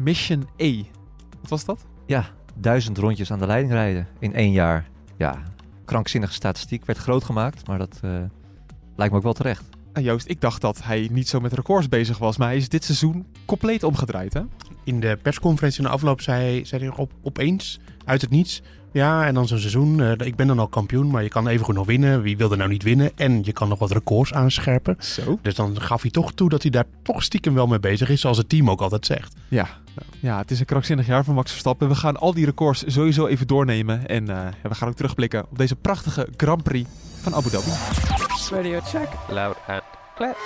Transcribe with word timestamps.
Mission 0.00 0.48
E. 0.56 0.82
Wat 1.40 1.50
was 1.50 1.64
dat? 1.64 1.86
Ja, 2.06 2.24
duizend 2.54 2.98
rondjes 2.98 3.32
aan 3.32 3.38
de 3.38 3.46
leiding 3.46 3.72
rijden 3.72 4.06
in 4.18 4.34
één 4.34 4.52
jaar. 4.52 4.88
Ja, 5.16 5.42
krankzinnige 5.84 6.32
statistiek. 6.32 6.84
Werd 6.84 6.98
groot 6.98 7.24
gemaakt, 7.24 7.66
maar 7.66 7.78
dat 7.78 8.00
uh, 8.04 8.10
lijkt 8.96 9.12
me 9.12 9.18
ook 9.18 9.24
wel 9.24 9.32
terecht. 9.32 9.64
En 9.92 10.02
Joost, 10.02 10.28
ik 10.28 10.40
dacht 10.40 10.60
dat 10.60 10.82
hij 10.82 11.08
niet 11.12 11.28
zo 11.28 11.40
met 11.40 11.52
records 11.52 11.88
bezig 11.88 12.18
was, 12.18 12.36
maar 12.36 12.48
hij 12.48 12.56
is 12.56 12.68
dit 12.68 12.84
seizoen 12.84 13.26
compleet 13.44 13.82
omgedraaid, 13.82 14.32
hè? 14.32 14.42
In 14.84 15.00
de 15.00 15.18
persconferentie 15.22 15.80
in 15.82 15.86
de 15.86 15.92
afloop 15.92 16.20
zei, 16.20 16.64
zei 16.64 16.84
hij 16.84 16.96
op, 16.96 17.12
opeens, 17.22 17.80
uit 18.04 18.20
het 18.20 18.30
niets... 18.30 18.62
Ja, 18.92 19.26
en 19.26 19.34
dan 19.34 19.48
zo'n 19.48 19.58
seizoen. 19.58 19.98
Uh, 19.98 20.10
ik 20.10 20.36
ben 20.36 20.46
dan 20.46 20.58
al 20.58 20.68
kampioen, 20.68 21.10
maar 21.10 21.22
je 21.22 21.28
kan 21.28 21.48
even 21.48 21.64
goed 21.64 21.74
nog 21.74 21.86
winnen. 21.86 22.22
Wie 22.22 22.36
wil 22.36 22.50
er 22.50 22.56
nou 22.56 22.70
niet 22.70 22.82
winnen? 22.82 23.10
En 23.16 23.40
je 23.44 23.52
kan 23.52 23.68
nog 23.68 23.78
wat 23.78 23.90
records 23.90 24.32
aanscherpen. 24.32 24.96
Zo. 24.98 25.38
Dus 25.42 25.54
dan 25.54 25.80
gaf 25.80 26.02
hij 26.02 26.10
toch 26.10 26.32
toe 26.32 26.48
dat 26.48 26.62
hij 26.62 26.70
daar 26.70 26.84
toch 27.02 27.22
stiekem 27.22 27.54
wel 27.54 27.66
mee 27.66 27.80
bezig 27.80 28.08
is, 28.08 28.20
zoals 28.20 28.36
het 28.36 28.48
team 28.48 28.70
ook 28.70 28.80
altijd 28.80 29.06
zegt. 29.06 29.34
Ja, 29.48 29.68
ja 30.20 30.38
het 30.38 30.50
is 30.50 30.60
een 30.60 30.66
krankzinnig 30.66 31.06
jaar 31.06 31.24
voor 31.24 31.34
Max 31.34 31.50
Verstappen. 31.50 31.88
We 31.88 31.94
gaan 31.94 32.16
al 32.16 32.34
die 32.34 32.44
records 32.44 32.84
sowieso 32.86 33.26
even 33.26 33.46
doornemen. 33.46 34.06
En 34.06 34.30
uh, 34.30 34.46
we 34.62 34.74
gaan 34.74 34.88
ook 34.88 34.94
terugblikken 34.94 35.44
op 35.50 35.58
deze 35.58 35.76
prachtige 35.76 36.28
Grand 36.36 36.62
Prix 36.62 36.90
van 37.20 37.34
Abu 37.34 37.50
Dhabi. 37.50 37.70
Radio 38.50 38.80
check. 38.80 39.08
Loud 39.28 39.56
and 39.66 39.82
clear. 40.14 40.36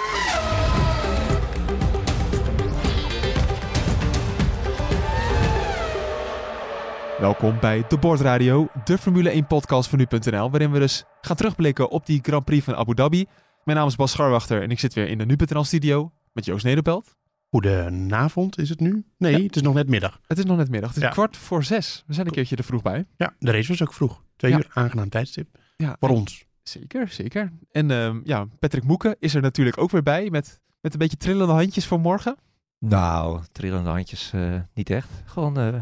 Welkom 7.20 7.56
bij 7.60 7.84
De 7.88 7.98
Bordradio, 7.98 8.68
de 8.84 8.98
Formule 8.98 9.30
1 9.30 9.46
podcast 9.46 9.88
van 9.88 9.98
nu.nl, 9.98 10.50
waarin 10.50 10.70
we 10.70 10.78
dus 10.78 11.04
gaan 11.20 11.36
terugblikken 11.36 11.90
op 11.90 12.06
die 12.06 12.20
Grand 12.22 12.44
Prix 12.44 12.64
van 12.64 12.74
Abu 12.74 12.94
Dhabi. 12.94 13.26
Mijn 13.64 13.78
naam 13.78 13.86
is 13.86 13.96
Bas 13.96 14.10
Scharwachter 14.10 14.62
en 14.62 14.70
ik 14.70 14.78
zit 14.78 14.94
weer 14.94 15.08
in 15.08 15.18
de 15.18 15.26
nu.nl 15.26 15.64
studio 15.64 16.12
met 16.32 16.44
Joost 16.44 16.64
Nederpelt. 16.64 17.14
Goedenavond 17.54 18.58
is 18.58 18.68
het 18.68 18.80
nu? 18.80 19.04
Nee, 19.18 19.36
ja. 19.36 19.42
het 19.42 19.56
is 19.56 19.62
nog 19.62 19.74
net 19.74 19.88
middag. 19.88 20.20
Het 20.26 20.38
is 20.38 20.44
nog 20.44 20.56
net 20.56 20.70
middag. 20.70 20.88
Het 20.88 20.98
is 20.98 21.04
ja. 21.04 21.08
kwart 21.08 21.36
voor 21.36 21.64
zes. 21.64 22.02
We 22.06 22.14
zijn 22.14 22.26
een 22.26 22.32
keertje 22.32 22.56
er 22.56 22.64
vroeg 22.64 22.82
bij. 22.82 23.06
Ja, 23.16 23.34
de 23.38 23.50
race 23.50 23.68
was 23.68 23.82
ook 23.82 23.92
vroeg. 23.92 24.22
Twee 24.36 24.50
ja. 24.50 24.56
uur, 24.56 24.70
aangenaam 24.72 25.08
tijdstip. 25.08 25.48
Ja, 25.76 25.96
voor 26.00 26.08
ons. 26.08 26.44
Zeker, 26.62 27.08
zeker. 27.08 27.52
En 27.70 27.90
uh, 27.90 28.14
ja, 28.24 28.46
Patrick 28.58 28.84
Moeken 28.84 29.16
is 29.18 29.34
er 29.34 29.42
natuurlijk 29.42 29.78
ook 29.78 29.90
weer 29.90 30.02
bij 30.02 30.30
met, 30.30 30.60
met 30.80 30.92
een 30.92 30.98
beetje 30.98 31.16
trillende 31.16 31.52
handjes 31.52 31.86
voor 31.86 32.00
morgen. 32.00 32.36
Nou, 32.78 33.40
trillende 33.52 33.90
handjes 33.90 34.32
uh, 34.34 34.54
niet 34.74 34.90
echt. 34.90 35.08
Gewoon 35.24 35.60
uh, 35.60 35.78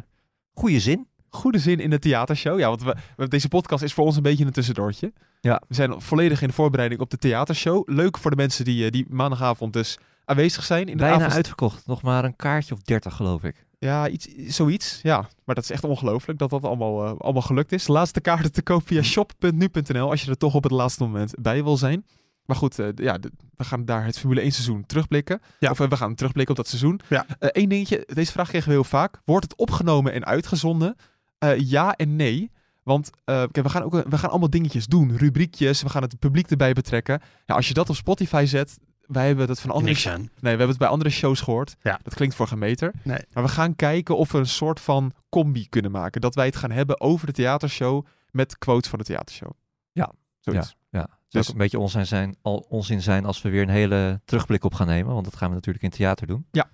goede 0.52 0.80
zin 0.80 1.06
goede 1.28 1.58
zin 1.58 1.78
in 1.78 1.90
de 1.90 1.98
theatershow. 1.98 2.58
Ja, 2.58 2.68
want 2.68 2.82
we, 3.16 3.28
deze 3.28 3.48
podcast 3.48 3.82
is 3.82 3.92
voor 3.92 4.04
ons 4.04 4.16
een 4.16 4.22
beetje 4.22 4.44
een 4.44 4.52
tussendoortje. 4.52 5.12
Ja. 5.40 5.62
We 5.68 5.74
zijn 5.74 6.00
volledig 6.00 6.42
in 6.42 6.48
de 6.48 6.54
voorbereiding 6.54 7.00
op 7.00 7.10
de 7.10 7.18
theatershow. 7.18 7.88
Leuk 7.88 8.18
voor 8.18 8.30
de 8.30 8.36
mensen 8.36 8.64
die, 8.64 8.90
die 8.90 9.06
maandagavond 9.08 9.72
dus 9.72 9.98
aanwezig 10.32 10.64
zijn. 10.64 10.88
In 10.88 10.96
Bijna 10.96 11.14
avond... 11.14 11.32
uitverkocht. 11.32 11.86
Nog 11.86 12.02
maar 12.02 12.24
een 12.24 12.36
kaartje 12.36 12.74
of 12.74 12.82
30 12.82 13.14
geloof 13.14 13.44
ik. 13.44 13.66
Ja, 13.78 14.08
iets, 14.08 14.28
zoiets. 14.36 15.00
Ja, 15.02 15.28
maar 15.44 15.54
dat 15.54 15.64
is 15.64 15.70
echt 15.70 15.84
ongelooflijk 15.84 16.38
dat 16.38 16.50
dat 16.50 16.64
allemaal, 16.64 17.04
uh, 17.04 17.12
allemaal 17.18 17.42
gelukt 17.42 17.72
is. 17.72 17.86
Laatste 17.86 18.20
kaarten 18.20 18.52
te 18.52 18.62
koop 18.62 18.86
via 18.86 19.02
shop.nu.nl 19.02 20.10
als 20.10 20.22
je 20.22 20.30
er 20.30 20.36
toch 20.36 20.54
op 20.54 20.62
het 20.62 20.72
laatste 20.72 21.02
moment 21.02 21.34
bij 21.40 21.64
wil 21.64 21.76
zijn. 21.76 22.06
Maar 22.44 22.56
goed, 22.56 22.78
uh, 22.78 22.88
ja, 22.94 23.18
we 23.56 23.64
gaan 23.64 23.84
daar 23.84 24.04
het 24.04 24.18
Formule 24.18 24.40
1 24.40 24.52
seizoen 24.52 24.86
terugblikken. 24.86 25.40
Ja. 25.58 25.70
Of 25.70 25.80
uh, 25.80 25.88
we 25.88 25.96
gaan 25.96 26.14
terugblikken 26.14 26.56
op 26.56 26.62
dat 26.62 26.68
seizoen. 26.68 27.00
Ja. 27.08 27.26
Eén 27.38 27.68
dingetje, 27.68 28.08
deze 28.12 28.32
vraag 28.32 28.48
kregen 28.48 28.68
we 28.68 28.74
heel 28.74 28.84
vaak. 28.84 29.20
Wordt 29.24 29.44
het 29.44 29.56
opgenomen 29.56 30.12
en 30.12 30.24
uitgezonden? 30.24 30.96
Ja 31.56 31.94
en 31.94 32.16
nee. 32.16 32.50
Want 32.82 33.10
uh, 33.26 33.42
we, 33.52 33.68
gaan 33.68 33.82
ook, 33.82 33.92
we 33.92 34.18
gaan 34.18 34.30
allemaal 34.30 34.50
dingetjes 34.50 34.86
doen. 34.86 35.16
Rubriekjes, 35.16 35.82
we 35.82 35.88
gaan 35.88 36.02
het 36.02 36.18
publiek 36.18 36.50
erbij 36.50 36.72
betrekken. 36.72 37.20
Ja, 37.46 37.54
als 37.54 37.68
je 37.68 37.74
dat 37.74 37.88
op 37.88 37.96
Spotify 37.96 38.44
zet, 38.46 38.78
wij 39.12 39.26
hebben 39.26 39.46
dat 39.46 39.60
van 39.60 39.70
andere... 39.70 39.88
Niks 39.88 40.08
aan. 40.08 40.20
Nee, 40.20 40.28
we 40.40 40.48
hebben 40.48 40.68
het 40.68 40.78
bij 40.78 40.88
andere 40.88 41.10
shows 41.10 41.40
gehoord. 41.40 41.76
Ja. 41.82 42.00
Dat 42.02 42.14
klinkt 42.14 42.34
voor 42.34 42.46
geen 42.46 42.58
meter. 42.58 42.92
Nee. 43.02 43.20
Maar 43.32 43.42
we 43.42 43.48
gaan 43.48 43.76
kijken 43.76 44.16
of 44.16 44.32
we 44.32 44.38
een 44.38 44.46
soort 44.46 44.80
van 44.80 45.12
combi 45.28 45.68
kunnen 45.68 45.90
maken. 45.90 46.20
Dat 46.20 46.34
wij 46.34 46.46
het 46.46 46.56
gaan 46.56 46.70
hebben 46.70 47.00
over 47.00 47.26
de 47.26 47.32
theatershow 47.32 48.06
met 48.30 48.58
quotes 48.58 48.90
van 48.90 48.98
de 48.98 49.04
theatershow. 49.04 49.50
Ja. 49.92 50.12
Zoiets. 50.40 50.76
Ja, 50.90 50.98
ja. 50.98 51.08
Dus 51.28 51.46
ook 51.46 51.52
een 51.52 51.58
beetje 51.58 51.78
onzin 51.78 52.06
zijn, 52.06 52.36
al, 52.42 52.66
onzin 52.68 53.02
zijn 53.02 53.24
als 53.24 53.42
we 53.42 53.48
weer 53.48 53.62
een 53.62 53.68
hele 53.68 54.20
terugblik 54.24 54.64
op 54.64 54.74
gaan 54.74 54.86
nemen. 54.86 55.12
Want 55.12 55.24
dat 55.24 55.36
gaan 55.36 55.48
we 55.48 55.54
natuurlijk 55.54 55.84
in 55.84 55.90
theater 55.90 56.26
doen. 56.26 56.46
Ja. 56.50 56.70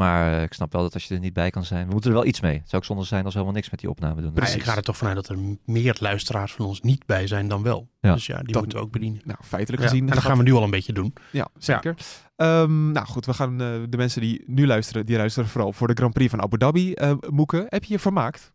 Maar 0.00 0.36
uh, 0.36 0.42
ik 0.42 0.52
snap 0.52 0.72
wel 0.72 0.82
dat 0.82 0.94
als 0.94 1.04
je 1.04 1.14
er 1.14 1.20
niet 1.20 1.32
bij 1.32 1.50
kan 1.50 1.64
zijn, 1.64 1.86
we 1.86 1.92
moeten 1.92 2.10
er 2.10 2.16
wel 2.16 2.26
iets 2.26 2.40
mee. 2.40 2.58
Het 2.58 2.68
zou 2.68 2.82
ook 2.82 2.88
zonde 2.88 3.04
zijn 3.04 3.24
als 3.24 3.32
we 3.32 3.38
helemaal 3.38 3.58
niks 3.60 3.70
met 3.70 3.80
die 3.80 3.90
opname 3.90 4.22
doen. 4.22 4.32
Maar 4.34 4.54
ik 4.54 4.62
ga 4.62 4.76
er 4.76 4.82
toch 4.82 4.96
vanuit 4.96 5.16
dat 5.16 5.28
er 5.28 5.38
meer 5.64 5.96
luisteraars 6.00 6.52
van 6.52 6.66
ons 6.66 6.80
niet 6.80 7.06
bij 7.06 7.26
zijn 7.26 7.48
dan 7.48 7.62
wel. 7.62 7.88
Ja. 8.00 8.12
Dus 8.14 8.26
ja, 8.26 8.36
die 8.38 8.52
Dat- 8.52 8.62
moeten 8.62 8.78
we 8.78 8.84
ook 8.84 8.92
bedienen. 8.92 9.20
Nou, 9.24 9.38
feitelijk 9.42 9.82
Ja, 9.82 9.88
gezien... 9.88 10.08
en 10.08 10.14
dat 10.14 10.24
gaan 10.24 10.36
we 10.36 10.42
nu 10.42 10.52
al 10.52 10.62
een 10.62 10.70
beetje 10.70 10.92
doen. 10.92 11.12
Ja, 11.32 11.48
zeker. 11.58 11.94
Ehm, 12.36 12.92
nou 12.92 13.06
goed, 13.06 13.26
we 13.26 13.34
gaan 13.34 13.60
eh, 13.60 13.82
de 13.88 13.96
mensen 13.96 14.20
die 14.20 14.42
nu 14.46 14.66
luisteren, 14.66 15.06
die 15.06 15.16
luisteren 15.16 15.48
vooral 15.48 15.72
voor 15.72 15.86
de 15.88 15.94
Grand 15.94 16.12
Prix 16.14 16.30
van 16.30 16.40
Abu 16.42 16.58
Dhabi. 16.58 16.92
Eh 16.92 17.12
Moeke, 17.28 17.66
heb 17.68 17.84
je 17.84 17.92
je 17.92 17.98
vermaakt? 17.98 18.52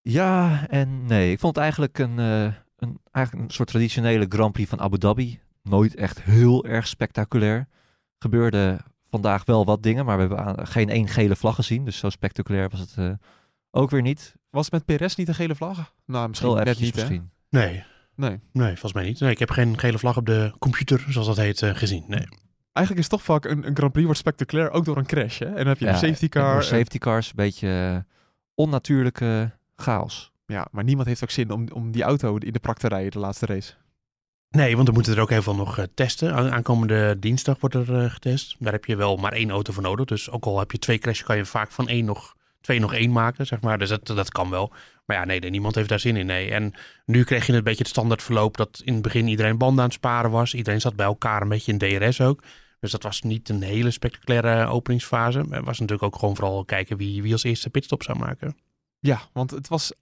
Ja 0.00 0.66
en 0.68 1.04
nee. 1.06 1.32
Ik 1.32 1.38
vond 1.38 1.54
het 1.54 1.62
eigenlijk 1.64 1.98
een, 1.98 2.18
eh, 2.18 2.42
een, 2.76 2.98
eigenlijk 3.10 3.46
een 3.48 3.54
soort 3.54 3.68
traditionele 3.68 4.26
Grand 4.28 4.52
Prix 4.52 4.68
van 4.68 4.80
Abu 4.80 4.98
Dhabi. 4.98 5.40
Nooit 5.62 5.94
echt 5.94 6.22
heel 6.22 6.64
erg 6.64 6.86
spectaculair. 6.86 7.68
Gebeurde 8.18 8.80
vandaag 9.10 9.44
wel 9.44 9.64
wat 9.64 9.82
dingen, 9.82 10.04
maar 10.04 10.14
we 10.16 10.20
hebben 10.20 10.44
aan- 10.44 10.66
geen 10.66 10.88
één 10.88 11.08
gele 11.08 11.36
vlag 11.36 11.54
gezien. 11.54 11.84
Dus 11.84 11.98
zo 11.98 12.08
spectaculair 12.10 12.68
was 12.68 12.80
het 12.80 12.94
eh, 12.96 13.10
ook 13.70 13.90
weer 13.90 14.02
niet. 14.02 14.34
Was 14.50 14.64
het 14.64 14.72
met 14.74 14.84
Perez 14.84 15.14
niet 15.14 15.28
een 15.28 15.34
gele 15.34 15.54
vlag? 15.54 15.92
Nou, 16.06 16.28
misschien 16.28 16.50
Heel 16.54 16.64
net 16.64 16.80
niet, 16.80 16.96
hè? 16.96 17.08
Nee, 17.50 17.84
Nee. 18.14 18.40
nee, 18.52 18.68
volgens 18.68 18.92
mij 18.92 19.04
niet. 19.04 19.20
Nee, 19.20 19.30
ik 19.30 19.38
heb 19.38 19.50
geen 19.50 19.78
gele 19.78 19.98
vlag 19.98 20.16
op 20.16 20.26
de 20.26 20.52
computer, 20.58 21.04
zoals 21.08 21.26
dat 21.26 21.36
heet, 21.36 21.62
eh, 21.62 21.74
gezien. 21.74 22.04
Nee. 22.06 22.26
Eigenlijk 22.72 23.06
is 23.06 23.12
toch 23.12 23.22
vaak 23.22 23.44
een, 23.44 23.66
een 23.66 23.76
Grand 23.76 23.90
Prix 23.92 24.04
wordt 24.04 24.20
spectaculair 24.20 24.70
ook 24.70 24.84
door 24.84 24.96
een 24.96 25.06
crash, 25.06 25.38
hè? 25.38 25.46
En 25.46 25.54
dan 25.56 25.66
heb 25.66 25.78
je 25.78 25.84
Ja, 25.84 25.90
een 25.90 25.98
safety 25.98 26.28
car. 26.28 26.52
door 26.52 26.62
safety 26.62 26.98
cars, 26.98 27.26
een 27.26 27.32
beetje 27.36 27.68
eh, 27.68 28.12
onnatuurlijke 28.54 29.50
chaos. 29.76 30.32
ja, 30.46 30.66
maar 30.70 30.84
niemand 30.84 31.08
heeft 31.08 31.22
ook 31.22 31.30
zin 31.30 31.50
om, 31.50 31.66
om 31.72 31.90
die 31.90 32.02
auto 32.02 32.36
in 32.36 32.52
de 32.52 32.58
prak 32.58 32.78
te 32.78 32.88
rijden, 32.88 33.10
de 33.10 33.18
laatste 33.18 33.46
race. 33.46 33.72
Nee, 34.50 34.76
want 34.76 34.88
we 34.88 34.94
moeten 34.94 35.14
er 35.14 35.20
ook 35.20 35.30
heel 35.30 35.42
veel 35.42 35.54
nog 35.54 35.78
eh, 35.78 35.84
testen. 35.94 36.34
Aan- 36.34 36.50
Aankomende 36.52 37.18
dinsdag 37.18 37.60
wordt 37.60 37.74
er 37.74 38.02
eh, 38.04 38.10
getest. 38.10 38.56
Daar 38.58 38.72
heb 38.72 38.84
je 38.84 38.96
wel 38.96 39.16
maar 39.16 39.32
één 39.32 39.50
auto 39.50 39.72
voor 39.72 39.82
nodig. 39.82 40.06
Dus 40.06 40.30
ook 40.30 40.44
al 40.44 40.58
heb 40.58 40.70
je 40.72 40.78
twee 40.78 40.98
crashes, 40.98 41.26
kan 41.26 41.36
je 41.36 41.44
vaak 41.44 41.70
van 41.72 41.88
één 41.88 42.04
nog 42.04 42.36
twee 42.60 42.78
nog 42.80 42.94
één 42.94 43.12
maken, 43.12 43.46
zeg 43.46 43.60
maar. 43.60 43.78
Dus 43.78 43.88
dat, 43.88 44.06
dat 44.06 44.30
kan 44.30 44.50
wel. 44.50 44.72
Maar 45.06 45.16
ja, 45.16 45.24
nee, 45.24 45.40
niemand 45.40 45.74
heeft 45.74 45.88
daar 45.88 46.00
zin 46.00 46.16
in. 46.16 46.26
Nee. 46.26 46.50
En 46.50 46.74
nu 47.04 47.24
kreeg 47.24 47.46
je 47.46 47.52
een 47.52 47.62
beetje 47.64 47.78
het 47.82 47.88
standaard 47.88 48.22
verloop 48.22 48.56
dat 48.56 48.80
in 48.84 48.92
het 48.92 49.02
begin 49.02 49.28
iedereen 49.28 49.58
banden 49.58 49.78
aan 49.78 49.84
het 49.84 49.94
sparen 49.98 50.30
was. 50.30 50.54
Iedereen 50.54 50.80
zat 50.80 50.96
bij 50.96 51.06
elkaar 51.06 51.42
een 51.42 51.48
beetje 51.48 51.72
in 51.72 51.78
DRS 51.78 52.20
ook. 52.20 52.42
Dus 52.80 52.90
dat 52.90 53.02
was 53.02 53.22
niet 53.22 53.48
een 53.48 53.62
hele 53.62 53.90
spectaculaire 53.90 54.66
openingsfase. 54.66 55.38
Het 55.38 55.64
was 55.64 55.78
natuurlijk 55.78 56.02
ook 56.02 56.18
gewoon 56.18 56.36
vooral 56.36 56.64
kijken 56.64 56.96
wie, 56.96 57.22
wie 57.22 57.32
als 57.32 57.42
eerste 57.42 57.70
pitstop 57.70 58.02
zou 58.02 58.18
maken. 58.18 58.56
Ja, 58.98 59.20
want 59.32 59.50
het 59.50 59.68
was 59.68 59.92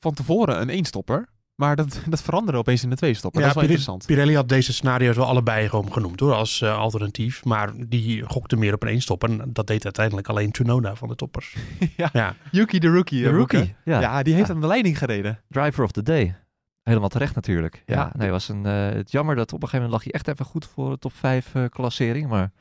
van 0.00 0.14
tevoren 0.14 0.60
een 0.60 0.68
eenstopper. 0.68 1.28
Maar 1.58 1.76
dat, 1.76 2.00
dat 2.08 2.22
veranderde 2.22 2.58
opeens 2.58 2.82
in 2.82 2.90
de 2.90 2.96
tweestopper. 2.96 3.40
Ja, 3.40 3.46
dat 3.46 3.56
is 3.56 3.62
wel 3.62 3.68
Pirelli- 3.70 3.88
interessant. 3.88 4.06
Pirelli 4.06 4.34
had 4.34 4.48
deze 4.48 4.72
scenario's 4.72 5.16
wel 5.16 5.26
allebei 5.26 5.68
gewoon 5.68 5.92
genoemd 5.92 6.20
hoor, 6.20 6.32
als 6.34 6.60
eh, 6.60 6.76
alternatief. 6.78 7.44
Maar 7.44 7.72
die 7.88 8.22
gokte 8.22 8.56
meer 8.56 8.74
op 8.74 8.82
een 8.82 8.88
eenstopper. 8.88 9.30
En 9.30 9.50
dat 9.52 9.66
deed 9.66 9.84
uiteindelijk 9.84 10.28
alleen 10.28 10.50
Tsunoda 10.50 10.94
van 10.94 11.08
de 11.08 11.14
toppers. 11.14 11.56
Ja. 11.96 12.08
ja. 12.12 12.34
Yuki 12.50 12.78
de 12.78 12.88
rookie. 12.88 13.22
De 13.22 13.30
rookie, 13.30 13.74
ja. 13.84 14.00
Ja, 14.00 14.22
die 14.22 14.34
heeft 14.34 14.48
Ja. 14.48 14.54
aan 14.54 14.60
de 14.60 14.66
leiding 14.66 14.98
gereden. 14.98 15.40
Driver 15.48 15.84
of 15.84 15.90
the 15.92 16.02
day. 16.02 16.36
Helemaal 16.82 17.08
terecht 17.08 17.34
natuurlijk. 17.34 17.82
Ja, 17.86 17.94
Ja. 17.96 18.12
nee, 18.16 18.30
was 18.30 18.48
een, 18.48 18.66
eh, 18.66 18.88
het 18.88 19.10
jammer 19.10 19.36
dat 19.36 19.52
op 19.52 19.62
een 19.62 19.68
gegeven 19.68 19.76
moment 19.86 19.92
lag 19.92 20.02
hij 20.04 20.12
echt 20.12 20.28
even 20.28 20.44
goed 20.52 20.66
voor 20.66 20.90
de 20.90 20.98
top 20.98 21.12
5 21.14 21.54
eh, 21.54 21.64
klassering. 21.70 22.28
Maar 22.28 22.52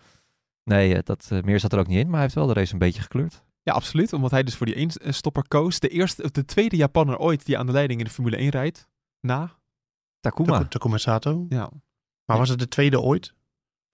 nee, 0.63 1.03
dat, 1.03 1.29
meer 1.43 1.59
zat 1.59 1.73
er 1.73 1.79
ook 1.79 1.88
niet 1.88 1.97
in. 1.97 2.05
Maar 2.05 2.13
hij 2.13 2.21
heeft 2.21 2.35
wel 2.35 2.47
de 2.47 2.53
race 2.53 2.73
een 2.73 2.79
beetje 2.79 3.01
gekleurd. 3.01 3.43
Ja, 3.67 3.73
absoluut. 3.73 4.13
Omdat 4.13 4.31
hij 4.31 4.43
dus 4.43 4.55
voor 4.55 4.65
die 4.65 4.75
eenstopper 4.75 5.47
koos. 5.47 5.79
De, 5.79 5.87
eerste, 5.87 6.23
of 6.23 6.31
de 6.31 6.45
tweede 6.45 6.75
Japanner 6.75 7.17
ooit 7.17 7.45
die 7.45 7.57
aan 7.57 7.65
de 7.65 7.71
leiding 7.71 7.99
in 7.99 8.05
de 8.05 8.11
Formule 8.11 8.35
1 8.37 8.49
rijdt. 8.49 8.87
Na. 9.19 9.51
Takuma. 10.19 10.51
Taku- 10.53 10.67
Takuma 10.67 10.97
Sato. 10.97 11.45
Ja, 11.49 11.69
Maar 12.25 12.37
was 12.37 12.49
het 12.49 12.59
de 12.59 12.67
tweede 12.67 13.01
ooit? 13.01 13.33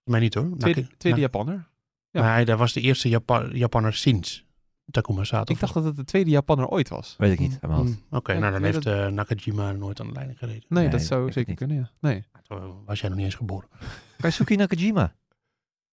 Mij 0.04 0.20
niet 0.20 0.34
hoor. 0.34 0.56
tweede, 0.58 0.80
Naki- 0.80 0.94
tweede 0.96 1.18
Na- 1.18 1.24
Japanner. 1.24 1.68
ja. 2.10 2.20
Maar 2.20 2.32
hij, 2.32 2.44
dat 2.44 2.58
was 2.58 2.72
de 2.72 2.80
eerste 2.80 3.08
Japa 3.08 3.48
Japanner 3.52 3.94
sinds 3.94 4.44
Takuma 4.90 5.24
Sato. 5.24 5.52
Ik 5.54 5.60
dacht 5.60 5.74
dat 5.74 5.84
het 5.84 5.96
de 5.96 6.04
tweede 6.04 6.30
Japanner 6.30 6.66
ooit 6.68 6.88
was. 6.88 7.14
Weet 7.18 7.32
ik 7.32 7.38
niet. 7.38 7.58
Hmm, 7.60 7.70
hand. 7.70 7.98
Oké, 8.10 8.32
Ja, 8.32 8.38
nou 8.38 8.52
dan 8.52 8.60
nee, 8.62 8.72
heeft 8.72 8.86
eh, 8.86 9.06
Nakajima 9.06 9.72
nooit 9.72 10.00
aan 10.00 10.06
de 10.06 10.12
leiding 10.12 10.38
gereden. 10.38 10.64
Nee, 10.68 10.82
Nee, 10.82 10.92
dat 10.92 11.02
zou 11.02 11.32
zeker 11.32 11.48
niet. 11.48 11.58
kunnen, 11.58 11.76
ja. 11.76 11.90
Nee. 12.00 12.24
Toen 12.48 12.84
was 12.84 13.00
jij 13.00 13.08
nog 13.08 13.18
niet 13.18 13.26
eens 13.26 13.34
geboren. 13.36 13.68
Kaisuke 14.18 14.54
Nakajima. 14.54 15.14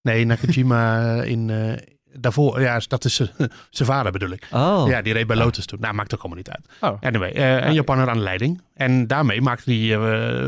Nee, 0.02 0.26
Nakajima 0.26 1.14
eh, 1.22 1.30
in, 1.32 1.50
eh, 1.50 1.78
daarvoor, 2.14 2.62
ja, 2.62 2.82
dat 2.88 3.06
is 3.06 3.16
zijn- 3.70 3.90
vader 3.90 4.12
bedoel 4.12 4.30
ik. 4.30 4.48
Oh, 4.52 4.84
Ja, 4.88 5.02
die 5.02 5.14
reed 5.14 5.28
bij 5.28 5.36
Lotus 5.36 5.66
toen. 5.66 5.80
Nou, 5.80 5.94
maakt 5.94 6.14
ook 6.14 6.20
allemaal 6.20 6.38
niet 6.38 6.50
uit. 6.50 6.94
Oh. 6.94 7.02
Anyway, 7.02 7.32
eh, 7.32 7.66
een 7.68 7.74
Japanner 7.74 8.10
aan 8.10 8.18
de 8.18 8.24
leiding. 8.24 8.62
En 8.74 9.08
daarmee 9.08 9.42
maakte 9.42 9.64
die 9.70 9.94
eh, 9.94 10.00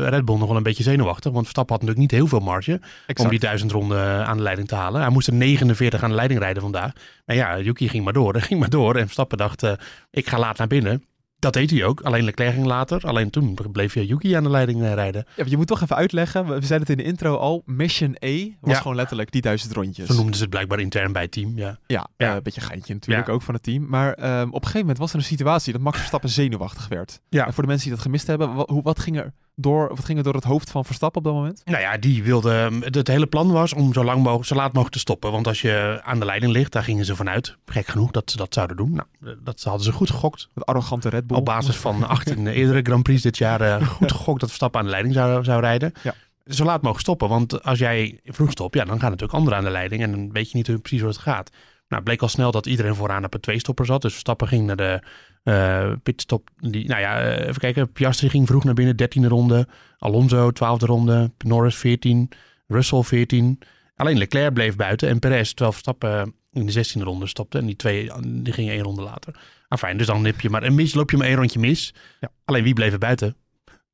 Red 0.08 0.24
Bull 0.24 0.36
nog 0.38 0.48
wel 0.48 0.56
een 0.56 0.62
beetje 0.62 0.82
zenuwachtig. 0.82 1.32
Want 1.32 1.42
Verstappen 1.42 1.74
had 1.76 1.84
natuurlijk 1.84 2.12
niet 2.12 2.20
heel 2.20 2.28
veel 2.30 2.46
marge 2.46 2.80
om 3.16 3.28
die 3.28 3.38
duizend 3.38 3.72
ronden 3.72 4.26
aan 4.26 4.36
de 4.36 4.42
leiding 4.42 4.68
te 4.68 4.74
halen. 4.74 5.00
Hij 5.00 5.10
moest 5.10 5.26
er 5.26 5.34
49 5.34 6.02
aan 6.02 6.08
de 6.08 6.14
leiding 6.14 6.40
rijden 6.40 6.62
vandaag. 6.62 6.92
Maar 7.26 7.36
ja, 7.36 7.58
Yuki 7.58 7.88
ging 7.88 8.04
maar 8.04 8.12
door. 8.12 8.40
ging 8.40 8.60
maar 8.60 8.70
door. 8.70 8.94
En 8.96 9.02
Verstappen 9.04 9.38
dacht, 9.38 9.62
eh, 9.62 9.72
ik 10.10 10.28
ga 10.28 10.38
laat 10.38 10.58
naar 10.58 10.66
binnen. 10.66 11.04
Dat 11.44 11.52
deed 11.52 11.70
hij 11.70 11.84
ook. 11.84 12.00
Alleen 12.00 12.24
Leclerc 12.24 12.52
ging 12.54 12.66
later. 12.66 13.00
Alleen 13.06 13.30
toen 13.30 13.56
bleef 13.72 13.94
je 13.94 14.06
Yuki 14.06 14.32
aan 14.34 14.42
de 14.42 14.50
leiding 14.50 14.82
eh, 14.82 14.94
rijden. 14.94 15.26
Ja, 15.36 15.44
je 15.46 15.56
moet 15.56 15.66
toch 15.66 15.82
even 15.82 15.96
uitleggen. 15.96 16.44
We 16.46 16.50
zeiden 16.66 16.80
het 16.80 16.88
in 16.90 16.96
de 16.96 17.02
intro 17.02 17.36
al. 17.36 17.62
Mission 17.66 18.16
A 18.24 18.28
was 18.60 18.72
Ja. 18.74 18.80
gewoon 18.80 18.96
letterlijk 18.96 19.32
die 19.32 19.40
duizend 19.42 19.72
rondjes. 19.72 20.06
Zo 20.06 20.14
noemden 20.14 20.34
ze 20.34 20.40
het 20.40 20.50
blijkbaar 20.50 20.78
intern 20.80 21.12
bij 21.12 21.22
het 21.22 21.30
team. 21.32 21.52
Ja. 21.56 21.78
Ja, 21.86 22.06
Ja. 22.16 22.28
eh, 22.28 22.34
een 22.34 22.42
beetje 22.42 22.60
geintje 22.60 22.94
natuurlijk 22.94 23.26
Ja. 23.26 23.32
ook 23.32 23.42
van 23.42 23.54
het 23.54 23.62
team. 23.62 23.86
Maar 23.88 24.12
ehm, 24.12 24.46
op 24.48 24.54
een 24.54 24.60
gegeven 24.60 24.80
moment 24.80 24.98
was 24.98 25.10
er 25.12 25.16
een 25.18 25.24
situatie 25.24 25.72
dat 25.72 25.82
Max 25.82 25.96
Verstappen 25.98 26.30
zenuwachtig 26.30 26.88
werd. 26.88 27.20
Ja. 27.28 27.46
En 27.46 27.52
voor 27.52 27.62
de 27.62 27.68
mensen 27.68 27.86
die 27.86 27.94
dat 27.96 28.04
gemist 28.04 28.26
hebben, 28.26 28.48
hoe, 28.48 28.82
wat, 28.82 28.98
ging 28.98 29.16
er 29.18 29.32
door, 29.56 29.88
wat 29.88 30.04
ging 30.04 30.18
er 30.18 30.24
door 30.24 30.34
het 30.34 30.44
hoofd 30.44 30.70
van 30.70 30.84
Verstappen 30.84 31.18
op 31.20 31.26
dat 31.26 31.34
moment? 31.36 31.62
Nou 31.64 31.80
ja, 31.80 31.96
die 31.96 32.22
wilde. 32.22 32.70
Het 32.80 33.08
hele 33.08 33.26
plan 33.26 33.50
was 33.52 33.72
om 33.74 33.92
zo 33.92 34.04
lang 34.04 34.22
mogelijk, 34.22 34.46
zo 34.48 34.54
laat 34.54 34.66
mogelijk 34.66 34.92
te 34.92 34.98
stoppen. 34.98 35.32
Want 35.32 35.46
als 35.46 35.60
je 35.60 36.00
aan 36.04 36.18
de 36.18 36.24
leiding 36.24 36.52
ligt, 36.52 36.72
daar 36.72 36.82
gingen 36.82 37.04
ze 37.04 37.16
vanuit. 37.16 37.56
Gek 37.66 37.86
genoeg 37.86 38.10
dat 38.10 38.30
ze 38.30 38.36
dat 38.36 38.54
zouden 38.54 38.76
doen. 38.76 38.92
Nou, 38.92 39.36
dat 39.42 39.62
hadden 39.62 39.84
ze 39.84 39.92
goed 39.92 40.10
gegokt. 40.10 40.48
Dat 40.54 40.66
arrogante 40.66 41.08
Red 41.08 41.26
Bull. 41.26 41.36
Op 41.38 41.44
basis 41.44 41.76
van 41.76 42.08
18 42.08 42.46
eerdere 42.46 42.80
Grand 42.82 43.02
Prix 43.02 43.22
dit 43.22 43.38
jaar 43.38 43.60
eh, 43.60 43.88
goed 43.96 44.12
gegokt 44.12 44.40
dat 44.40 44.48
Verstappen 44.48 44.78
aan 44.80 44.86
de 44.86 44.92
leiding 44.92 45.14
zou, 45.14 45.44
zou 45.44 45.60
rijden. 45.60 45.92
Ja. 46.02 46.14
Zo 46.46 46.64
laat 46.64 46.76
mogelijk 46.76 47.00
stoppen. 47.00 47.28
Want 47.28 47.62
als 47.62 47.78
jij 47.78 48.20
vroeg 48.24 48.50
stopt, 48.50 48.74
ja, 48.74 48.84
dan 48.84 49.00
gaan 49.00 49.10
natuurlijk 49.10 49.38
anderen 49.38 49.58
aan 49.58 49.64
de 49.64 49.70
leiding. 49.70 50.02
En 50.02 50.10
dan 50.10 50.32
weet 50.32 50.50
je 50.50 50.56
niet 50.56 50.66
hoe- 50.66 50.78
precies 50.78 51.00
hoe 51.00 51.08
het 51.08 51.18
gaat. 51.18 51.50
Nou, 51.50 51.62
het 51.88 52.04
bleek 52.04 52.22
al 52.22 52.28
snel 52.28 52.50
dat 52.50 52.66
iedereen 52.66 52.94
vooraan 52.94 53.24
op 53.24 53.34
een 53.34 53.40
twee-stopper 53.40 53.86
zat. 53.86 54.02
Dus 54.02 54.10
Verstappen 54.12 54.48
ging 54.48 54.66
naar 54.66 54.76
de 54.76 55.02
eh, 55.44 55.92
pitstop. 56.02 56.50
Die, 56.56 56.88
nou 56.88 57.00
ja, 57.00 57.20
eh, 57.20 57.48
even 57.48 57.60
kijken. 57.60 57.92
Piastri 57.92 58.28
ging 58.28 58.46
vroeg 58.46 58.64
naar 58.64 58.74
binnen, 58.74 58.96
13e 58.96 59.28
ronde. 59.28 59.68
Alonso, 59.98 60.50
12e 60.50 60.86
ronde. 60.86 61.30
Norris, 61.38 61.76
14. 61.76 62.28
Russell, 62.66 63.02
14. 63.02 63.58
Alleen 63.96 64.18
Leclerc 64.18 64.52
bleef 64.54 64.76
buiten. 64.76 65.08
En 65.08 65.18
Perez, 65.18 65.48
terwijl 65.48 65.72
Verstappen 65.72 66.34
in 66.52 66.66
de 66.66 66.72
16e 66.72 67.02
ronde 67.02 67.26
stopte. 67.26 67.58
En 67.58 67.66
die 67.66 67.76
twee 67.76 68.10
die 68.26 68.52
gingen 68.52 68.72
één 68.72 68.82
ronde 68.82 69.02
later. 69.02 69.34
Enfin, 69.68 69.96
dus 69.96 70.06
dan 70.06 70.24
heb 70.24 70.40
je 70.40 70.50
maar 70.50 70.62
een 70.62 70.74
mis, 70.74 70.94
loop 70.94 71.10
je 71.10 71.16
maar 71.16 71.26
één 71.26 71.36
rondje 71.36 71.58
mis. 71.58 71.94
Ja. 72.20 72.30
Alleen 72.44 72.64
wie 72.64 72.74
bleef 72.74 72.92
er 72.92 72.98
buiten? 72.98 73.36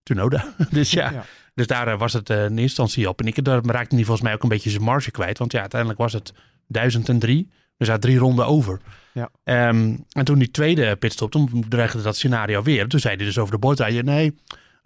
Tsunoda. 0.03 0.55
dus 0.71 0.91
ja, 0.91 1.11
Ja. 1.11 1.25
dus 1.55 1.67
daar 1.67 1.89
eh, 1.89 1.99
was 1.99 2.13
het 2.13 2.31
in 2.31 2.37
eerste 2.37 2.61
instantie 2.61 3.09
op. 3.09 3.21
En 3.21 3.27
ik 3.27 3.45
daar 3.45 3.65
raakte 3.65 3.95
hij 3.95 4.05
volgens 4.05 4.27
mij 4.27 4.35
ook 4.35 4.43
een 4.43 4.49
beetje 4.49 4.71
zijn 4.71 4.83
marge 4.83 5.11
kwijt. 5.11 5.39
Want 5.39 5.53
ja, 5.53 5.61
uiteindelijk 5.61 6.01
was 6.01 6.13
het 6.13 6.33
1003. 6.67 7.51
Dus 7.81 7.89
hij 7.89 7.97
had 7.97 8.01
drie 8.01 8.19
ronden 8.19 8.47
over. 8.47 8.81
Ja. 9.13 9.29
Ehm, 9.45 9.97
en 10.13 10.25
toen 10.25 10.39
die 10.39 10.51
tweede 10.51 10.97
pitstop, 10.97 11.31
toen 11.31 11.65
dreigde 11.69 12.03
dat 12.03 12.17
scenario 12.17 12.63
weer. 12.63 12.89
Toen 12.89 13.01
zei 13.01 13.17
hij 13.17 13.25
dus 13.25 13.39
over 13.39 13.53
de 13.53 13.59
boordradio, 13.59 14.03
nee, 14.03 14.35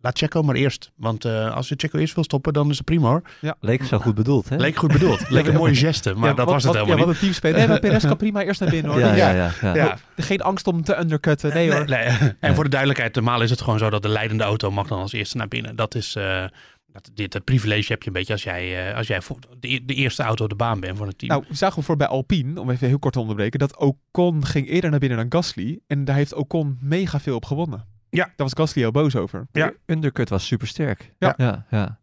laat 0.00 0.18
Checo 0.18 0.42
maar 0.42 0.54
eerst. 0.54 0.90
Want 0.96 1.24
eh, 1.24 1.54
als 1.56 1.68
je 1.68 1.74
Checo 1.78 1.98
eerst 1.98 2.14
wil 2.14 2.24
stoppen, 2.24 2.52
dan 2.52 2.70
is 2.70 2.76
het 2.76 2.84
prima 2.86 3.08
hoor. 3.08 3.22
leek 3.60 3.84
zo 3.84 3.98
goed 3.98 4.14
bedoeld, 4.14 4.48
hè? 4.48 4.56
Leek 4.56 4.76
goed 4.76 4.92
bedoeld. 4.92 5.28
Leek 5.30 5.46
een 5.46 5.54
mooie 5.54 5.74
geste, 5.74 6.14
maar 6.14 6.28
Ja, 6.28 6.34
dat 6.34 6.44
wat- 6.44 6.54
was 6.54 6.62
het 6.64 6.64
wat- 6.64 6.74
helemaal 6.74 6.88
ja, 6.96 6.96
niet. 6.96 7.04
wat 7.06 7.14
een 7.14 7.20
teamspeler. 7.20 7.58
Nee, 7.58 7.68
maar 7.68 7.80
Perez 7.80 8.06
kan 8.06 8.16
prima 8.16 8.42
eerst 8.42 8.60
naar 8.60 8.70
binnen 8.70 8.90
hoor. 8.92 9.00
ja, 9.00 9.14
Ja. 9.14 9.30
ja, 9.30 9.50
ja, 9.60 9.74
ja. 9.74 9.74
Ja. 9.84 9.96
Geen 10.16 10.40
angst 10.42 10.66
om 10.66 10.82
te 10.84 10.98
undercutten. 10.98 11.54
Nee 11.54 11.72
hoor. 11.72 11.84
Nee, 11.88 12.06
nee. 12.20 12.32
En 12.40 12.54
voor 12.54 12.64
de 12.64 12.70
duidelijkheid, 12.70 13.14
normaal 13.14 13.42
is 13.42 13.50
het 13.50 13.60
gewoon 13.62 13.78
zo 13.78 13.90
dat 13.90 14.02
de 14.02 14.08
leidende 14.08 14.44
auto 14.44 14.70
mag 14.70 14.86
dan 14.86 14.98
als 15.00 15.12
eerste 15.12 15.36
naar 15.36 15.48
binnen. 15.48 15.76
Dat 15.76 15.94
is, 15.94 16.16
eh, 16.16 16.44
dat, 16.94 17.10
dit 17.14 17.32
het 17.32 17.44
privilege 17.44 17.92
heb 17.92 18.02
je 18.02 18.08
een 18.08 18.14
beetje 18.14 18.32
als 18.32 18.42
jij, 18.42 18.88
eh, 18.88 18.96
als 18.96 19.06
jij 19.06 19.22
voor 19.22 19.38
de, 19.58 19.72
e- 19.72 19.84
de 19.84 19.94
eerste 19.94 20.22
auto 20.22 20.44
op 20.44 20.50
de 20.50 20.56
baan 20.56 20.80
bent 20.80 20.98
van 20.98 21.06
het 21.06 21.18
team. 21.18 21.32
Nou, 21.32 21.44
we 21.48 21.54
zagen 21.54 21.78
we 21.78 21.84
voor 21.84 21.96
bij 21.96 22.06
Alpine, 22.06 22.60
om 22.60 22.70
even 22.70 22.88
heel 22.88 22.98
kort 22.98 23.12
te 23.12 23.20
onderbreken, 23.20 23.58
dat 23.58 23.76
Ocon 23.76 24.44
ging 24.44 24.68
eerder 24.68 24.90
naar 24.90 24.98
binnen 24.98 25.18
dan 25.18 25.32
Gasly. 25.40 25.80
En 25.86 26.04
daar 26.04 26.16
heeft 26.16 26.34
Ocon 26.34 26.78
mega 26.80 27.20
veel 27.20 27.36
op 27.36 27.44
gewonnen. 27.44 27.86
Ja. 28.10 28.24
Daar 28.24 28.32
was 28.36 28.52
Gasly 28.52 28.82
heel 28.82 28.90
boos 28.90 29.16
over. 29.16 29.46
Ja. 29.52 29.66
De 29.66 29.92
undercut 29.92 30.28
was 30.28 30.46
super 30.46 30.66
sterk. 30.66 31.14
Ja. 31.18 31.34
ja, 31.36 31.66
ja. 31.70 31.98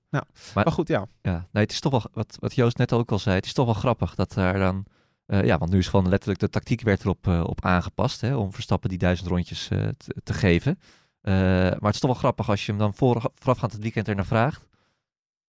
Maar 0.53 0.71
goed, 0.71 0.87
ja. 0.87 1.05
Ja, 1.21 1.47
nee, 1.51 1.63
het 1.63 1.71
is 1.71 1.79
toch 1.79 1.91
wel, 1.91 2.05
wat, 2.13 2.37
wat 2.39 2.55
Joost 2.55 2.77
net 2.77 2.93
ook 2.93 3.11
al 3.11 3.19
zei, 3.19 3.35
het 3.35 3.45
is 3.45 3.53
toch 3.53 3.65
wel 3.65 3.73
grappig 3.73 4.15
dat 4.15 4.33
daar 4.33 4.59
dan, 4.59 4.85
eh, 5.25 5.43
ja, 5.45 5.57
want 5.57 5.71
nu 5.71 5.77
is 5.77 5.87
gewoon 5.87 6.09
letterlijk 6.09 6.39
de 6.39 6.49
tactiek 6.49 6.81
werd 6.81 7.01
erop 7.01 7.27
eh, 7.27 7.43
op 7.43 7.65
aangepast, 7.65 8.21
hè, 8.21 8.35
om 8.35 8.53
Verstappen 8.53 8.89
die 8.89 8.97
duizend 8.97 9.29
rondjes 9.29 9.69
eh, 9.69 9.87
te, 9.97 10.15
te 10.23 10.33
geven. 10.33 10.79
Eh, 11.21 11.33
maar 11.33 11.79
het 11.81 11.93
is 11.93 11.99
toch 11.99 12.09
wel 12.11 12.19
grappig 12.19 12.49
als 12.49 12.65
je 12.65 12.71
hem 12.71 12.79
dan 12.79 12.93
voor, 12.93 13.31
voorafgaand 13.35 13.71
het 13.71 13.81
weekend 13.81 14.07
er 14.07 14.15
naar 14.15 14.25
vraagt. 14.25 14.67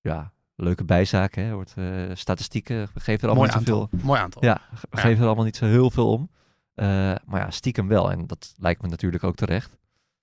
Ja, 0.02 0.32
leuke 0.56 0.84
bijzaken, 0.84 1.44
hè, 1.44 1.54
wordt, 1.54 1.72
eh, 1.76 1.84
statistieken, 2.14 2.88
we 2.94 3.00
geven 3.00 3.22
er 3.22 3.28
allemaal 3.34 3.46
Mooi 3.46 3.58
niet 3.58 3.66
zoveel. 3.68 3.82
aantal. 3.92 4.06
Mooi 4.06 4.20
aantal. 4.20 4.44
Ja, 4.44 4.60
we 4.70 4.86
Ja. 4.90 5.00
geven 5.00 5.20
er 5.20 5.26
allemaal 5.26 5.44
niet 5.44 5.56
zo 5.56 5.64
heel 5.66 5.90
veel 5.90 6.10
om. 6.12 6.30
Eh, 6.74 6.86
maar 7.26 7.40
ja, 7.40 7.50
stiekem 7.50 7.88
wel, 7.88 8.10
en 8.10 8.26
dat 8.26 8.54
lijkt 8.56 8.82
me 8.82 8.88
natuurlijk 8.88 9.24
ook 9.24 9.34
terecht. 9.36 9.76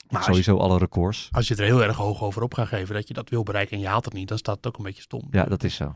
Maar 0.10 0.20
je, 0.20 0.26
Sowieso 0.28 0.58
alle 0.58 0.78
records. 0.78 1.28
als 1.32 1.48
je 1.48 1.56
er 1.56 1.64
heel 1.64 1.84
erg 1.84 1.96
hoog 1.96 2.22
over 2.24 2.42
op 2.44 2.54
gaat 2.54 2.68
geven 2.68 2.96
dat 2.96 3.08
je 3.08 3.14
dat 3.14 3.30
wil 3.30 3.44
bereiken 3.44 3.76
en 3.76 3.82
je 3.82 3.88
haalt 3.88 4.06
het 4.06 4.14
niet, 4.14 4.28
dan 4.28 4.38
staat 4.38 4.56
het 4.56 4.68
ook 4.68 4.78
een 4.78 4.84
beetje 4.84 5.02
stom. 5.02 5.28
Ja, 5.32 5.44
dat 5.44 5.64
is 5.64 5.76
zo. 5.76 5.96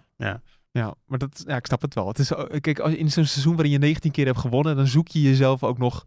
Ja, 0.71 0.93
maar 1.05 1.17
dat, 1.19 1.43
ja, 1.47 1.55
ik 1.55 1.65
snap 1.65 1.81
het 1.81 1.93
wel. 1.93 2.07
Het 2.07 2.19
is, 2.19 2.31
eh, 2.31 2.59
kijk, 2.61 2.79
als 2.79 2.93
in 2.93 3.11
zo'n 3.11 3.25
seizoen 3.25 3.53
waarin 3.53 3.71
je 3.71 3.77
19 3.77 4.11
keer 4.11 4.25
hebt 4.25 4.37
gewonnen, 4.39 4.75
dan 4.75 4.87
zoek 4.87 5.07
je 5.07 5.21
jezelf 5.21 5.63
ook 5.63 5.77
nog, 5.77 6.03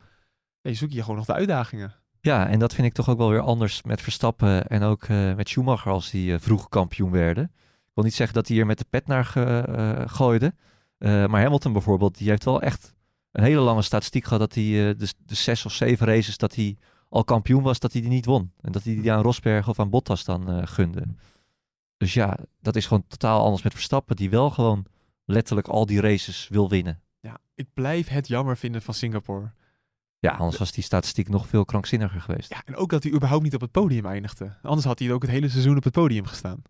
ja, 0.60 0.70
je 0.70 0.76
zoek 0.76 0.90
je 0.90 1.00
gewoon 1.00 1.16
nog 1.16 1.26
de 1.26 1.32
uitdagingen. 1.32 1.94
Ja, 2.20 2.48
en 2.48 2.58
dat 2.58 2.74
vind 2.74 2.86
ik 2.86 2.92
toch 2.92 3.08
ook 3.08 3.18
wel 3.18 3.30
weer 3.30 3.40
anders 3.40 3.82
met 3.82 4.00
Verstappen 4.00 4.66
en 4.66 4.82
ook 4.82 5.02
eh, 5.04 5.34
met 5.34 5.48
Schumacher 5.48 5.92
als 5.92 6.10
die 6.10 6.38
vroeg 6.38 6.68
kampioen 6.68 7.10
werden. 7.10 7.52
Ik 7.96 8.02
wil 8.02 8.10
niet 8.10 8.20
zeggen 8.20 8.36
dat 8.36 8.46
hij 8.46 8.56
hier 8.56 8.66
met 8.66 8.78
de 8.78 8.84
pet 8.90 9.06
naar 9.06 9.24
ge- 9.24 9.40
eh, 9.42 10.02
gooide. 10.14 10.54
Eh, 10.98 11.26
maar 11.26 11.42
Hamilton 11.42 11.72
bijvoorbeeld, 11.72 12.18
die 12.18 12.28
heeft 12.28 12.44
wel 12.44 12.60
echt 12.62 12.94
een 13.32 13.44
hele 13.44 13.60
lange 13.60 13.82
statistiek 13.82 14.24
gehad 14.24 14.38
dat 14.40 14.54
hij 14.54 14.64
eh, 14.64 14.98
de, 14.98 15.12
de 15.18 15.34
zes 15.34 15.66
of 15.66 15.72
zeven 15.72 16.06
races 16.06 16.36
dat 16.36 16.54
hij 16.54 16.76
al 17.08 17.24
kampioen 17.24 17.62
was, 17.62 17.78
dat 17.78 17.92
hij 17.92 18.00
die 18.00 18.10
niet 18.10 18.24
won. 18.24 18.52
En 18.60 18.72
dat 18.72 18.82
hij 18.84 18.94
die 18.94 19.12
aan 19.12 19.22
Rosberg 19.22 19.68
of 19.68 19.78
aan 19.80 19.90
Bottas 19.90 20.24
dan 20.24 20.48
eh, 20.50 20.66
gunde. 20.66 21.02
Dus 21.96 22.14
ja, 22.14 22.38
dat 22.60 22.76
is 22.76 22.86
gewoon 22.86 23.04
totaal 23.08 23.44
anders 23.44 23.62
met 23.62 23.72
Verstappen, 23.72 24.16
die 24.16 24.30
wel 24.30 24.50
gewoon 24.50 24.84
letterlijk 25.24 25.68
al 25.68 25.86
die 25.86 26.00
races 26.00 26.48
wil 26.50 26.68
winnen. 26.68 27.00
Ja, 27.20 27.38
ik 27.54 27.66
blijf 27.74 28.08
het 28.08 28.28
jammer 28.28 28.56
vinden 28.56 28.82
van 28.82 28.94
Singapore. 28.94 29.52
Ja, 30.18 30.32
anders 30.32 30.58
was 30.58 30.72
die 30.72 30.84
statistiek 30.84 31.28
nog 31.28 31.46
veel 31.46 31.64
krankzinniger 31.64 32.20
geweest. 32.20 32.50
Ja, 32.50 32.62
en 32.64 32.76
ook 32.76 32.90
dat 32.90 33.02
hij 33.02 33.12
überhaupt 33.12 33.42
niet 33.44 33.54
op 33.54 33.60
het 33.60 33.70
podium 33.70 34.06
eindigde. 34.06 34.56
Anders 34.62 34.86
had 34.86 34.98
hij 34.98 35.12
ook 35.12 35.22
het 35.22 35.30
hele 35.30 35.48
seizoen 35.48 35.76
op 35.76 35.84
het 35.84 35.92
podium 35.92 36.26
gestaan. 36.26 36.62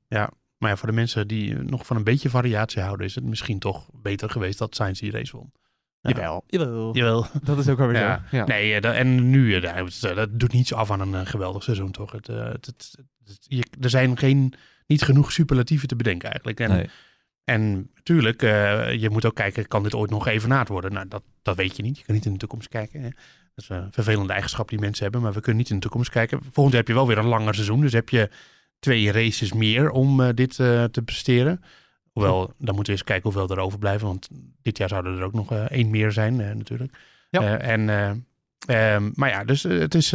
Maar 0.58 0.70
ja, 0.70 0.76
voor 0.76 0.88
de 0.88 0.94
mensen 0.94 1.28
die 1.28 1.54
nog 1.54 1.86
van 1.86 1.96
een 1.96 2.04
beetje 2.04 2.30
variatie 2.30 2.82
houden, 2.82 3.06
is 3.06 3.14
het 3.14 3.24
misschien 3.24 3.58
toch 3.58 3.88
beter 3.92 4.30
geweest 4.30 4.58
dat 4.58 4.74
Sainz 4.74 5.00
die 5.00 5.10
race 5.10 5.36
won. 5.36 5.52
Ja. 6.00 6.10
Jawel, 6.10 6.44
jawel. 6.46 6.94
Jawel. 6.96 7.26
Dat 7.42 7.58
is 7.58 7.68
ook 7.68 7.80
alweer 7.80 7.96
Ja. 8.00 8.24
zo. 8.30 8.36
Ja. 8.36 8.44
Nee, 8.46 8.80
dat- 8.80 8.94
en 8.94 9.30
nu, 9.30 9.54
eh, 9.54 9.78
eh, 9.78 10.16
dat 10.16 10.40
doet 10.40 10.52
niets 10.52 10.72
af 10.72 10.90
aan 10.90 11.00
een 11.00 11.14
eh, 11.14 11.26
geweldig 11.26 11.62
seizoen, 11.62 11.90
toch? 11.90 12.12
Het, 12.12 12.26
het, 12.26 12.66
het- 12.66 12.96
het- 13.25 13.44
je- 13.48 13.66
er 13.80 13.90
zijn 13.90 14.18
geen, 14.18 14.52
niet 14.86 15.02
genoeg 15.02 15.32
superlatieven 15.32 15.88
te 15.88 15.96
bedenken 15.96 16.28
eigenlijk. 16.28 16.60
En, 16.60 16.70
Nee. 16.70 16.88
en 17.44 17.90
natuurlijk, 17.94 18.42
eh, 18.42 18.92
je 19.00 19.10
moet 19.10 19.25
ook 19.25 19.34
kijken, 19.34 19.66
kan 19.68 19.82
dit 19.82 19.94
ooit 19.94 20.10
nog 20.10 20.26
evenaard 20.26 20.68
worden? 20.68 20.92
Nou, 20.92 21.08
dat, 21.08 21.22
dat 21.42 21.56
weet 21.56 21.76
je 21.76 21.82
niet. 21.82 21.98
Je 21.98 22.04
kan 22.04 22.14
niet 22.14 22.25
in 22.26 22.32
de 22.32 22.38
toekomst 22.38 22.68
kijken. 22.68 23.00
Hè? 23.02 23.08
Dat 23.54 23.64
is 23.64 23.68
een 23.68 23.92
vervelende 23.92 24.32
eigenschap 24.32 24.68
die 24.68 24.78
mensen 24.78 25.02
hebben, 25.02 25.20
maar 25.22 25.32
we 25.32 25.40
kunnen 25.40 25.60
niet 25.60 25.70
in 25.70 25.76
de 25.76 25.82
toekomst 25.82 26.10
kijken. 26.10 26.38
Volgend 26.42 26.68
jaar 26.75 26.76
heb 26.84 26.88
je 26.88 26.94
wel 26.94 27.06
weer 27.06 27.18
een 27.18 27.25
langer 27.26 27.54
seizoen, 27.54 27.80
dus 27.80 27.92
heb 27.92 28.08
je 28.08 28.30
twee 28.87 29.12
races 29.12 29.52
meer 29.52 29.90
om 29.90 30.21
eh, 30.21 30.28
dit 30.35 30.59
eh, 30.59 30.85
te 30.85 31.02
presteren. 31.02 31.61
Hoewel, 32.12 32.52
dan 32.59 32.75
moeten 32.75 32.93
we 32.93 32.99
eens 32.99 33.09
kijken 33.09 33.33
hoeveel 33.33 33.57
er 33.57 33.62
overblijven, 33.62 34.07
want 34.07 34.28
dit 34.62 34.78
jaar 34.78 34.88
zouden 34.88 35.19
er 35.19 35.25
ook 35.25 35.33
nog 35.33 35.52
eh, 35.52 35.64
één 35.64 35.90
meer 35.90 36.12
zijn 36.12 36.37
natuurlijk. 36.37 36.99
Ja. 37.31 37.59
En, 37.59 37.88
eh, 37.88 38.95
ehm, 38.95 39.11
maar 39.14 39.28
ja, 39.28 39.45
dus 39.45 39.62
het 39.62 39.95
is... 39.95 40.12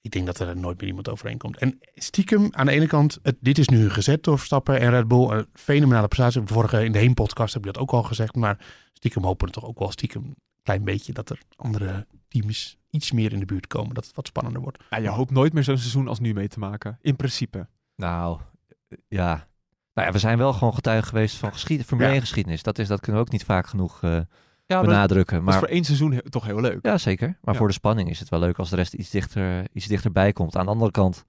ik 0.00 0.10
denk 0.10 0.26
dat 0.26 0.38
er 0.38 0.56
nooit 0.56 0.80
meer 0.80 0.88
iemand 0.88 1.08
overheen 1.08 1.38
komt. 1.38 1.58
En 1.58 1.78
stiekem, 1.94 2.48
aan 2.50 2.66
de 2.66 2.72
ene 2.72 2.86
kant, 2.86 3.18
het, 3.22 3.36
dit 3.40 3.58
is 3.58 3.68
nu 3.68 3.90
gezet 3.90 4.22
door 4.22 4.36
Verstappen 4.36 4.80
en 4.80 4.90
Red 4.90 5.08
Bull. 5.08 5.30
Een 5.30 5.46
fenomenale 5.52 6.08
prestatie. 6.08 6.42
Vorige, 6.44 6.84
in 6.84 6.92
de 6.92 6.98
Heen-podcast 6.98 7.54
heb 7.54 7.64
je 7.64 7.72
dat 7.72 7.82
ook 7.82 7.90
al 7.90 8.02
gezegd. 8.02 8.34
Maar 8.34 8.58
stiekem 8.92 9.24
hopen 9.24 9.46
we 9.46 9.52
toch 9.52 9.64
ook 9.64 9.78
wel 9.78 9.90
stiekem 9.90 10.34
klein 10.64 10.84
beetje 10.84 11.12
dat 11.12 11.30
er 11.30 11.38
andere 11.56 12.06
teams 12.28 12.78
iets 12.90 13.12
meer 13.12 13.32
in 13.32 13.38
de 13.38 13.44
buurt 13.44 13.66
komen. 13.66 13.94
Dat 13.94 14.04
het 14.06 14.14
wat 14.14 14.26
spannender 14.26 14.62
wordt. 14.62 14.78
Ja, 14.90 14.96
je 14.98 15.08
hoopt 15.08 15.30
nooit 15.30 15.52
meer 15.52 15.64
zo'n 15.64 15.78
seizoen 15.78 16.08
als 16.08 16.18
nu 16.20 16.32
mee 16.32 16.48
te 16.48 16.58
maken. 16.58 16.98
In 17.00 17.16
principe. 17.16 17.66
Nou, 17.96 18.40
eh, 18.88 18.98
ja. 19.08 19.46
Nou 19.94 20.06
ja, 20.06 20.12
we 20.12 20.18
zijn 20.18 20.38
wel 20.38 20.52
gewoon 20.52 20.74
getuige 20.74 21.08
geweest 21.08 21.36
van 21.36 21.52
geschied, 21.52 21.84
Formule 21.84 22.08
Ja. 22.08 22.14
1 22.14 22.20
geschiedenis. 22.22 22.62
Dat, 22.62 22.78
is, 22.78 22.88
dat 22.88 23.00
kunnen 23.00 23.20
we 23.20 23.26
ook 23.26 23.32
niet 23.32 23.44
vaak 23.44 23.66
genoeg 23.66 24.02
eh, 24.02 24.10
Ja, 24.10 24.26
maar 24.66 24.84
benadrukken. 24.84 25.34
dat 25.38 25.44
is 25.44 25.50
Maar, 25.50 25.58
voor 25.58 25.68
één 25.68 25.84
seizoen 25.84 26.12
he- 26.12 26.22
toch 26.30 26.44
heel 26.44 26.60
leuk. 26.60 26.78
ja, 26.86 26.98
zeker. 26.98 27.28
Maar 27.42 27.52
Ja. 27.54 27.58
voor 27.60 27.68
de 27.68 27.74
spanning 27.74 28.08
is 28.10 28.18
het 28.18 28.28
wel 28.28 28.40
leuk 28.40 28.58
als 28.58 28.70
de 28.70 28.76
rest 28.76 28.94
iets, 28.94 29.10
dichter, 29.10 29.66
iets 29.72 29.86
dichterbij 29.86 30.32
komt. 30.32 30.56
Aan 30.56 30.64
de 30.64 30.70
andere 30.70 30.90
kant, 30.90 31.24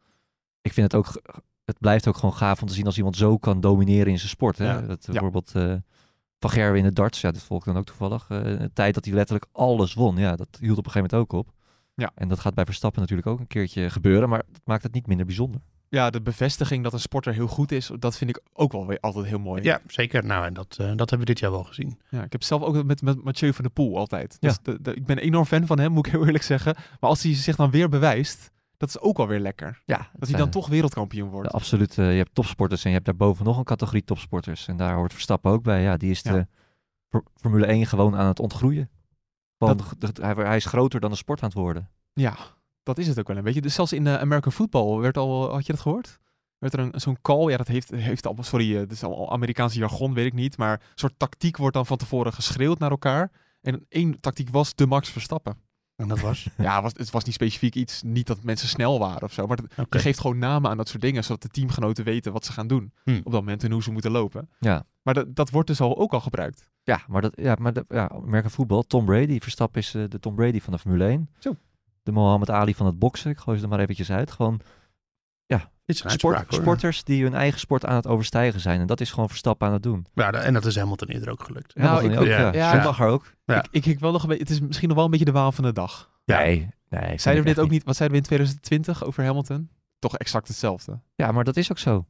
ik 0.62 0.74
vind 0.74 0.92
het 0.92 1.02
ook, 1.02 1.22
het 1.66 1.80
blijft 1.80 2.08
ook 2.08 2.16
gewoon 2.16 2.36
gaaf 2.36 2.62
om 2.62 2.68
te 2.68 2.74
zien 2.74 2.86
als 2.86 2.98
iemand 2.98 3.16
zo 3.16 3.38
kan 3.38 3.62
domineren 3.62 4.12
in 4.12 4.18
zijn 4.18 4.30
sport. 4.30 4.58
Hè? 4.58 4.66
Ja. 4.66 4.82
Dat, 4.82 5.06
bijvoorbeeld 5.12 5.52
eh, 5.56 5.74
Van 6.46 6.54
Gerwen 6.54 6.78
in 6.80 6.84
de 6.86 6.94
darts, 6.94 7.22
ja, 7.22 7.32
dat 7.32 7.42
volg 7.44 7.60
ik 7.60 7.66
dan 7.66 7.78
ook 7.78 7.86
toevallig. 7.86 8.26
Eh, 8.30 8.38
een 8.44 8.74
tijd 8.74 8.94
dat 8.94 9.06
hij 9.06 9.14
letterlijk 9.14 9.46
alles 9.52 9.94
won, 9.94 10.18
ja, 10.18 10.36
dat 10.36 10.48
hield 10.60 10.78
op 10.78 10.86
een 10.86 10.92
gegeven 10.92 11.10
moment 11.18 11.34
ook 11.34 11.40
op. 11.40 11.54
Ja. 11.96 12.12
En 12.16 12.28
dat 12.28 12.40
gaat 12.40 12.54
bij 12.54 12.66
Verstappen 12.66 13.02
natuurlijk 13.02 13.28
ook 13.28 13.40
een 13.40 13.48
keertje 13.48 13.90
gebeuren, 13.90 14.30
maar 14.30 14.44
dat 14.52 14.62
maakt 14.66 14.84
het 14.84 14.94
niet 14.94 15.08
minder 15.08 15.26
bijzonder. 15.26 15.62
ja, 15.90 16.10
de 16.10 16.22
bevestiging 16.22 16.84
dat 16.84 16.94
een 16.94 17.00
sporter 17.00 17.34
heel 17.34 17.48
goed 17.48 17.72
is, 17.72 17.92
dat 18.00 18.18
vind 18.18 18.30
ik 18.30 18.42
ook 18.54 18.72
wel 18.72 18.88
weer 18.88 19.00
altijd 19.00 19.26
heel 19.26 19.40
mooi. 19.40 19.64
Ja, 19.64 19.82
zeker. 19.88 20.26
Nou, 20.26 20.46
en 20.46 20.54
dat, 20.54 20.72
eh, 20.80 20.88
dat 20.88 20.98
hebben 21.10 21.20
we 21.20 21.26
dit 21.26 21.40
jaar 21.40 21.52
wel 21.52 21.64
gezien. 21.64 22.00
Ja, 22.10 22.24
ik 22.24 22.32
heb 22.32 22.44
zelf 22.44 22.62
ook 22.62 22.84
met, 22.84 23.02
met 23.02 23.24
Mathieu 23.24 23.54
van 23.54 23.64
der 23.64 23.74
Poel 23.74 23.98
altijd. 23.98 24.38
Ja. 24.40 24.48
Dus 24.50 24.58
de, 24.62 24.82
de- 24.82 24.94
ik 24.94 25.06
ben 25.06 25.18
enorm 25.18 25.46
fan 25.46 25.66
van 25.66 25.80
hem, 25.80 25.92
moet 25.92 26.06
ik 26.06 26.12
heel 26.12 26.26
eerlijk 26.26 26.44
zeggen. 26.44 26.76
Maar 27.00 27.10
als 27.10 27.24
hij 27.24 27.34
zich 27.36 27.56
dan 27.56 27.72
weer 27.72 27.90
bewijst, 27.90 28.52
dat 28.78 28.90
is 28.90 29.00
ook 29.00 29.18
wel 29.18 29.28
weer 29.28 29.40
lekker. 29.40 29.82
Ja, 29.86 30.10
Dat 30.14 30.30
hij 30.30 30.38
dan 30.38 30.50
toch 30.50 30.68
wereldkampioen 30.68 31.30
wordt. 31.30 31.52
Absoluut. 31.52 31.98
eh, 31.98 32.12
je 32.12 32.18
hebt 32.18 32.36
topsporters 32.36 32.84
en 32.84 32.90
je 32.90 32.96
hebt 32.96 33.08
daarboven 33.08 33.46
nog 33.46 33.58
een 33.58 33.64
categorie 33.64 34.04
topsporters. 34.04 34.68
En 34.68 34.78
daar 34.78 34.96
hoort 34.96 35.14
Verstappen 35.14 35.52
ook 35.52 35.64
bij. 35.64 35.82
Ja, 35.82 35.98
die 35.98 36.12
is 36.12 36.22
de 36.24 36.48
Ja. 37.10 37.22
Formule 37.36 37.66
1 37.66 37.86
gewoon 37.86 38.16
aan 38.16 38.28
het 38.28 38.40
ontgroeien. 38.40 38.90
Want 39.58 40.00
de- 40.02 40.12
de- 40.12 40.22
hij, 40.26 40.34
hij 40.34 40.56
is 40.56 40.66
groter 40.66 41.00
dan 41.00 41.10
de 41.12 41.16
sport 41.18 41.42
aan 41.42 41.50
het 41.50 41.58
worden. 41.58 41.90
Ja, 42.14 42.36
dat 42.84 42.98
is 42.98 43.08
het 43.08 43.20
ook 43.20 43.28
wel 43.28 43.38
een 43.38 43.44
beetje. 43.44 43.62
Dus 43.62 43.74
zelfs 43.74 43.94
in 43.94 44.08
eh, 44.08 44.16
American 44.16 44.52
Football 44.52 45.00
werd 45.00 45.18
al, 45.18 45.52
had 45.52 45.66
je 45.66 45.72
dat 45.74 45.82
gehoord? 45.82 46.20
Werd 46.58 46.74
er 46.74 46.80
een, 46.80 46.92
zo'n 47.00 47.18
call, 47.22 47.50
ja 47.52 47.58
dat 47.58 47.68
heeft, 47.68 47.90
heeft 47.92 48.26
allemaal, 48.26 48.44
sorry, 48.44 48.74
eh, 48.74 48.80
dit 48.80 48.92
is 48.92 49.04
allemaal 49.04 49.32
Amerikaanse 49.32 49.80
jargon, 49.80 50.14
weet 50.14 50.26
ik 50.26 50.34
niet. 50.34 50.58
Maar 50.58 50.72
een 50.74 50.80
soort 50.96 51.14
tactiek 51.20 51.58
wordt 51.58 51.76
dan 51.76 51.86
van 51.86 51.98
tevoren 51.98 52.34
geschreeuwd 52.34 52.80
naar 52.80 52.90
elkaar. 52.92 53.32
En 53.62 53.86
één 53.90 54.20
tactiek 54.20 54.50
was 54.50 54.76
de 54.76 54.86
Max 54.88 55.10
Verstappen. 55.10 55.58
En 55.96 56.08
dat 56.08 56.20
was? 56.20 56.48
Ja, 56.58 56.82
was, 56.82 56.92
het 56.96 57.10
was 57.10 57.24
niet 57.24 57.34
specifiek 57.34 57.76
iets, 57.76 58.02
niet 58.04 58.28
dat 58.28 58.44
mensen 58.44 58.68
snel 58.68 59.00
waren 59.00 59.24
of 59.24 59.34
zo. 59.34 59.48
Maar 59.48 59.58
het, 59.58 60.02
geeft 60.02 60.20
gewoon 60.20 60.38
namen 60.38 60.70
aan 60.70 60.78
dat 60.78 60.88
soort 60.88 61.02
dingen, 61.02 61.24
zodat 61.24 61.42
de 61.42 61.48
teamgenoten 61.48 62.04
weten 62.04 62.34
wat 62.34 62.46
ze 62.46 62.52
gaan 62.52 62.68
doen. 62.68 62.94
Hmm. 63.04 63.18
Op 63.18 63.32
dat 63.32 63.42
moment 63.42 63.64
en 63.64 63.72
hoe 63.72 63.84
ze 63.84 63.92
moeten 63.92 64.12
lopen. 64.12 64.50
Ja. 64.60 64.86
Maar 65.02 65.14
dat, 65.14 65.36
dat 65.36 65.50
wordt 65.50 65.68
dus 65.68 65.82
al, 65.82 65.98
ook 65.98 66.14
al 66.14 66.20
gebruikt. 66.20 66.70
Ja, 66.84 67.02
maar 67.08 67.22
dat, 67.22 67.34
ja, 67.36 67.56
maar 67.60 67.74
dat, 67.74 67.86
ja, 67.88 68.12
merk 68.24 68.50
voetbal. 68.50 68.84
Tom 68.84 69.06
Brady, 69.06 69.40
Verstappen 69.40 69.82
is 69.82 69.94
eh, 69.94 70.04
de 70.10 70.20
Tom 70.20 70.36
Brady 70.36 70.60
van 70.62 70.74
de 70.74 70.80
Formule 70.80 71.06
1. 71.06 71.30
Zo. 71.40 71.56
De 72.04 72.12
Mohammed 72.12 72.50
Ali 72.50 72.76
van 72.76 72.86
het 72.86 73.00
boksen. 73.00 73.32
Ik 73.32 73.38
gooi 73.38 73.58
ze 73.58 73.64
er 73.64 73.70
maar 73.70 73.80
eventjes 73.80 74.12
uit. 74.12 74.32
Gewoon 74.32 74.62
Dit 75.86 75.96
is 75.96 76.04
een 76.04 76.10
sport, 76.10 76.36
hoor. 76.50 76.62
sporters 76.62 77.04
die 77.04 77.24
hun 77.24 77.34
eigen 77.34 77.60
sport 77.60 77.86
aan 77.86 77.96
het 77.96 78.08
overstijgen 78.08 78.60
zijn. 78.60 78.80
En 78.80 78.88
dat 78.88 79.02
is 79.02 79.10
gewoon 79.12 79.30
Verstappen 79.30 79.68
aan 79.68 79.74
het 79.74 79.84
doen. 79.84 80.06
Ja, 80.14 80.32
en 80.32 80.54
dat 80.54 80.66
is 80.66 80.76
Hamilton 80.76 81.08
eerder 81.08 81.30
ook 81.30 81.44
gelukt. 81.44 81.76
Nou, 81.76 81.88
Hamilton 81.88 82.12
ik- 82.12 82.20
ook, 82.20 82.26
ja, 82.28 82.40
ja. 82.40 82.54
ja. 82.54 82.70
Schumacher 82.70 83.08
ook. 83.08 83.34
Ja. 83.46 83.58
Ik, 83.64 83.68
ik, 83.72 83.86
ik 83.86 84.00
wel 84.00 84.12
nog 84.12 84.22
een 84.22 84.28
beetje, 84.28 84.44
het 84.44 84.52
is 84.52 84.60
misschien 84.60 84.88
nog 84.88 84.96
wel 84.98 85.06
een 85.06 85.12
beetje 85.12 85.26
de 85.26 85.32
waan 85.32 85.54
van 85.54 85.64
de 85.64 85.72
dag. 85.74 86.12
Ja. 86.24 86.38
Nee, 86.40 86.70
nee. 86.90 87.18
Zeiden 87.20 87.44
we 87.44 87.50
dit 87.54 87.60
ook 87.64 87.70
niet, 87.70 87.84
wat 87.84 87.96
zeiden 87.96 88.18
we 88.18 88.24
in 88.24 88.28
2020 88.30 89.04
over 89.06 89.24
Hamilton? 89.24 89.70
Toch 90.00 90.18
exact 90.18 90.48
hetzelfde. 90.48 91.00
Ja, 91.16 91.32
maar 91.32 91.44
dat 91.44 91.58
is 91.58 91.72
ook 91.72 91.78
zo. 91.80 92.06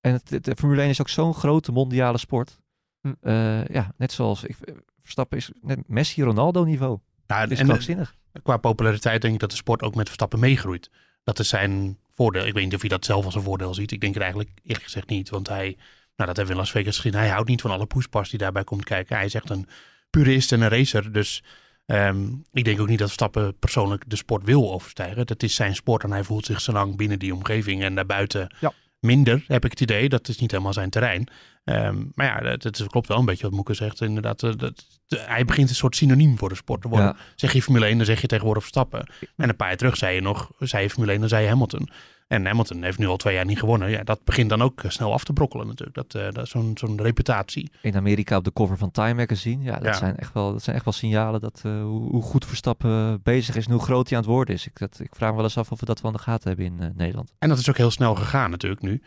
En 0.00 0.12
het, 0.12 0.30
het- 0.30 0.44
de 0.44 0.56
Formule 0.56 0.80
1 0.80 0.90
is 0.90 1.00
ook 1.00 1.08
zo'n 1.08 1.34
grote 1.34 1.72
mondiale 1.72 2.18
sport. 2.18 2.60
Hm. 3.00 3.12
Eh, 3.20 3.64
ja, 3.66 3.92
net 3.96 4.12
zoals 4.12 4.44
ik, 4.44 4.56
Verstappen 5.02 5.38
is 5.38 5.50
net 5.60 5.88
Messi, 5.88 6.22
Ronaldo 6.22 6.64
niveau. 6.64 6.98
Ja, 7.26 7.40
Dat 7.40 7.50
is 7.50 7.56
en 7.58 7.62
eh, 7.64 7.68
krankzinnig. 7.70 8.14
qua 8.42 8.56
populariteit 8.56 9.22
denk 9.22 9.34
ik 9.34 9.40
dat 9.40 9.50
de 9.50 9.56
sport 9.56 9.82
ook 9.82 9.94
met 9.94 10.04
Verstappen 10.06 10.38
meegroeit. 10.38 10.90
Dat 11.24 11.38
is 11.38 11.48
zijn 11.48 11.98
voordeel. 12.18 12.46
Ik 12.46 12.54
weet 12.54 12.64
niet 12.64 12.74
of 12.74 12.80
hij 12.80 12.88
dat 12.88 13.04
zelf 13.04 13.24
als 13.24 13.34
een 13.34 13.42
voordeel 13.42 13.74
ziet. 13.74 13.92
Ik 13.92 14.00
denk 14.00 14.14
het 14.14 14.22
eigenlijk 14.22 14.52
eerlijk 14.62 14.84
gezegd 14.84 15.08
niet. 15.08 15.28
Want 15.28 15.48
hij, 15.48 15.76
nou 16.16 16.28
dat 16.28 16.36
hebben 16.36 16.44
we 16.44 16.52
in 16.52 16.56
Las 16.56 16.70
Vegas 16.70 16.96
gezien, 16.96 17.14
hij 17.14 17.28
houdt 17.28 17.48
niet 17.48 17.60
van 17.60 17.70
alle 17.70 17.86
poespas 17.86 18.30
die 18.30 18.38
daarbij 18.38 18.64
komt 18.64 18.84
kijken. 18.84 19.16
Hij 19.16 19.24
is 19.24 19.34
echt 19.34 19.50
een 19.50 19.66
purist 20.10 20.52
en 20.52 20.60
een 20.60 20.68
racer. 20.68 21.12
Dus 21.12 21.42
ehm, 21.86 22.26
ik 22.52 22.64
denk 22.64 22.80
ook 22.80 22.88
niet 22.88 22.98
dat 22.98 23.06
Verstappen 23.06 23.58
persoonlijk 23.58 24.02
de 24.06 24.16
sport 24.16 24.44
wil 24.44 24.72
overstijgen. 24.72 25.26
Dat 25.26 25.42
is 25.42 25.54
zijn 25.54 25.74
sport 25.74 26.02
en 26.02 26.10
hij 26.10 26.24
voelt 26.24 26.46
zich 26.46 26.60
zo 26.60 26.72
lang 26.72 26.96
binnen 26.96 27.18
die 27.18 27.34
omgeving 27.34 27.82
en 27.82 27.94
daarbuiten 27.94 28.54
Ja. 28.60 28.72
Minder, 29.00 29.44
heb 29.46 29.64
ik 29.64 29.70
het 29.70 29.80
idee. 29.80 30.08
Dat 30.08 30.28
is 30.28 30.38
niet 30.38 30.50
helemaal 30.50 30.72
zijn 30.72 30.90
terrein. 30.90 31.28
Ehm, 31.64 32.04
maar 32.14 32.44
ja, 32.44 32.50
het 32.50 32.86
klopt 32.86 33.08
wel 33.08 33.18
een 33.18 33.24
beetje 33.24 33.42
wat 33.42 33.52
Moeke 33.52 33.74
zegt. 33.74 34.00
Inderdaad, 34.00 34.42
eh, 34.42 34.52
dat, 34.56 34.86
hij 35.08 35.44
begint 35.44 35.68
een 35.68 35.74
soort 35.74 35.96
synoniem 35.96 36.38
voor 36.38 36.48
de 36.48 36.54
sport 36.54 36.82
te 36.82 36.88
worden. 36.88 37.06
Ja. 37.06 37.16
Zeg 37.36 37.52
je 37.52 37.62
Formule 37.62 37.86
1, 37.86 37.96
dan 37.96 38.06
zeg 38.06 38.20
je 38.20 38.26
tegenwoordig 38.26 38.62
Verstappen. 38.62 39.08
En 39.36 39.48
een 39.48 39.56
paar 39.56 39.68
jaar 39.68 39.76
terug 39.76 39.96
zei 39.96 40.14
je 40.14 40.20
nog, 40.20 40.50
zei 40.58 40.82
je 40.82 40.90
Formule 40.90 41.12
1, 41.12 41.20
dan 41.20 41.28
zei 41.28 41.42
je 41.42 41.48
Hamilton. 41.48 41.88
En 42.28 42.46
Hamilton 42.46 42.82
heeft 42.82 42.98
nu 42.98 43.06
al 43.06 43.16
twee 43.16 43.34
jaar 43.34 43.44
niet 43.44 43.58
gewonnen. 43.58 43.90
Ja, 43.90 44.02
dat 44.02 44.24
begint 44.24 44.48
dan 44.48 44.62
ook 44.62 44.82
eh, 44.82 44.90
snel 44.90 45.12
af 45.12 45.24
te 45.24 45.32
brokkelen 45.32 45.66
natuurlijk. 45.66 45.96
Dat, 45.96 46.14
eh, 46.14 46.30
dat 46.30 46.48
zo'n 46.48 46.70
zo'n 46.74 47.02
reputatie. 47.02 47.70
In 47.82 47.96
Amerika 47.96 48.36
op 48.36 48.44
de 48.44 48.52
cover 48.52 48.76
van 48.76 48.90
Time 48.90 49.14
Magazine. 49.14 49.64
Ja, 49.64 49.74
dat, 49.74 49.84
Ja. 49.84 49.92
Zijn, 49.92 50.16
echt 50.16 50.32
wel, 50.32 50.52
dat 50.52 50.62
zijn 50.62 50.76
echt 50.76 50.84
wel 50.84 50.94
signalen 50.94 51.40
dat 51.40 51.60
eh, 51.64 51.82
hoe, 51.82 52.10
hoe 52.10 52.22
goed 52.22 52.46
Verstappen 52.46 53.22
bezig 53.22 53.56
is 53.56 53.66
en 53.66 53.72
hoe 53.72 53.82
groot 53.82 54.08
hij 54.08 54.18
aan 54.18 54.24
het 54.24 54.32
worden 54.32 54.54
is. 54.54 54.66
Ik, 54.66 54.78
dat, 54.78 55.00
ik 55.00 55.14
vraag 55.14 55.30
me 55.30 55.36
wel 55.36 55.44
eens 55.44 55.58
af 55.58 55.72
of 55.72 55.80
we 55.80 55.86
dat 55.86 56.00
wel 56.00 56.10
in 56.10 56.16
de 56.16 56.22
gaten 56.22 56.48
hebben 56.48 56.66
in 56.66 56.92
Nederland. 56.96 57.32
En 57.38 57.48
dat 57.48 57.58
is 57.58 57.68
ook 57.68 57.76
heel 57.76 57.90
snel 57.90 58.14
gegaan 58.14 58.50
natuurlijk 58.50 58.82
nu. 58.82 59.02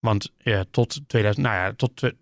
Want 0.00 0.32
tot, 0.70 1.00
2000, 1.06 1.46
nou 1.46 1.56
ja, 1.56 1.72
tot 1.76 2.12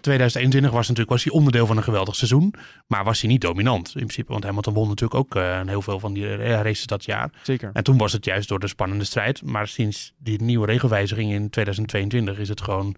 2021 0.00 0.70
was, 0.70 0.80
natuurlijk, 0.80 1.10
was 1.10 1.24
hij 1.24 1.32
onderdeel 1.32 1.66
van 1.66 1.76
een 1.76 1.82
geweldig 1.82 2.16
seizoen. 2.16 2.54
Maar 2.86 3.04
was 3.04 3.20
hij 3.20 3.30
niet 3.30 3.40
dominant 3.40 3.86
in 3.88 3.92
principe. 3.92 4.32
Want 4.32 4.44
Hamilton 4.44 4.74
won 4.74 4.88
natuurlijk 4.88 5.20
ook 5.20 5.34
eh, 5.36 5.60
heel 5.66 5.82
veel 5.82 6.00
van 6.00 6.12
die 6.12 6.36
eh, 6.36 6.62
races 6.62 6.86
dat 6.86 7.04
jaar. 7.04 7.30
Zeker. 7.42 7.70
En 7.72 7.84
toen 7.84 7.98
was 7.98 8.12
het 8.12 8.24
juist 8.24 8.48
door 8.48 8.58
de 8.58 8.66
spannende 8.66 9.04
strijd. 9.04 9.42
Maar 9.42 9.68
sinds 9.68 10.14
die 10.18 10.42
nieuwe 10.42 10.66
regelwijziging 10.66 11.32
in 11.32 11.50
2022 11.50 12.38
is 12.38 12.48
het 12.48 12.60
gewoon... 12.60 12.96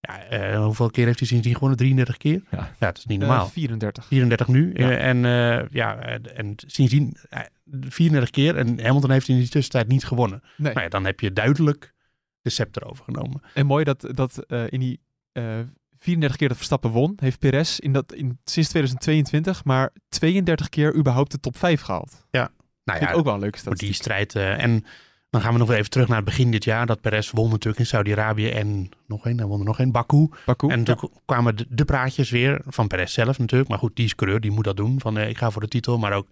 Ja, 0.00 0.22
eh, 0.22 0.64
hoeveel 0.64 0.90
keer 0.90 1.06
heeft 1.06 1.18
hij 1.18 1.28
sindsdien 1.28 1.54
gewonnen? 1.54 1.78
33 1.78 2.16
keer? 2.16 2.42
Ja. 2.50 2.72
het 2.78 2.98
is 2.98 3.06
niet 3.06 3.18
normaal. 3.18 3.44
Eh, 3.44 3.50
34. 3.50 4.06
34 4.06 4.48
nu. 4.48 4.70
Ja. 4.74 4.90
En 4.90 5.24
eh, 5.24 5.68
ja, 5.70 5.98
en 6.34 6.54
sindsdien 6.56 7.16
eh, 7.28 7.40
34 7.80 8.30
keer. 8.30 8.56
En 8.56 8.80
Hamilton 8.82 9.10
heeft 9.10 9.28
in 9.28 9.36
die 9.36 9.48
tussentijd 9.48 9.88
niet 9.88 10.04
gewonnen. 10.04 10.42
Nee. 10.56 10.72
Nou 10.72 10.84
ja, 10.84 10.90
dan 10.90 11.04
heb 11.04 11.20
je 11.20 11.32
duidelijk 11.32 11.94
de 12.44 12.50
scepter 12.50 12.84
overgenomen. 12.84 13.42
En 13.54 13.66
mooi 13.66 13.84
dat, 13.84 14.08
dat 14.10 14.38
eh, 14.38 14.64
in 14.68 14.80
die 14.80 15.00
eh 15.32 15.58
34 16.04 16.36
keer 16.38 16.48
dat 16.48 16.56
Verstappen 16.56 16.90
won, 16.90 17.12
heeft 17.20 17.38
Perez 17.38 17.78
in 17.78 17.92
dat, 17.92 18.12
in, 18.12 18.38
sinds 18.44 18.68
2022 18.68 19.64
maar 19.64 19.90
32 20.08 20.68
keer 20.68 20.94
überhaupt 20.94 21.30
de 21.30 21.40
top 21.40 21.56
5 21.56 21.80
gehaald. 21.80 22.26
Nou 22.30 22.98
Vind 22.98 23.10
ja, 23.10 23.16
ook 23.16 23.24
wel 23.24 23.34
een 23.34 23.40
leuke 23.40 23.58
voor 23.58 23.74
die 23.76 23.92
strijd. 23.92 24.34
eh, 24.34 24.62
en 24.62 24.84
dan 25.30 25.40
gaan 25.42 25.52
we 25.52 25.58
nog 25.58 25.70
even 25.70 25.90
terug 25.90 26.08
naar 26.08 26.16
het 26.16 26.24
begin 26.24 26.50
dit 26.50 26.64
jaar. 26.64 26.86
Dat 26.86 27.00
Perez 27.00 27.30
won 27.30 27.50
natuurlijk 27.50 27.78
in 27.78 27.86
Saudi-Arabië 27.86 28.48
en 28.50 28.88
nog 29.06 29.26
één. 29.26 29.38
Hij 29.38 29.46
won 29.46 29.58
er 29.58 29.64
nog 29.64 29.78
één, 29.78 29.92
Baku. 29.92 30.28
Baku. 30.46 30.68
En 30.68 30.78
Ja. 30.78 30.94
toen 30.94 31.10
kwamen 31.24 31.56
de, 31.56 31.66
de 31.68 31.84
praatjes 31.84 32.30
weer 32.30 32.60
van 32.66 32.86
Perez 32.86 33.12
zelf 33.12 33.38
natuurlijk. 33.38 33.70
Maar 33.70 33.78
goed, 33.78 33.96
die 33.96 34.04
is 34.04 34.14
coureur, 34.14 34.40
die 34.40 34.50
moet 34.50 34.64
dat 34.64 34.76
doen. 34.76 35.00
Van 35.00 35.18
eh, 35.18 35.28
ik 35.28 35.38
ga 35.38 35.50
voor 35.50 35.60
de 35.62 35.68
titel. 35.68 35.98
Maar 35.98 36.12
ook, 36.12 36.28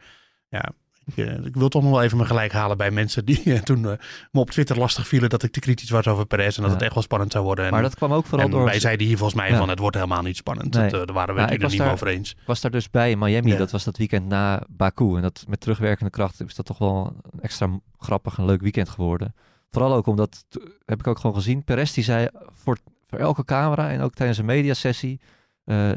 ja, 0.49 0.73
ik, 1.14 1.16
ik 1.44 1.54
wil 1.56 1.68
toch 1.68 1.82
nog 1.82 1.90
wel 1.90 2.02
even 2.02 2.16
mijn 2.16 2.28
gelijk 2.28 2.52
halen 2.52 2.76
bij 2.76 2.90
mensen 2.90 3.25
die 3.25 3.42
eh, 3.44 3.59
toen 3.61 3.76
eh, 3.90 3.92
me 4.30 4.40
op 4.40 4.50
Twitter 4.50 4.78
lastig 4.78 5.06
vielen 5.09 5.30
dat 5.30 5.42
ik 5.42 5.52
te 5.52 5.61
kritisch 5.61 5.90
was 5.90 6.06
over 6.06 6.26
Perez. 6.26 6.56
En 6.56 6.62
dat 6.62 6.71
Ja. 6.71 6.76
het 6.76 6.82
echt 6.85 6.94
wel 6.94 7.02
spannend 7.02 7.32
zou 7.32 7.44
worden. 7.44 7.64
En, 7.64 7.71
maar 7.71 7.82
dat 7.82 7.94
kwam 7.94 8.12
ook 8.12 8.26
vooral 8.26 8.47
en 8.47 8.52
door... 8.52 8.64
wij 8.64 8.80
zeiden 8.80 9.06
hier 9.06 9.16
volgens 9.16 9.38
mij 9.40 9.50
Ja. 9.50 9.56
van 9.56 9.68
het 9.68 9.78
wordt 9.78 9.97
helemaal 9.97 10.23
niet 10.23 10.37
spannend. 10.37 10.75
Nee. 10.75 10.90
Dat, 10.90 11.00
eh, 11.00 11.06
daar 11.06 11.14
waren 11.14 11.35
we 11.35 11.40
Nou, 11.40 11.52
het 11.52 11.61
unaniem 11.61 11.78
daar- 11.78 11.92
over 11.92 12.06
eens. 12.06 12.30
Ik 12.30 12.47
was 12.47 12.61
daar 12.61 12.71
dus 12.71 12.90
bij 12.90 13.11
in 13.11 13.18
Miami. 13.18 13.50
Ja. 13.50 13.56
Dat 13.56 13.71
was 13.71 13.85
dat 13.85 13.97
weekend 13.97 14.26
na 14.26 14.62
Baku. 14.68 15.16
En 15.16 15.23
dat 15.23 15.44
met 15.49 15.61
terugwerkende 15.61 16.11
kracht 16.11 16.40
is 16.40 16.54
dat 16.54 16.66
toch 16.66 16.78
wel 16.78 17.16
een 17.32 17.40
extra 17.40 17.80
grappig 17.99 18.38
en 18.38 18.44
leuk 18.44 18.61
weekend 18.61 18.88
geworden. 18.88 19.35
Vooral 19.71 19.94
ook 19.94 20.06
omdat, 20.06 20.44
heb 20.85 20.99
ik 20.99 21.06
ook 21.06 21.18
gewoon 21.18 21.37
gezien, 21.37 21.64
Perez 21.64 21.92
die 21.92 22.04
zei 22.04 22.28
voor, 22.62 22.78
voor 23.06 23.18
elke 23.18 23.44
camera 23.44 23.90
en 23.90 24.00
ook 24.00 24.14
tijdens 24.14 24.38
een 24.38 24.44
mediasessie, 24.44 25.21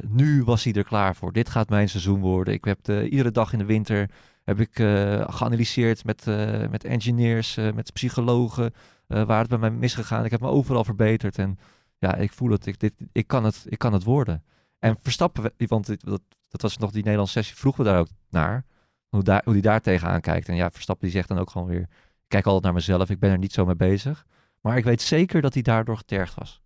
nu 0.08 0.44
was 0.44 0.64
hij 0.64 0.74
er 0.74 0.84
klaar 0.84 1.16
voor. 1.16 1.32
Dit 1.34 1.50
gaat 1.50 1.70
mijn 1.70 1.90
seizoen 1.90 2.20
worden. 2.20 2.54
Ik 2.54 2.66
heb 2.66 2.80
de, 2.82 3.10
iedere 3.10 3.32
dag 3.32 3.54
in 3.54 3.60
de 3.60 3.66
winter 3.66 4.10
heb 4.46 4.60
ik 4.60 4.80
eh, 4.80 5.26
geanalyseerd 5.28 6.04
met, 6.04 6.28
eh, 6.28 6.68
met 6.68 6.84
engineers, 6.84 7.58
eh, 7.58 7.74
met 7.74 7.94
psychologen, 7.94 8.74
waar 9.08 9.40
het 9.40 9.50
bij 9.50 9.58
mij 9.58 9.72
misgegaan. 9.72 10.26
Ik 10.26 10.32
heb 10.32 10.42
me 10.42 10.48
overal 10.48 10.84
verbeterd 10.84 11.38
en 11.38 11.60
ja, 11.98 12.16
ik 12.16 12.34
voel 12.34 12.50
het. 12.50 12.66
Ik, 12.66 12.80
dit, 12.80 12.94
ik, 13.12 13.28
kan, 13.28 13.44
het 13.44 13.66
ik 13.68 13.78
kan 13.78 13.94
het 13.94 14.04
worden. 14.04 14.44
En 14.80 14.98
Verstappen, 15.02 15.54
want 15.58 15.86
dit, 15.86 16.06
dat, 16.06 16.22
dat 16.48 16.62
was 16.62 16.78
nog 16.78 16.92
die 16.92 17.04
Nederlandse 17.04 17.34
sessie, 17.34 17.58
vroegen 17.58 17.84
we 17.84 17.90
daar 17.90 18.00
ook 18.00 18.08
naar. 18.30 18.66
Hoe, 19.10 19.24
daar, 19.24 19.42
hoe 19.44 19.54
die 19.54 19.62
daar 19.62 19.82
tegenaan 19.82 20.22
kijkt. 20.22 20.50
En 20.50 20.56
ja, 20.56 20.72
Verstappen 20.72 21.06
die 21.06 21.16
zegt 21.16 21.28
dan 21.28 21.38
ook 21.38 21.50
gewoon 21.50 21.68
weer, 21.68 21.88
kijk 22.28 22.46
altijd 22.46 22.64
naar 22.64 22.74
mezelf, 22.74 23.10
ik 23.10 23.20
ben 23.20 23.32
er 23.32 23.38
niet 23.38 23.54
zo 23.54 23.66
mee 23.66 23.76
bezig. 23.76 24.26
Maar 24.62 24.78
ik 24.78 24.84
weet 24.84 25.02
zeker 25.02 25.42
dat 25.42 25.54
hij 25.54 25.64
daardoor 25.64 25.98
getergd 25.98 26.36
was. 26.36 26.62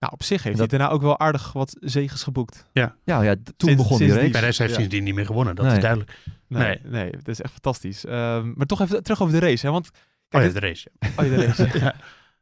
Nou, 0.00 0.12
op 0.12 0.22
zich 0.22 0.42
heeft 0.42 0.58
Dat- 0.58 0.70
hij 0.70 0.78
daarna 0.78 0.94
ook 0.94 1.02
wel 1.02 1.18
aardig 1.18 1.52
wat 1.52 1.76
zegens 1.80 2.22
geboekt. 2.22 2.66
Ja, 2.72 2.94
ja 3.04 3.34
d- 3.34 3.36
toen 3.44 3.54
Sinds- 3.56 3.82
begon 3.82 3.98
die 3.98 4.06
sinds 4.06 4.12
die- 4.14 4.14
race. 4.14 4.30
Perez 4.40 4.58
heeft 4.58 4.70
Ja. 4.70 4.76
sindsdien 4.76 5.04
niet 5.04 5.14
meer 5.14 5.26
gewonnen, 5.26 5.54
dat 5.56 5.64
Nee. 5.64 5.74
is 5.74 5.80
duidelijk. 5.80 6.18
Nee, 6.48 6.62
Nee. 6.62 6.78
nee. 6.84 7.10
dat 7.10 7.28
is 7.28 7.40
echt 7.40 7.52
fantastisch. 7.52 8.04
Ehm, 8.04 8.52
maar 8.54 8.66
toch 8.66 8.80
even 8.80 9.02
terug 9.02 9.22
over 9.22 9.40
de 9.40 9.46
race. 9.46 9.66
Hè? 9.66 9.72
Want, 9.72 9.86
Oh 9.86 9.92
kijk, 10.28 10.44
ja, 10.44 10.50
dit- 10.52 10.60
de 10.60 10.66
race. 10.68 10.90
ja. 10.98 11.08
oh, 11.16 11.24
ja, 11.30 11.36
de 11.36 11.46
race. 11.46 11.68
Ja. 11.84 11.94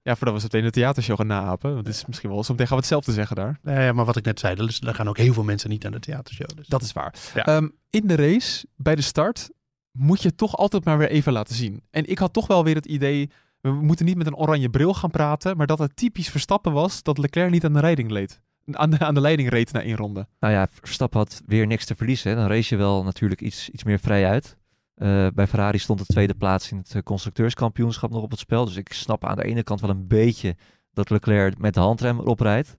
ja, 0.03 0.17
voordat 0.17 0.35
we 0.35 0.41
zo 0.41 0.47
meteen 0.53 0.63
de 0.63 0.71
theatershow 0.71 1.17
gaan 1.17 1.27
naapen. 1.27 1.75
Want 1.75 1.87
het 1.87 1.95
is 1.97 2.07
misschien 2.07 2.31
wel, 2.31 2.45
zometeen 2.45 2.67
gaan 2.67 2.77
we 2.77 2.83
hetzelfde 2.83 3.13
zeggen 3.13 3.37
daar. 3.37 3.59
Nee, 3.63 3.85
ja, 3.85 3.93
maar 3.93 4.05
wat 4.05 4.17
ik 4.17 4.25
net 4.25 4.41
zei, 4.41 4.55
er 4.55 4.69
is- 4.69 4.81
er 4.81 4.95
gaan 4.95 5.09
ook 5.09 5.17
heel 5.17 5.33
veel 5.33 5.45
mensen 5.45 5.71
niet 5.71 5.87
aan 5.87 5.93
de 5.93 6.01
theatershow. 6.01 6.49
Dus. 6.57 6.67
Dat 6.67 6.83
is 6.83 6.93
waar. 6.93 7.15
Ja. 7.35 7.45
Ehm, 7.47 7.69
in 7.91 8.07
de 8.07 8.15
race, 8.17 8.67
bij 8.77 8.95
de 8.95 9.03
start, 9.03 9.51
moet 9.93 10.23
je 10.23 10.29
het 10.29 10.37
toch 10.37 10.57
altijd 10.57 10.85
maar 10.85 10.99
weer 10.99 11.09
even 11.11 11.33
laten 11.33 11.55
zien. 11.55 11.83
En 11.91 12.07
ik 12.11 12.19
had 12.19 12.33
toch 12.33 12.47
wel 12.47 12.65
weer 12.65 12.75
het 12.75 12.87
idee, 12.87 13.31
we 13.61 13.71
moeten 13.71 14.07
niet 14.07 14.17
met 14.17 14.27
een 14.27 14.37
oranje 14.37 14.71
bril 14.71 14.95
gaan 14.95 15.11
praten, 15.11 15.57
maar 15.57 15.67
dat 15.67 15.79
het 15.79 15.97
typisch 15.97 16.29
Verstappen 16.29 16.73
was 16.73 17.03
dat 17.03 17.19
Leclerc 17.19 17.51
niet 17.51 17.65
aan 17.65 17.73
de, 17.73 17.81
leiding 17.81 18.11
leed. 18.11 18.41
Aan 18.71 18.91
de, 18.91 18.99
aan 18.99 19.15
de 19.15 19.21
leiding 19.21 19.49
reed 19.49 19.73
na 19.73 19.83
één 19.83 19.97
ronde. 19.97 20.27
Nou 20.41 20.53
ja, 20.53 20.67
Verstappen 20.71 21.19
had 21.19 21.43
weer 21.47 21.67
niks 21.67 21.85
te 21.85 21.95
verliezen. 21.95 22.37
Dan 22.37 22.47
race 22.47 22.75
je 22.75 22.81
wel 22.81 23.03
natuurlijk 23.03 23.41
iets, 23.41 23.69
iets 23.69 23.85
meer 23.85 23.99
vrij 23.99 24.27
uit. 24.27 24.57
Eh, 24.95 25.27
bij 25.35 25.47
Ferrari 25.47 25.79
stond 25.79 25.99
de 25.99 26.05
tweede 26.05 26.35
plaats 26.35 26.71
in 26.71 26.77
het 26.77 26.95
eh, 26.95 27.03
constructeurskampioenschap 27.03 28.11
nog 28.11 28.23
op 28.23 28.31
het 28.31 28.39
spel. 28.39 28.65
Dus 28.65 28.77
ik 28.77 28.93
snap 28.93 29.25
aan 29.25 29.37
de 29.37 29.45
ene 29.45 29.63
kant 29.63 29.81
wel 29.81 29.91
een 29.91 30.07
beetje 30.07 30.57
dat 30.93 31.11
Leclerc 31.11 31.59
met 31.59 31.75
de 31.75 31.81
handrem 31.81 32.19
erop 32.19 32.41
rijdt. 32.41 32.77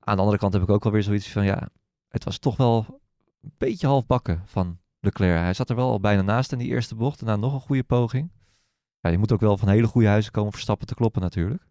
Aan 0.00 0.16
de 0.16 0.22
andere 0.22 0.38
kant 0.38 0.52
heb 0.52 0.62
ik 0.62 0.70
ook 0.70 0.84
wel 0.84 0.92
weer 0.92 1.02
zoiets 1.02 1.28
van, 1.28 1.44
ja, 1.44 1.68
het 2.08 2.24
was 2.24 2.38
toch 2.38 2.56
wel 2.56 3.00
een 3.42 3.52
beetje 3.58 3.86
half 3.86 4.06
bakken 4.06 4.42
van 4.46 4.78
Leclerc. 5.00 5.40
Hij 5.40 5.54
zat 5.54 5.70
er 5.70 5.76
wel 5.76 5.90
al 5.90 6.00
bijna 6.00 6.22
naast 6.22 6.52
in 6.52 6.58
die 6.58 6.68
eerste 6.68 6.94
bocht. 6.94 7.18
Daarna 7.18 7.36
nog 7.36 7.54
een 7.54 7.60
goede 7.60 7.82
poging. 7.82 8.30
Ja, 9.04 9.10
je 9.10 9.18
moet 9.18 9.32
ook 9.32 9.40
wel 9.40 9.58
van 9.58 9.68
hele 9.68 9.86
goede 9.86 10.08
huizen 10.08 10.32
komen 10.32 10.52
voor 10.52 10.60
stappen 10.60 10.86
te 10.86 10.94
kloppen 10.94 11.22
natuurlijk. 11.22 11.62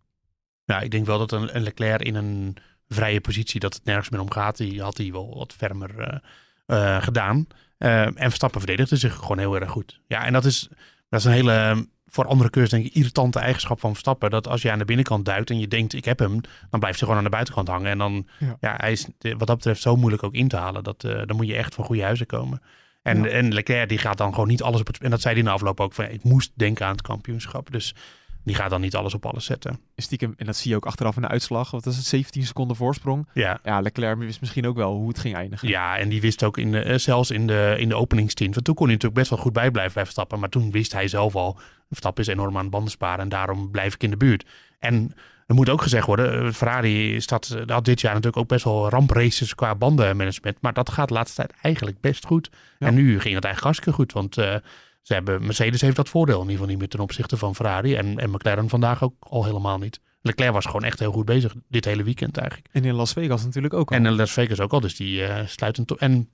Ja, 0.66 0.80
ik 0.82 0.92
denk 0.92 1.06
wel 1.06 1.18
dat 1.18 1.32
een, 1.32 1.56
een 1.56 1.64
Leclerc 1.64 2.02
in 2.02 2.16
een 2.16 2.58
vrije 2.88 3.22
positie, 3.22 3.60
dat 3.60 3.74
het 3.74 3.86
nergens 3.86 4.10
meer 4.10 4.22
om 4.22 4.32
gaat, 4.32 4.58
die 4.58 4.82
had 4.82 4.98
hij 4.98 5.12
wel 5.12 5.36
wat 5.38 5.54
fermer 5.54 6.00
eh, 6.00 6.18
eh, 6.66 7.04
gedaan. 7.04 7.48
Eh, 7.78 8.06
en 8.06 8.16
Verstappen 8.16 8.60
verdedigde 8.60 8.96
zich 8.96 9.16
gewoon 9.16 9.38
heel 9.38 9.56
erg 9.56 9.70
goed. 9.70 10.00
Ja, 10.08 10.26
en 10.26 10.34
dat 10.34 10.46
is, 10.46 10.70
dat 11.10 11.20
is 11.20 11.26
een 11.26 11.32
hele, 11.32 11.88
voor 12.06 12.26
andere 12.26 12.50
coureurs 12.50 12.76
denk 12.76 12.86
ik, 12.86 12.94
irritante 12.94 13.40
eigenschap 13.40 13.80
van 13.80 13.92
Verstappen. 13.92 14.30
Dat 14.30 14.48
als 14.48 14.62
je 14.62 14.72
aan 14.72 14.80
de 14.80 14.86
binnenkant 14.86 15.26
duikt 15.26 15.50
en 15.50 15.60
je 15.60 15.68
denkt, 15.68 15.94
ik 15.94 16.06
heb 16.06 16.20
hem, 16.20 16.42
dan 16.70 16.80
blijft 16.80 17.00
hij 17.00 17.08
gewoon 17.08 17.18
aan 17.18 17.24
de 17.24 17.30
buitenkant 17.30 17.68
hangen. 17.68 17.92
En 17.92 17.98
dan, 17.98 18.28
Ja. 18.40 18.58
ja, 18.60 18.74
hij 18.78 18.92
is 18.92 19.08
wat 19.20 19.48
dat 19.48 19.58
betreft 19.58 19.82
zo 19.82 19.96
moeilijk 19.96 20.24
ook 20.24 20.34
in 20.34 20.48
te 20.48 20.58
halen. 20.58 20.84
Dat, 20.84 21.04
eh, 21.04 21.22
dan 21.26 21.36
moet 21.36 21.48
je 21.48 21.56
echt 21.56 21.76
van 21.76 21.86
goede 21.86 22.04
huizen 22.04 22.26
komen. 22.26 22.62
En, 23.04 23.24
Ja. 23.24 23.30
en 23.30 23.54
Leclerc 23.54 23.90
die 23.90 23.98
gaat 23.98 24.18
dan 24.18 24.34
gewoon 24.34 24.48
niet 24.48 24.62
alles 24.62 24.80
op 24.80 24.88
het... 24.88 24.98
En 24.98 25.10
dat 25.10 25.22
zei 25.22 25.34
hij 25.34 25.44
in 25.44 25.50
de 25.50 25.56
afloop 25.56 25.80
ook, 25.80 25.94
van, 25.94 26.06
ik 26.06 26.24
moest 26.24 26.52
denken 26.56 26.86
aan 26.86 26.92
het 26.92 27.02
kampioenschap. 27.02 27.72
Dus 27.72 27.96
die 28.44 28.56
gaat 28.56 28.70
dan 28.70 28.82
niet 28.82 28.96
alles 28.96 29.14
op 29.14 29.26
alles 29.26 29.46
zetten. 29.46 29.80
Stiekem, 29.96 30.34
en 30.38 30.46
dat 30.46 30.56
zie 30.56 30.70
je 30.70 30.76
ook 30.76 30.86
achteraf 30.86 31.16
in 31.16 31.22
de 31.22 31.28
uitslag. 31.28 31.72
Wat 31.72 31.86
is 31.86 31.96
het? 31.96 32.06
17 32.06 32.44
seconden 32.46 32.76
voorsprong. 32.76 33.28
Ja, 33.34 33.60
Ja, 33.64 33.80
Leclerc 33.80 34.18
wist 34.18 34.40
misschien 34.40 34.68
ook 34.68 34.76
wel 34.76 34.94
hoe 34.96 35.08
het 35.08 35.20
ging 35.20 35.36
eindigen. 35.36 35.68
Ja, 35.68 35.98
en 35.98 36.10
die 36.10 36.22
wist 36.22 36.44
ook 36.44 36.58
in 36.58 36.72
de, 36.72 36.80
eh, 36.80 36.98
zelfs 36.98 37.32
in 37.32 37.48
de, 37.48 37.76
in 37.78 37.90
de 37.90 37.96
openingstint. 37.96 38.54
Want 38.54 38.66
toen 38.66 38.76
kon 38.76 38.86
hij 38.86 38.94
natuurlijk 38.94 39.20
best 39.22 39.34
wel 39.34 39.44
goed 39.44 39.54
bijblijven 39.54 39.94
bij 39.94 40.04
Verstappen. 40.04 40.40
Maar 40.40 40.50
toen 40.50 40.72
wist 40.72 40.94
hij 40.94 41.08
zelf 41.08 41.36
al, 41.36 41.60
Verstappen 41.88 42.24
is 42.24 42.30
enorm 42.30 42.58
aan 42.58 42.70
banden 42.70 42.92
sparen. 42.92 43.20
En 43.20 43.30
daarom 43.30 43.72
blijf 43.72 43.94
ik 43.94 44.04
in 44.04 44.10
de 44.10 44.18
buurt. 44.18 44.46
En 44.80 45.14
er 45.54 45.60
moet 45.60 45.70
ook 45.70 45.82
gezegd 45.82 46.06
worden, 46.06 46.46
eh, 46.46 46.52
Ferrari 46.52 47.22
staat, 47.22 47.50
eh, 47.50 47.76
had 47.76 47.86
dit 47.86 48.02
jaar 48.02 48.14
natuurlijk 48.14 48.42
ook 48.42 48.48
best 48.48 48.64
wel 48.64 48.90
rampraces 48.90 49.56
qua 49.56 49.76
bandenmanagement. 49.76 50.58
Maar 50.62 50.74
dat 50.74 50.90
gaat 50.90 51.08
de 51.08 51.14
laatste 51.14 51.36
tijd 51.36 51.54
eigenlijk 51.62 52.02
best 52.02 52.26
goed. 52.26 52.50
Ja. 52.80 52.88
En 52.88 52.94
nu 52.94 53.20
ging 53.20 53.36
het 53.36 53.44
eigenlijk 53.44 53.64
hartstikke 53.64 53.92
goed. 53.92 54.14
Want 54.14 54.38
eh, 54.38 54.56
ze 55.02 55.14
hebben, 55.14 55.46
Mercedes 55.46 55.82
heeft 55.82 55.96
dat 55.96 56.10
voordeel 56.10 56.36
in 56.36 56.42
ieder 56.42 56.54
geval 56.54 56.70
niet 56.70 56.78
meer 56.80 56.88
ten 56.88 57.00
opzichte 57.00 57.38
van 57.38 57.56
Ferrari. 57.56 57.96
En, 57.96 58.20
en 58.20 58.30
McLaren 58.30 58.70
vandaag 58.70 59.04
ook 59.04 59.14
al 59.20 59.46
helemaal 59.46 59.78
niet. 59.78 60.00
Leclerc 60.22 60.54
was 60.54 60.66
gewoon 60.66 60.84
echt 60.84 61.00
heel 61.00 61.12
goed 61.12 61.26
bezig 61.26 61.54
dit 61.70 61.86
hele 61.86 62.04
weekend 62.04 62.38
eigenlijk. 62.38 62.70
En 62.72 62.86
in 62.86 62.94
Las 62.94 63.14
Vegas 63.14 63.44
natuurlijk 63.44 63.74
ook 63.74 63.92
al. 63.92 63.98
En 63.98 64.06
in 64.06 64.16
Las 64.16 64.32
Vegas 64.32 64.60
ook 64.60 64.74
al, 64.74 64.80
dus 64.80 64.96
die 64.96 65.26
eh 65.26 65.48
sluiten 65.48 65.86
to- 65.86 65.96
En 65.96 66.30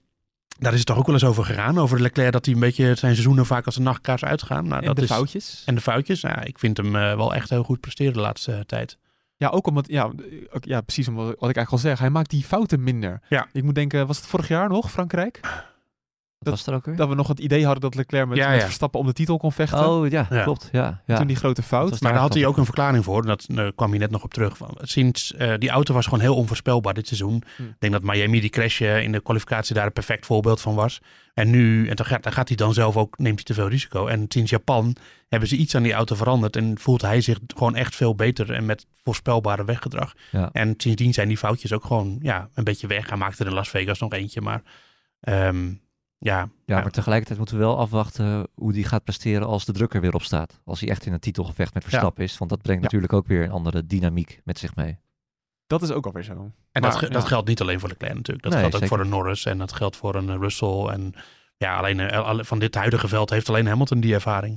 daar 0.59 0.71
is 0.71 0.77
het 0.77 0.88
toch 0.88 0.97
ook 0.97 1.05
wel 1.05 1.15
eens 1.15 1.23
over 1.23 1.45
gegaan, 1.45 1.77
over 1.77 2.01
Leclerc, 2.01 2.31
dat 2.31 2.45
hij 2.45 2.53
een 2.53 2.59
beetje 2.59 2.83
zijn 2.83 2.95
seizoenen 2.97 3.45
vaak 3.45 3.65
als 3.65 3.75
een 3.75 3.83
nachtkaars 3.83 4.23
uitgaan. 4.23 4.67
Nou, 4.67 4.81
en 4.81 4.88
dat 4.88 4.95
de 4.95 5.01
is, 5.01 5.07
foutjes. 5.07 5.63
En 5.65 5.75
de 5.75 5.81
foutjes. 5.81 6.21
Nou, 6.21 6.41
ik 6.43 6.59
vind 6.59 6.77
hem 6.77 6.91
wel 6.91 7.35
echt 7.35 7.49
heel 7.49 7.63
goed 7.63 7.79
presteren 7.79 8.13
de 8.13 8.19
laatste 8.19 8.63
tijd. 8.65 8.97
Ja, 9.39 9.48
ook 9.48 9.67
omdat, 9.67 9.88
ja, 9.88 10.03
ook- 10.51 10.63
ja 10.65 10.81
precies 10.81 11.08
omdat, 11.08 11.25
wat 11.25 11.34
ik 11.50 11.55
eigenlijk 11.55 11.72
al 11.72 11.77
zeg. 11.77 12.00
Hij 12.00 12.10
maakt 12.10 12.29
die 12.29 12.43
fouten 12.43 12.84
minder. 12.84 13.19
Ja. 13.29 13.48
Ik 13.51 13.63
moet 13.63 13.75
denken, 13.75 14.08
was 14.08 14.17
het 14.17 14.25
vorig 14.27 14.48
jaar 14.48 14.69
nog, 14.69 14.91
Frankrijk? 14.91 15.39
Wat 16.39 16.53
was 16.53 16.67
er 16.67 16.74
ook 16.74 16.86
weer? 16.86 16.96
Dat 16.96 17.10
we 17.10 17.15
nog 17.15 17.27
het 17.27 17.39
idee 17.39 17.63
hadden 17.63 17.81
dat 17.81 17.96
Leclerc 17.96 18.27
met, 18.27 18.38
Ja, 18.38 18.50
met 18.50 18.60
ja. 18.60 18.63
Verstappen 18.65 19.00
om 19.00 19.05
de 19.05 19.13
titel 19.13 19.38
kon 19.38 19.51
vechten. 19.51 19.89
Oh 19.89 20.10
ja, 20.10 20.27
Ja. 20.29 20.43
klopt. 20.43 20.69
Ja, 20.72 20.86
En 20.88 21.01
ja. 21.05 21.17
Toen 21.17 21.27
die 21.27 21.36
grote 21.36 21.62
fout. 21.63 21.89
was 21.89 22.00
Maar 22.00 22.12
daar 22.12 22.22
had 22.22 22.34
hij 22.34 22.46
ook 22.46 22.58
een 22.58 22.65
verklaring 22.65 23.03
voor. 23.03 23.25
Dat 23.25 23.46
daar 23.48 23.74
kwam 23.74 23.89
hij 23.89 24.00
net 24.00 24.12
nog 24.12 24.24
op 24.24 24.34
terug. 24.34 24.58
Van, 24.58 24.77
sinds 24.81 25.34
eh, 25.34 25.53
die 25.58 25.69
auto 25.69 25.93
was 25.93 26.03
gewoon 26.05 26.19
heel 26.19 26.36
onvoorspelbaar 26.36 26.93
dit 26.93 27.08
seizoen. 27.08 27.43
Hm. 27.55 27.63
Ik 27.63 27.75
denk 27.79 27.93
dat 27.93 28.03
Miami 28.03 28.39
die 28.39 28.50
crash 28.50 28.81
eh, 28.81 29.03
in 29.03 29.12
de 29.12 29.22
kwalificatie 29.22 29.75
daar 29.75 29.86
een 29.86 29.93
perfect 29.93 30.25
voorbeeld 30.25 30.62
van 30.62 30.75
was. 30.75 31.00
En 31.34 31.50
nu, 31.50 31.89
en 31.89 31.96
dan 31.96 32.05
gaat, 32.05 32.24
dan 32.24 32.31
gaat 32.31 32.48
hij 32.48 32.58
dan 32.58 32.74
zelf 32.74 32.98
ook, 32.98 33.17
neemt 33.17 33.36
hij 33.36 33.43
te 33.43 33.53
veel 33.53 33.67
risico. 33.67 34.08
En 34.08 34.25
sinds 34.27 34.50
Japan 34.51 34.96
hebben 35.27 35.50
ze 35.50 35.55
iets 35.55 35.75
aan 35.75 35.84
die 35.84 35.93
auto 35.93 36.15
veranderd. 36.15 36.55
En 36.55 36.79
voelt 36.79 37.01
hij 37.01 37.22
zich 37.22 37.39
gewoon 37.55 37.75
echt 37.75 37.96
veel 37.96 38.15
beter 38.15 38.53
en 38.53 38.65
met 38.65 38.86
voorspelbare 39.03 39.65
weggedrag. 39.65 40.13
Ja. 40.31 40.50
En 40.51 40.74
sindsdien 40.77 41.13
zijn 41.13 41.27
die 41.27 41.38
foutjes 41.38 41.74
ook 41.74 41.86
gewoon 41.86 42.19
ja, 42.22 42.50
een 42.53 42.63
beetje 42.63 42.88
weg. 42.88 43.10
Hij 43.10 43.17
maakte 43.17 43.43
er 43.43 43.50
in 43.50 43.55
Las 43.55 43.69
Vegas 43.69 44.00
nog 44.00 44.13
eentje, 44.13 44.41
maar 44.41 44.62
ehm, 45.19 45.72
ja, 46.19 46.49
Ja, 46.65 46.81
maar 46.81 46.91
tegelijkertijd 46.91 47.38
moeten 47.38 47.57
we 47.57 47.63
wel 47.63 47.77
afwachten 47.77 48.47
hoe 48.55 48.73
die 48.73 48.83
gaat 48.83 49.03
presteren 49.03 49.47
als 49.47 49.65
de 49.65 49.71
druk 49.71 49.93
er 49.93 50.01
weer 50.01 50.13
op 50.13 50.23
staat. 50.23 50.59
Als 50.65 50.79
hij 50.79 50.89
echt 50.89 51.05
in 51.05 51.13
een 51.13 51.19
titelgevecht 51.19 51.73
met 51.73 51.83
Verstappen 51.83 52.23
is. 52.23 52.38
Want 52.38 52.49
dat 52.49 52.61
brengt 52.61 52.79
Ja. 52.81 52.85
natuurlijk 52.85 53.13
ook 53.13 53.27
weer 53.27 53.43
een 53.43 53.51
andere 53.51 53.85
dynamiek 53.85 54.41
met 54.43 54.59
zich 54.59 54.75
mee. 54.75 54.97
Dat 55.67 55.81
is 55.81 55.91
ook 55.91 56.05
alweer 56.05 56.23
zo. 56.23 56.31
En 56.71 56.81
Maar, 56.81 56.81
dat, 56.81 56.95
ge- 56.99 57.05
ja. 57.05 57.11
dat 57.11 57.25
geldt 57.25 57.47
niet 57.47 57.61
alleen 57.61 57.79
voor 57.79 57.89
Leclerc 57.89 58.13
natuurlijk. 58.15 58.43
Dat 58.43 58.51
Nee, 58.53 58.61
geldt 58.61 58.75
ook 58.75 58.81
zeker. 58.81 58.97
voor 58.97 59.05
een 59.05 59.11
Norris 59.11 59.45
en 59.45 59.57
dat 59.57 59.73
geldt 59.73 59.95
voor 59.95 60.15
een 60.15 60.29
eh, 60.29 60.35
Russell. 60.35 60.85
En 60.85 61.13
ja, 61.57 61.77
alleen 61.77 61.99
eh, 61.99 62.19
alle- 62.25 62.45
van 62.45 62.59
dit 62.59 62.75
huidige 62.75 63.07
veld 63.07 63.29
heeft 63.29 63.49
alleen 63.49 63.67
Hamilton 63.67 63.99
die 63.99 64.13
ervaring. 64.13 64.53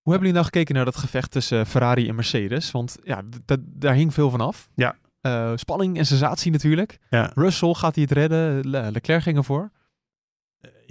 Hoe 0.00 0.12
hebben 0.12 0.28
jullie 0.28 0.32
nou 0.32 0.44
gekeken 0.44 0.74
naar 0.74 0.84
dat 0.84 0.96
gevecht 0.96 1.30
tussen 1.30 1.66
Ferrari 1.66 2.08
en 2.08 2.14
Mercedes? 2.14 2.70
Want 2.70 2.96
ja, 3.02 3.22
daar 3.58 3.94
hing 3.94 4.14
veel 4.14 4.30
van 4.30 4.40
af. 4.40 4.68
Ja. 4.74 4.96
Eh, 5.20 5.52
spanning 5.54 5.98
en 5.98 6.06
sensatie 6.06 6.52
natuurlijk. 6.52 6.98
Ja. 7.10 7.30
Russell 7.34 7.72
gaat 7.74 7.94
hij 7.94 8.04
het 8.04 8.12
redden. 8.12 8.68
Le- 8.68 8.90
Leclerc 8.92 9.22
ging 9.22 9.36
ervoor. 9.36 9.70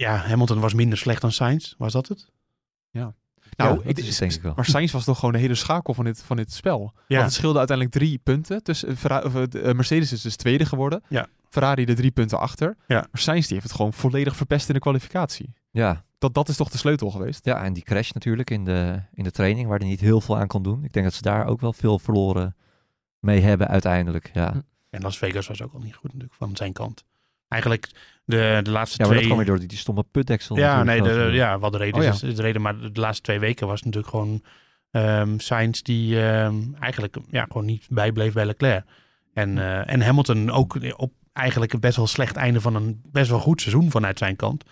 Ja, 0.00 0.16
Hamilton 0.16 0.60
was 0.60 0.74
minder 0.74 0.98
slecht 0.98 1.20
dan 1.20 1.32
Sainz. 1.32 1.74
Was 1.78 1.92
dat 1.92 2.08
het? 2.08 2.28
Nou, 3.56 3.78
Ja, 3.78 3.82
dat 3.86 3.98
is 3.98 4.08
het 4.08 4.18
denk 4.18 4.32
ik 4.32 4.42
wel. 4.42 4.52
Maar 4.56 4.64
Sainz 4.64 4.92
was 4.92 5.04
toch 5.04 5.18
gewoon 5.18 5.34
de 5.34 5.40
hele 5.40 5.54
schakel 5.54 5.94
van 5.94 6.04
dit, 6.04 6.22
van 6.22 6.36
dit 6.36 6.52
spel. 6.52 6.92
Ja. 6.94 7.00
Want 7.08 7.22
het 7.22 7.32
scheelde 7.32 7.58
uiteindelijk 7.58 7.96
drie 7.96 8.18
punten. 8.18 8.60
Dus 8.62 8.84
Ferrari, 8.96 9.26
of, 9.26 9.34
eh, 9.34 9.72
Mercedes 9.74 10.12
is 10.12 10.22
dus 10.22 10.36
tweede 10.36 10.64
geworden. 10.66 11.02
Ja. 11.08 11.26
Ferrari 11.48 11.84
de 11.84 11.94
drie 11.94 12.10
punten 12.10 12.38
achter. 12.38 12.76
Ja. 12.86 12.96
Maar 13.10 13.20
Sainz 13.20 13.44
die 13.46 13.52
heeft 13.54 13.68
het 13.68 13.76
gewoon 13.76 13.92
volledig 13.92 14.36
verpest 14.36 14.68
in 14.68 14.74
de 14.74 14.80
kwalificatie. 14.80 15.52
Ja, 15.70 16.04
Dat, 16.18 16.34
dat 16.34 16.48
is 16.48 16.56
toch 16.56 16.68
de 16.70 16.78
sleutel 16.78 17.10
geweest? 17.10 17.44
ja, 17.44 17.64
en 17.64 17.72
die 17.72 17.82
crash 17.82 18.10
natuurlijk 18.10 18.50
in 18.50 18.64
de, 18.64 19.02
in 19.14 19.24
de 19.24 19.30
training, 19.30 19.68
waar 19.68 19.78
hij 19.78 19.88
niet 19.88 20.00
heel 20.00 20.20
veel 20.20 20.38
aan 20.38 20.46
kon 20.46 20.62
doen. 20.62 20.84
Ik 20.84 20.92
denk 20.92 21.04
dat 21.06 21.14
ze 21.14 21.22
daar 21.22 21.46
ook 21.46 21.60
wel 21.60 21.72
veel 21.72 21.98
verloren 21.98 22.56
mee 23.18 23.40
hebben 23.40 23.68
uiteindelijk. 23.68 24.30
Ja, 24.32 24.52
Hm. 24.52 24.60
En 24.90 25.02
Las 25.02 25.18
Vegas 25.18 25.46
was 25.48 25.62
ook 25.62 25.72
al 25.72 25.80
niet 25.80 25.94
goed 25.94 26.12
natuurlijk 26.12 26.34
van 26.34 26.56
zijn 26.56 26.72
kant. 26.72 27.04
Eigenlijk 27.50 27.90
de, 28.24 28.60
de 28.62 28.70
laatste 28.70 29.02
ja 29.02 29.04
maar 29.04 29.16
twee... 29.16 29.18
dat 29.18 29.24
kwam 29.24 29.36
weer 29.36 29.46
door 29.46 29.58
die, 29.58 29.68
die 29.68 29.78
stomme 29.78 30.04
putdeksel. 30.10 30.56
Ja, 30.56 30.82
nee, 30.82 31.02
de, 31.02 31.10
groot. 31.10 31.32
ja, 31.32 31.58
wat 31.58 31.72
de 31.72 31.78
reden 31.78 32.00
Oh, 32.00 32.02
ja. 32.02 32.12
is, 32.12 32.22
is 32.22 32.36
de 32.36 32.42
reden. 32.42 32.62
Maar 32.62 32.80
de, 32.80 33.00
laatste 33.00 33.22
twee 33.22 33.38
weken 33.38 33.66
was 33.66 33.82
natuurlijk 33.82 34.12
gewoon 34.12 34.42
ehm 34.90 35.38
Sainz 35.38 35.80
die 35.80 36.22
ehm, 36.22 36.74
eigenlijk 36.80 37.16
ja, 37.30 37.44
gewoon 37.44 37.64
niet 37.64 37.86
bijbleef 37.90 38.32
bij 38.32 38.46
Leclerc. 38.46 38.84
En, 39.34 39.58
eh, 39.58 39.92
en 39.92 40.02
Hamilton 40.02 40.50
ook 40.50 40.78
op 40.96 41.12
eigenlijk 41.32 41.72
een 41.72 41.80
best 41.80 41.96
wel 41.96 42.06
slecht 42.06 42.36
einde 42.36 42.60
van 42.60 42.74
een 42.74 43.00
best 43.04 43.30
wel 43.30 43.40
goed 43.40 43.60
seizoen 43.60 43.90
vanuit 43.90 44.18
zijn 44.18 44.36
kant. 44.36 44.64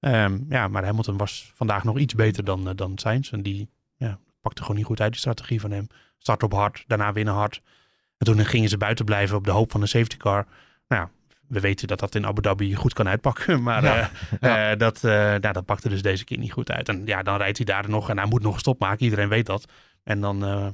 Ehm, 0.00 0.38
ja, 0.48 0.68
maar 0.68 0.84
Hamilton 0.84 1.16
was 1.16 1.52
vandaag 1.54 1.84
nog 1.84 1.98
iets 1.98 2.14
beter 2.14 2.44
dan, 2.44 2.68
eh, 2.68 2.74
dan 2.74 2.98
Sainz. 2.98 3.32
En 3.32 3.42
die 3.42 3.68
ja, 3.96 4.18
pakte 4.40 4.62
gewoon 4.62 4.76
niet 4.76 4.86
goed 4.86 5.00
uit 5.00 5.10
die 5.10 5.20
strategie 5.20 5.60
van 5.60 5.70
hem. 5.70 5.86
Start 6.18 6.42
op 6.42 6.52
hard, 6.52 6.84
daarna 6.86 7.12
winnen 7.12 7.34
hard. 7.34 7.62
En 8.18 8.26
toen 8.26 8.44
gingen 8.44 8.68
ze 8.68 8.76
buiten 8.76 9.04
blijven 9.04 9.36
op 9.36 9.44
de 9.44 9.50
hoop 9.50 9.70
van 9.70 9.80
een 9.80 9.88
safety 9.88 10.16
car. 10.16 10.46
Nou 10.88 11.02
ja, 11.02 11.10
we 11.48 11.60
weten 11.60 11.88
dat 11.88 11.98
dat 11.98 12.14
in 12.14 12.26
Abu 12.26 12.40
Dhabi 12.42 12.74
goed 12.74 12.92
kan 12.92 13.08
uitpakken. 13.08 13.62
Maar 13.62 13.82
Ja. 13.84 14.00
eh, 14.00 14.08
Ja. 14.40 14.70
eh, 14.72 14.78
dat, 14.78 14.96
eh, 15.04 15.12
nou, 15.12 15.52
dat 15.52 15.64
pakte 15.64 15.88
dus 15.88 16.02
deze 16.02 16.24
keer 16.24 16.38
niet 16.38 16.52
goed 16.52 16.70
uit. 16.70 16.88
En 16.88 17.02
ja, 17.06 17.22
dan 17.22 17.36
rijdt 17.36 17.56
hij 17.56 17.66
daar 17.66 17.88
nog 17.88 18.08
en 18.10 18.18
hij 18.18 18.26
moet 18.26 18.42
nog 18.42 18.52
een 18.54 18.60
stop 18.60 18.80
maken. 18.80 19.04
Iedereen 19.04 19.28
weet 19.28 19.46
dat. 19.46 19.64
En 20.02 20.20
dan 20.20 20.44
eh, 20.44 20.66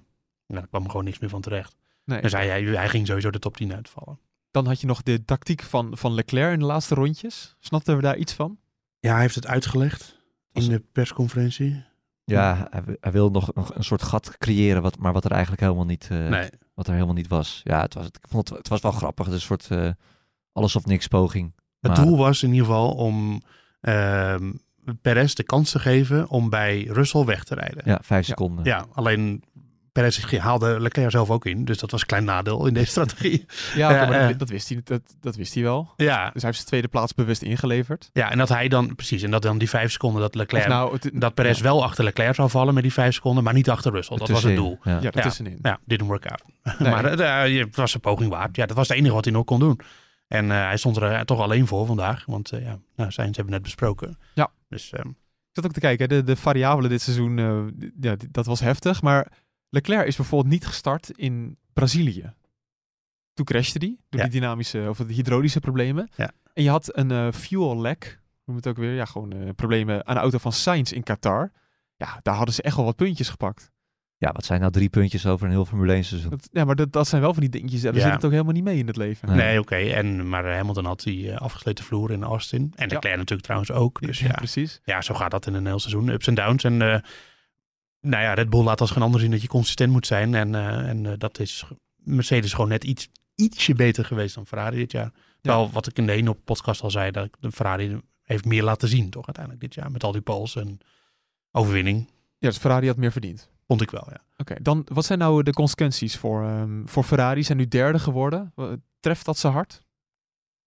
nou, 0.46 0.66
kwam 0.66 0.84
er 0.84 0.90
gewoon 0.90 1.04
niks 1.04 1.18
meer 1.18 1.30
van 1.30 1.40
terecht. 1.40 1.76
Nee. 2.04 2.20
Dus 2.22 2.32
hij, 2.32 2.48
hij, 2.48 2.62
hij 2.62 2.88
ging 2.88 3.06
sowieso 3.06 3.30
de 3.30 3.38
top 3.38 3.56
10 3.56 3.74
uitvallen. 3.74 4.18
Dan 4.50 4.66
had 4.66 4.80
je 4.80 4.86
nog 4.86 5.02
de 5.02 5.24
tactiek 5.24 5.62
van, 5.62 5.96
van 5.96 6.12
Leclerc 6.14 6.52
in 6.52 6.58
de 6.58 6.64
laatste 6.64 6.94
rondjes. 6.94 7.56
Snapten 7.60 7.96
we 7.96 8.02
daar 8.02 8.16
iets 8.16 8.32
van? 8.32 8.58
Ja, 9.00 9.12
hij 9.12 9.20
heeft 9.20 9.34
het 9.34 9.46
uitgelegd 9.46 10.16
in 10.52 10.68
de 10.68 10.82
persconferentie. 10.92 11.84
Ja, 12.24 12.66
hij, 12.70 12.82
wi- 12.84 12.96
hij 13.00 13.12
wil 13.12 13.30
nog 13.30 13.50
een, 13.54 13.64
een 13.74 13.84
soort 13.84 14.02
gat 14.02 14.38
creëren, 14.38 14.82
wat, 14.82 14.98
maar 14.98 15.12
wat 15.12 15.24
er 15.24 15.30
eigenlijk 15.30 15.62
helemaal 15.62 15.84
niet, 15.84 16.08
eh, 16.10 16.28
Nee, 16.28 16.48
wat 16.74 16.86
er 16.86 16.92
helemaal 16.92 17.14
niet 17.14 17.28
was. 17.28 17.60
Ja, 17.64 17.80
het 17.80 17.94
was, 17.94 18.06
ik 18.06 18.18
vond 18.28 18.48
het, 18.48 18.58
het 18.58 18.68
was 18.68 18.80
wel 18.80 18.92
grappig. 18.92 19.24
Het 19.26 19.34
is 19.34 19.40
een 19.40 19.46
soort 19.46 19.70
eh, 19.70 19.90
alles 20.52 20.76
of 20.76 20.86
niks 20.86 21.06
poging. 21.06 21.54
het 21.80 21.96
Maar- 21.96 22.04
doel 22.06 22.16
was 22.16 22.42
in 22.42 22.50
ieder 22.52 22.66
geval 22.66 22.90
om 22.90 23.42
ehm 23.80 24.52
Perez 25.02 25.32
de 25.34 25.42
kans 25.42 25.70
te 25.70 25.78
geven 25.78 26.28
om 26.28 26.50
bij 26.50 26.82
Russell 26.90 27.24
weg 27.24 27.44
te 27.44 27.54
rijden. 27.54 27.82
Ja, 27.84 28.00
vijf 28.02 28.26
seconden. 28.26 28.64
Ja, 28.64 28.86
alleen 28.92 29.42
Perez 29.92 30.36
haalde 30.38 30.80
Leclerc 30.80 31.10
zelf 31.10 31.30
ook 31.30 31.46
in. 31.46 31.64
Dus 31.64 31.78
dat 31.78 31.90
was 31.90 32.00
een 32.00 32.06
klein 32.06 32.24
nadeel 32.24 32.66
in 32.66 32.74
deze 32.74 32.86
strategie. 32.90 33.44
Ja, 33.74 33.90
oké, 33.90 33.98
maar 34.08 34.20
dat, 34.20 34.30
eh. 34.30 34.38
dat, 34.38 34.48
wist 34.48 34.68
hij, 34.68 34.80
dat, 34.84 35.00
dat 35.20 35.36
wist 35.36 35.54
hij 35.54 35.62
wel. 35.62 35.92
ja, 35.96 36.22
Dus 36.22 36.32
hij 36.32 36.42
heeft 36.42 36.54
zijn 36.56 36.66
tweede 36.66 36.88
plaats 36.88 37.14
bewust 37.14 37.42
ingeleverd. 37.42 38.10
ja, 38.12 38.30
en 38.30 38.38
dat 38.38 38.48
hij 38.48 38.68
dan, 38.68 38.94
precies, 38.94 39.22
en 39.22 39.30
dat 39.30 39.42
dan 39.42 39.58
die 39.58 39.68
vijf 39.68 39.92
seconden 39.92 40.20
dat 40.20 40.34
Leclerc, 40.34 40.68
nou, 40.68 40.92
het, 40.92 41.10
dat 41.14 41.34
Perez 41.34 41.56
ja, 41.58 41.62
wel 41.64 41.82
achter 41.84 42.04
Leclerc 42.04 42.34
zou 42.34 42.50
vallen 42.50 42.74
met 42.74 42.82
die 42.82 42.92
vijf 42.92 43.14
seconden, 43.14 43.44
maar 43.44 43.54
niet 43.54 43.70
achter 43.70 43.92
Russell. 43.92 44.16
Dat 44.16 44.28
was 44.28 44.42
het 44.42 44.56
doel. 44.56 44.78
Ja. 44.82 44.90
Ja, 44.90 44.98
Ja. 45.02 45.10
daartussenin. 45.10 45.58
Ja, 45.62 45.78
didn't 45.84 46.08
work 46.08 46.26
out. 46.26 46.42
Nee. 46.80 46.90
maar 46.90 47.04
eh, 47.04 47.58
eh, 47.58 47.66
het 47.66 47.76
was 47.76 47.94
een 47.94 48.00
poging 48.00 48.30
waard. 48.30 48.56
Ja, 48.56 48.66
dat 48.66 48.76
was 48.76 48.88
het 48.88 48.96
enige 48.96 49.14
wat 49.14 49.24
hij 49.24 49.32
nog 49.34 49.44
kon 49.44 49.58
doen. 49.60 49.80
En 50.32 50.50
eh, 50.50 50.56
hij 50.56 50.76
stond 50.76 50.96
er 50.96 51.12
eh, 51.12 51.20
toch 51.20 51.40
alleen 51.40 51.66
voor 51.66 51.86
vandaag. 51.86 52.24
Want 52.26 52.52
eh, 52.52 52.62
ja, 52.64 52.78
nou, 52.96 53.10
Sainz 53.10 53.26
hebben 53.36 53.44
we 53.44 53.50
net 53.50 53.62
besproken. 53.62 54.18
Ja. 54.34 54.50
Dus 54.68 54.92
ehm, 54.92 55.08
Ik 55.08 55.14
zat 55.52 55.64
ook 55.64 55.72
te 55.72 55.80
kijken, 55.80 56.08
de, 56.08 56.22
de 56.22 56.36
variabelen 56.36 56.90
dit 56.90 57.00
seizoen, 57.02 57.36
ja, 58.00 58.16
dat 58.30 58.46
was 58.46 58.60
heftig. 58.60 59.02
Maar 59.02 59.32
Leclerc 59.68 60.06
is 60.06 60.16
bijvoorbeeld 60.16 60.52
niet 60.52 60.66
gestart 60.66 61.10
in 61.10 61.56
Brazilië. 61.72 62.32
Toen 63.34 63.44
crashte 63.44 63.78
hij 63.78 63.96
door 64.08 64.20
Ja. 64.20 64.26
die 64.28 64.40
dynamische 64.40 64.86
of 64.88 64.98
de 64.98 65.12
hydraulische 65.12 65.60
problemen. 65.60 66.08
Ja. 66.16 66.30
En 66.52 66.62
je 66.62 66.70
had 66.70 66.96
een 66.96 67.10
eh, 67.10 67.32
fuel 67.32 67.80
lek, 67.80 68.20
noem 68.44 68.56
het 68.56 68.66
ook 68.66 68.76
weer, 68.76 68.94
ja, 68.94 69.04
gewoon 69.04 69.54
problemen 69.54 70.06
aan 70.06 70.14
de 70.14 70.20
auto 70.20 70.38
van 70.38 70.52
Sainz 70.52 70.92
in 70.92 71.02
Qatar. 71.02 71.52
Ja, 71.96 72.20
daar 72.22 72.34
hadden 72.34 72.54
ze 72.54 72.62
echt 72.62 72.76
wel 72.76 72.84
wat 72.84 72.96
puntjes 72.96 73.28
gepakt. 73.28 73.70
Ja, 74.22 74.32
wat 74.32 74.44
zijn 74.44 74.60
nou 74.60 74.72
drie 74.72 74.88
puntjes 74.88 75.26
over 75.26 75.46
een 75.46 75.52
heel 75.52 75.64
Formule 75.64 75.92
1 75.92 76.04
seizoen? 76.04 76.30
Dat, 76.30 76.48
ja, 76.52 76.64
maar 76.64 76.76
dat, 76.76 76.92
dat 76.92 77.08
zijn 77.08 77.22
wel 77.22 77.32
van 77.32 77.40
die 77.40 77.50
dingetjes, 77.50 77.82
en 77.82 77.92
we 77.92 77.98
Ja. 77.98 78.02
zitten 78.02 78.14
het 78.14 78.24
ook 78.24 78.30
helemaal 78.30 78.52
niet 78.52 78.64
mee 78.64 78.78
in 78.78 78.86
het 78.86 78.96
leven. 78.96 79.28
Nee. 79.28 79.36
nee, 79.36 79.60
oké. 79.60 79.76
En 79.76 80.28
Maar 80.28 80.54
Hamilton 80.56 80.84
had 80.84 81.02
die 81.02 81.30
eh, 81.30 81.36
afgesleten 81.40 81.84
vloer 81.84 82.10
in 82.10 82.22
Austin. 82.22 82.72
En 82.76 82.88
Leclerc 82.88 83.16
natuurlijk 83.16 83.42
trouwens 83.42 83.70
ook. 83.72 84.00
Dus 84.00 84.18
ja, 84.20 84.30
precies. 84.32 84.80
ja, 84.84 85.02
zo 85.02 85.14
gaat 85.14 85.30
dat 85.30 85.46
in 85.46 85.54
een 85.54 85.66
heel 85.66 85.78
seizoen. 85.78 86.08
Ups 86.08 86.26
en 86.26 86.34
downs. 86.34 86.64
En 86.64 86.82
eh, 86.82 87.00
Nou 88.00 88.22
ja, 88.22 88.34
Red 88.34 88.50
Bull 88.50 88.62
laat 88.62 88.80
als 88.80 88.90
geen 88.90 89.02
ander 89.02 89.20
zien 89.20 89.30
dat 89.30 89.42
je 89.42 89.48
consistent 89.48 89.92
moet 89.92 90.06
zijn. 90.06 90.34
En, 90.34 90.54
eh, 90.54 90.88
en 90.88 91.06
eh, 91.06 91.12
dat 91.18 91.38
is 91.38 91.64
Mercedes 91.96 92.52
gewoon 92.52 92.68
net 92.68 92.84
iets, 92.84 93.08
ietsje 93.34 93.74
beter 93.74 94.04
geweest 94.04 94.34
dan 94.34 94.46
Ferrari 94.46 94.76
dit 94.76 94.92
jaar. 94.92 95.12
Terwijl 95.40 95.70
wat 95.70 95.86
ik 95.86 95.98
in 95.98 96.06
de 96.06 96.12
ene 96.12 96.34
podcast 96.34 96.82
al 96.82 96.90
zei, 96.90 97.10
dat 97.10 97.28
de 97.40 97.52
Ferrari 97.52 98.00
heeft 98.22 98.44
meer 98.44 98.62
laten 98.62 98.88
zien, 98.88 99.10
toch 99.10 99.26
uiteindelijk 99.26 99.64
dit 99.64 99.74
jaar. 99.74 99.90
Met 99.90 100.04
al 100.04 100.12
die 100.12 100.20
poles 100.20 100.56
en 100.56 100.78
overwinning. 101.50 102.10
Ja, 102.38 102.48
dus 102.48 102.58
Ferrari 102.58 102.86
had 102.86 102.96
meer 102.96 103.12
verdiend. 103.12 103.50
Vond 103.66 103.80
ik 103.82 103.90
wel, 103.90 104.06
ja. 104.10 104.20
Oké, 104.36 104.54
dan 104.62 104.86
wat 104.92 105.04
zijn 105.04 105.18
nou 105.18 105.42
de 105.42 105.52
consequenties 105.52 106.16
voor, 106.16 106.44
ehm, 106.44 106.86
voor 106.86 107.04
Ferrari? 107.04 107.42
Zijn 107.42 107.58
nu 107.58 107.68
derde 107.68 107.98
geworden. 107.98 108.54
Treft 109.00 109.24
dat 109.24 109.38
ze 109.38 109.48
hard? 109.48 109.82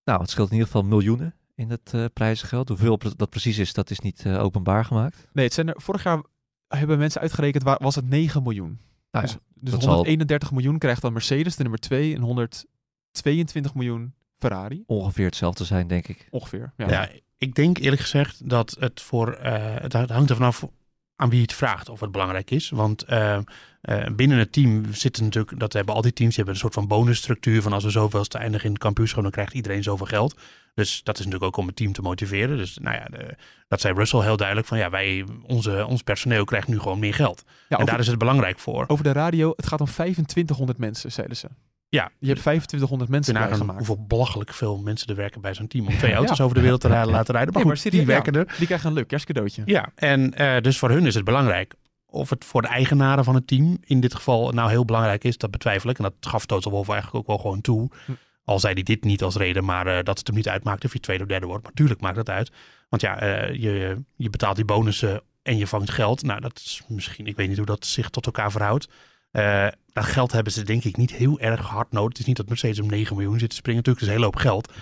Nou, 0.03 0.21
het 0.21 0.29
scheelt 0.29 0.47
in 0.47 0.53
ieder 0.53 0.67
geval 0.71 0.87
miljoenen 0.87 1.35
in 1.55 1.69
het 1.69 1.91
eh 1.93 2.05
prijzengeld. 2.13 2.67
Hoeveel 2.69 2.99
dat 3.15 3.29
precies 3.29 3.57
is, 3.57 3.73
dat 3.73 3.89
is 3.89 3.99
niet 3.99 4.25
eh, 4.25 4.43
openbaar 4.43 4.85
gemaakt. 4.85 5.27
Nee, 5.33 5.45
het 5.45 5.53
zijn 5.53 5.67
er, 5.67 5.81
vorig 5.81 6.03
jaar 6.03 6.21
hebben 6.67 6.97
mensen 6.97 7.21
uitgerekend, 7.21 7.63
wa- 7.63 7.77
was 7.81 7.95
het 7.95 8.09
9 8.09 8.43
miljoen. 8.43 8.79
Nou 9.11 9.25
dus 9.25 9.33
ja, 9.33 9.39
dus 9.53 9.71
dat 9.71 9.81
zal- 9.83 9.93
131 9.93 10.51
miljoen 10.51 10.77
krijgt 10.77 11.01
dan 11.01 11.13
Mercedes, 11.13 11.55
de 11.55 11.61
nummer 11.61 11.79
2, 11.79 12.15
en 12.15 12.21
122 12.21 13.73
miljoen 13.75 14.13
Ferrari. 14.37 14.83
ongeveer 14.85 15.25
hetzelfde 15.25 15.63
zijn, 15.63 15.87
denk 15.87 16.07
ik. 16.07 16.27
Ongeveer. 16.29 16.73
Ja. 16.77 16.89
Ja. 16.89 17.09
ik 17.37 17.55
denk 17.55 17.77
eerlijk 17.77 18.01
gezegd 18.01 18.49
dat 18.49 18.75
het 18.79 19.01
voor. 19.01 19.33
eh, 19.33 19.75
het 19.81 19.93
hangt 19.93 20.29
er 20.29 20.35
vanaf 20.35 20.67
aan 21.15 21.29
wie 21.29 21.41
het 21.41 21.53
vraagt 21.53 21.89
of 21.89 21.99
het 21.99 22.11
belangrijk 22.11 22.51
is. 22.51 22.69
Want 22.69 23.03
eh, 23.03 23.37
eh, 23.81 24.05
binnen 24.11 24.37
het 24.37 24.51
team 24.51 24.93
zitten 24.93 25.23
natuurlijk. 25.23 25.59
Dat 25.59 25.73
hebben 25.73 25.95
al 25.95 26.01
die 26.01 26.13
teams. 26.13 26.35
Die 26.35 26.43
hebben 26.43 26.53
een 26.53 26.59
soort 26.59 26.73
van 26.73 26.87
bonusstructuur. 26.87 27.61
Van 27.61 27.73
als 27.73 27.83
we 27.83 27.89
zoveelste 27.89 28.37
eindigen 28.37 28.65
in 28.65 28.71
het 28.71 28.81
kampioenschap. 28.81 29.21
dan 29.21 29.31
krijgt 29.31 29.53
iedereen 29.53 29.83
zoveel 29.83 30.05
geld. 30.05 30.35
Dus 30.73 31.03
dat 31.03 31.19
is 31.19 31.25
natuurlijk 31.25 31.51
ook 31.51 31.57
om 31.57 31.67
het 31.67 31.75
team 31.75 31.93
te 31.93 32.01
motiveren. 32.01 32.57
Dus 32.57 32.77
nou 32.77 32.95
ja, 32.95 33.05
de, 33.05 33.35
dat 33.67 33.81
zei 33.81 33.93
Russell 33.93 34.21
heel 34.21 34.37
duidelijk. 34.37 34.67
Van 34.67 34.77
ja, 34.77 34.89
wij, 34.89 35.25
onze, 35.43 35.85
ons 35.85 36.01
personeel 36.01 36.45
krijgt 36.45 36.67
nu 36.67 36.79
gewoon 36.79 36.99
meer 36.99 37.13
geld. 37.13 37.43
Ja, 37.45 37.51
en 37.69 37.75
over, 37.75 37.85
daar 37.85 37.99
is 37.99 38.07
het 38.07 38.17
belangrijk 38.17 38.59
voor. 38.59 38.85
over 38.87 39.03
de 39.03 39.11
radio, 39.11 39.53
het 39.55 39.67
gaat 39.67 39.81
om 39.81 39.87
2500 39.87 40.77
mensen, 40.77 41.11
zeiden 41.11 41.37
ze. 41.37 41.47
Ja, 41.89 42.11
Je 42.19 42.27
hebt 42.27 42.39
2500 42.39 43.09
mensen 43.09 43.33
nagaan 43.33 43.49
bijgemaakt. 43.49 43.77
hoeveel 43.77 44.05
belachelijk 44.07 44.53
veel 44.53 44.77
mensen 44.77 45.07
er 45.07 45.15
werken 45.15 45.41
bij 45.41 45.53
zo'n 45.53 45.67
team. 45.67 45.87
Om 45.87 45.97
twee 46.03 46.13
auto's 46.13 46.41
over 46.41 46.55
de 46.55 46.61
wereld 46.61 46.81
te 46.81 46.87
rijden, 46.87 47.11
laten 47.11 47.33
rijden. 47.33 47.53
Maar, 47.53 47.65
Nee, 47.65 47.75
goed, 47.75 47.91
die 47.91 47.99
ja. 48.01 48.07
werken 48.07 48.33
er. 48.33 48.53
Die 48.57 48.65
krijgen 48.65 48.89
een 48.89 48.95
leuk 48.95 49.07
kerstcadeautje. 49.07 49.61
Ja, 49.65 49.89
en 49.95 50.33
eh, 50.33 50.61
dus 50.61 50.77
voor 50.77 50.89
hun 50.89 51.05
is 51.05 51.15
het 51.15 51.23
belangrijk. 51.23 51.73
Of 52.05 52.29
het 52.29 52.45
voor 52.45 52.61
de 52.61 52.67
eigenaren 52.67 53.23
van 53.23 53.35
het 53.35 53.47
team 53.47 53.77
in 53.81 53.99
dit 53.99 54.15
geval 54.15 54.51
nou 54.51 54.69
heel 54.69 54.85
belangrijk 54.85 55.23
is, 55.23 55.37
dat 55.37 55.51
betwijfel 55.51 55.89
ik. 55.89 55.97
En 55.97 56.03
dat 56.03 56.13
gaf 56.19 56.45
Total 56.45 56.71
Wolff 56.71 56.89
eigenlijk 56.89 57.17
ook 57.19 57.27
wel 57.27 57.37
gewoon 57.37 57.61
toe. 57.61 57.89
Hm. 58.05 58.11
Al 58.43 58.59
zei 58.59 58.73
hij 58.73 58.83
dit 58.83 59.03
niet 59.03 59.23
als 59.23 59.35
reden, 59.35 59.65
maar 59.65 59.87
eh, 59.87 60.03
dat 60.03 60.17
het 60.17 60.27
hem 60.27 60.35
niet 60.35 60.49
uitmaakt 60.49 60.85
of 60.85 60.93
je 60.93 60.99
tweede 60.99 61.23
of 61.23 61.29
derde 61.29 61.45
wordt. 61.45 61.63
Maar 61.63 61.71
natuurlijk 61.71 62.01
maakt 62.01 62.15
dat 62.15 62.29
uit. 62.29 62.51
Want 62.89 63.01
ja, 63.01 63.19
eh, 63.19 63.53
je, 63.61 64.03
je 64.15 64.29
betaalt 64.29 64.55
die 64.55 64.65
bonussen 64.65 65.21
en 65.41 65.57
je 65.57 65.67
vangt 65.67 65.91
geld. 65.91 66.23
Nou, 66.23 66.39
dat 66.41 66.57
is 66.65 66.81
misschien, 66.87 67.27
ik 67.27 67.35
weet 67.35 67.47
niet 67.47 67.57
hoe 67.57 67.65
dat 67.65 67.85
zich 67.85 68.09
tot 68.09 68.25
elkaar 68.25 68.51
verhoudt. 68.51 68.87
Eh, 69.35 69.67
dat 69.93 70.05
geld 70.05 70.31
hebben 70.31 70.53
ze 70.53 70.63
denk 70.63 70.83
ik 70.83 70.97
niet 70.97 71.11
heel 71.13 71.39
erg 71.39 71.61
hard 71.67 71.91
nodig. 71.91 72.09
Het 72.09 72.19
is 72.19 72.25
niet 72.25 72.37
dat 72.37 72.47
Mercedes 72.47 72.79
om 72.79 72.87
9 72.89 73.15
miljoen 73.15 73.39
zit 73.39 73.49
te 73.49 73.55
springen. 73.55 73.83
Natuurlijk 73.85 74.01
is 74.05 74.07
een 74.07 74.13
hele 74.21 74.25
hoop 74.31 74.41
geld. 74.41 74.73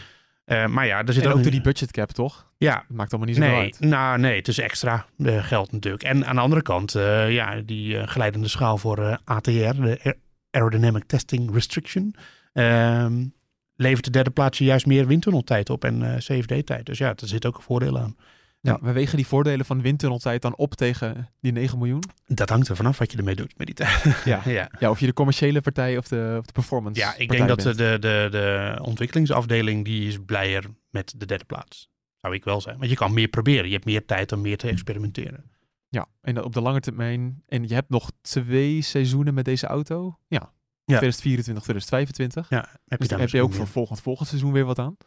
Eh, 0.46 0.66
maar 0.66 0.86
ja, 0.86 1.04
er 1.04 1.14
zit 1.14 1.24
En 1.24 1.32
ook 1.32 1.42
door 1.44 1.52
die 1.52 1.62
budgetcap, 1.62 2.12
toch? 2.12 2.52
Ja, 2.58 2.74
Dat 2.76 2.98
maakt 2.98 3.12
allemaal 3.14 3.30
niet 3.30 3.38
zoveel 3.38 3.54
Nee, 3.54 3.64
uit. 3.64 3.80
nou 3.80 4.20
nee, 4.20 4.36
het 4.38 4.48
is 4.48 4.58
extra 4.60 5.06
eh, 5.18 5.44
geld 5.44 5.72
natuurlijk. 5.72 6.04
En 6.04 6.26
aan 6.26 6.36
de 6.36 6.42
andere 6.42 6.62
kant, 6.62 6.92
ja, 7.28 7.62
die 7.66 8.08
geleidende 8.08 8.48
schaal 8.48 8.78
voor 8.78 9.20
ATR, 9.24 9.52
de 9.52 10.00
Aer- 10.04 10.18
Aerodynamic 10.52 11.04
Testing 11.04 11.54
Restriction, 11.54 12.16
ehm, 12.54 13.26
levert 13.76 14.06
de 14.06 14.12
derde 14.12 14.30
plaatsje 14.30 14.64
juist 14.64 14.86
meer 14.86 15.08
windtunneltijd 15.08 15.70
op 15.70 15.84
en 15.86 16.18
CFD-tijd. 16.18 16.86
Dus 16.86 16.98
ja, 16.98 17.10
er 17.10 17.28
zit 17.28 17.46
ook 17.46 17.56
een 17.58 17.64
voordeel 17.64 18.00
aan. 18.00 18.16
Ja, 18.64 18.80
we 18.82 18.92
wegen 18.92 19.18
die 19.18 19.28
voordelen 19.28 19.66
van 19.66 19.82
windtunneltijd 19.82 20.42
dan 20.42 20.56
op 20.56 20.74
tegen 20.74 21.30
die 21.40 21.52
9 21.52 21.78
miljoen. 21.78 22.04
Dat 22.26 22.50
hangt 22.50 22.68
er 22.68 22.76
vanaf 22.76 22.98
wat 22.98 23.12
je 23.12 23.18
ermee 23.18 23.36
doet 23.36 23.58
met 23.58 23.68
die 23.68 23.76
tijd. 23.76 24.04
Ja. 24.26 24.42
ja. 24.46 24.70
Ja, 24.80 24.90
of 24.90 25.00
je 25.00 25.06
de 25.06 25.14
commerciële 25.14 25.62
partij 25.62 25.98
of 25.98 26.08
de, 26.08 26.36
of 26.40 26.46
de 26.46 26.52
performance 26.52 27.02
ja, 27.02 27.16
ik 27.18 27.30
denk 27.30 27.48
dat 27.48 27.60
de, 27.60 27.64
bent. 27.64 27.78
de, 27.78 28.00
de, 28.00 28.28
de 28.32 28.80
ontwikkelingsafdeling 28.82 29.86
die 29.86 30.08
is 30.08 30.18
blijer 30.26 30.64
met 30.90 31.14
de 31.18 31.26
derde 31.26 31.46
plaats. 31.46 31.90
Zou 32.22 32.34
ik 32.34 32.44
wel 32.44 32.62
zijn. 32.62 32.78
Want 32.78 32.90
je 32.90 32.96
kan 32.96 33.14
meer 33.14 33.28
proberen. 33.28 33.66
Je 33.66 33.74
hebt 33.74 33.86
meer 33.86 34.06
tijd 34.06 34.32
om 34.32 34.42
meer 34.42 34.58
te 34.58 34.68
experimenteren. 34.68 35.52
Ja, 35.90 36.08
en 36.22 36.44
op 36.44 36.54
de 36.54 36.62
lange 36.62 36.80
termijn. 36.80 37.44
En 37.48 37.68
je 37.68 37.74
hebt 37.74 37.90
nog 37.90 38.12
twee 38.22 38.82
seizoenen 38.82 39.34
met 39.34 39.46
deze 39.46 39.68
auto. 39.68 40.18
Ja, 40.28 40.52
2024, 40.86 41.64
2025. 41.64 42.50
Ja, 42.50 42.58
heb 42.58 42.70
je, 42.86 42.98
Dus 42.98 43.08
daar 43.08 43.20
heb 43.20 43.30
je 43.30 43.42
ook 43.42 43.54
voor 43.54 43.68
volgend, 43.68 44.02
volgend 44.02 44.28
seizoen 44.28 44.52
weer 44.52 44.66
wat 44.66 44.80
aan. 44.80 44.98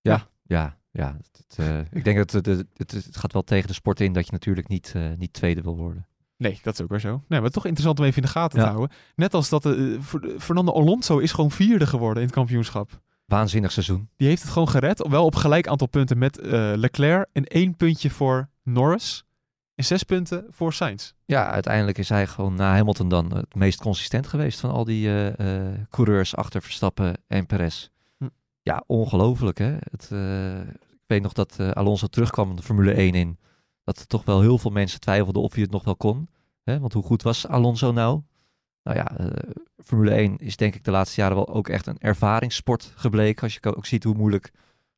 Ja, 0.00 0.28
ja. 0.42 0.78
Het, 1.04 1.44
het, 1.48 1.58
eh, 1.58 1.78
ik 1.78 2.04
denk 2.04 2.16
dat 2.16 2.30
het, 2.30 2.46
het, 2.76 2.90
het, 2.90 3.16
gaat 3.16 3.32
wel 3.32 3.42
tegen 3.42 3.68
de 3.68 3.74
sport 3.74 4.00
in 4.00 4.12
dat 4.12 4.26
je 4.26 4.32
natuurlijk 4.32 4.68
niet, 4.68 4.92
eh, 4.96 5.02
niet 5.16 5.32
tweede 5.32 5.62
wil 5.62 5.76
worden. 5.76 6.06
Nee, 6.36 6.58
dat 6.62 6.74
is 6.74 6.80
ook 6.80 6.88
weer 6.88 7.00
zo. 7.00 7.22
Nee, 7.28 7.40
maar 7.40 7.50
toch 7.50 7.64
interessant 7.64 7.98
om 7.98 8.04
even 8.04 8.16
in 8.16 8.22
de 8.22 8.32
gaten 8.32 8.58
Ja. 8.58 8.64
te 8.64 8.70
houden. 8.70 8.96
Net 9.14 9.34
als 9.34 9.48
dat 9.48 9.66
eh, 9.66 10.00
Fer- 10.02 10.34
Fernando 10.38 10.72
Alonso 10.72 11.18
is 11.18 11.32
gewoon 11.32 11.50
vierde 11.50 11.86
geworden 11.86 12.16
in 12.16 12.26
het 12.28 12.34
kampioenschap. 12.34 13.00
Waanzinnig 13.24 13.72
seizoen. 13.72 14.08
Die 14.16 14.28
heeft 14.28 14.42
het 14.42 14.50
gewoon 14.50 14.68
gered. 14.68 15.06
Wel 15.08 15.24
op 15.24 15.34
gelijk 15.34 15.66
aantal 15.68 15.86
punten 15.86 16.18
met 16.18 16.38
Leclerc. 16.76 17.28
En 17.32 17.44
één 17.44 17.76
puntje 17.76 18.10
voor 18.10 18.48
Norris. 18.62 19.24
En 19.74 19.84
zes 19.84 20.02
punten 20.02 20.46
voor 20.50 20.72
Sainz. 20.72 21.12
Ja, 21.24 21.50
uiteindelijk 21.50 21.98
is 21.98 22.08
hij 22.08 22.26
gewoon 22.26 22.54
na 22.54 22.74
Hamilton 22.74 23.08
dan 23.08 23.36
het 23.36 23.54
meest 23.54 23.80
consistent 23.80 24.26
geweest 24.26 24.60
van 24.60 24.70
al 24.70 24.84
die 24.84 25.10
coureurs 25.90 26.36
achter 26.36 26.62
Verstappen 26.62 27.14
en 27.26 27.46
Perez. 27.46 27.88
Hm. 28.18 28.28
Ja, 28.62 28.84
ongelooflijk 28.86 29.58
hè. 29.58 29.76
Het, 29.90 30.10
weet 31.06 31.22
nog 31.22 31.32
dat 31.32 31.56
eh, 31.58 31.70
Alonso 31.70 32.06
terugkwam 32.06 32.50
in 32.50 32.56
de 32.56 32.62
Formule 32.62 32.92
1 32.92 33.14
in. 33.14 33.38
Dat 33.84 33.98
er 33.98 34.06
toch 34.06 34.24
wel 34.24 34.40
heel 34.40 34.58
veel 34.58 34.70
mensen 34.70 35.00
twijfelden 35.00 35.42
of 35.42 35.52
hij 35.52 35.62
het 35.62 35.70
nog 35.70 35.84
wel 35.84 35.96
kon. 35.96 36.28
Hè? 36.64 36.78
Want 36.78 36.92
hoe 36.92 37.02
goed 37.02 37.22
was 37.22 37.46
Alonso 37.46 37.92
nou? 37.92 38.20
Nou 38.82 38.96
ja, 38.96 39.16
eh, 39.16 39.50
Formule 39.84 40.10
1 40.10 40.38
is 40.38 40.56
denk 40.56 40.74
ik 40.74 40.84
de 40.84 40.90
laatste 40.90 41.20
jaren 41.20 41.36
wel 41.36 41.48
ook 41.48 41.68
echt 41.68 41.86
een 41.86 41.98
ervaringssport 41.98 42.92
gebleken. 42.96 43.42
Als 43.42 43.54
je 43.54 43.74
ook 43.74 43.86
ziet 43.86 44.04
hoe 44.04 44.14
moeilijk 44.14 44.52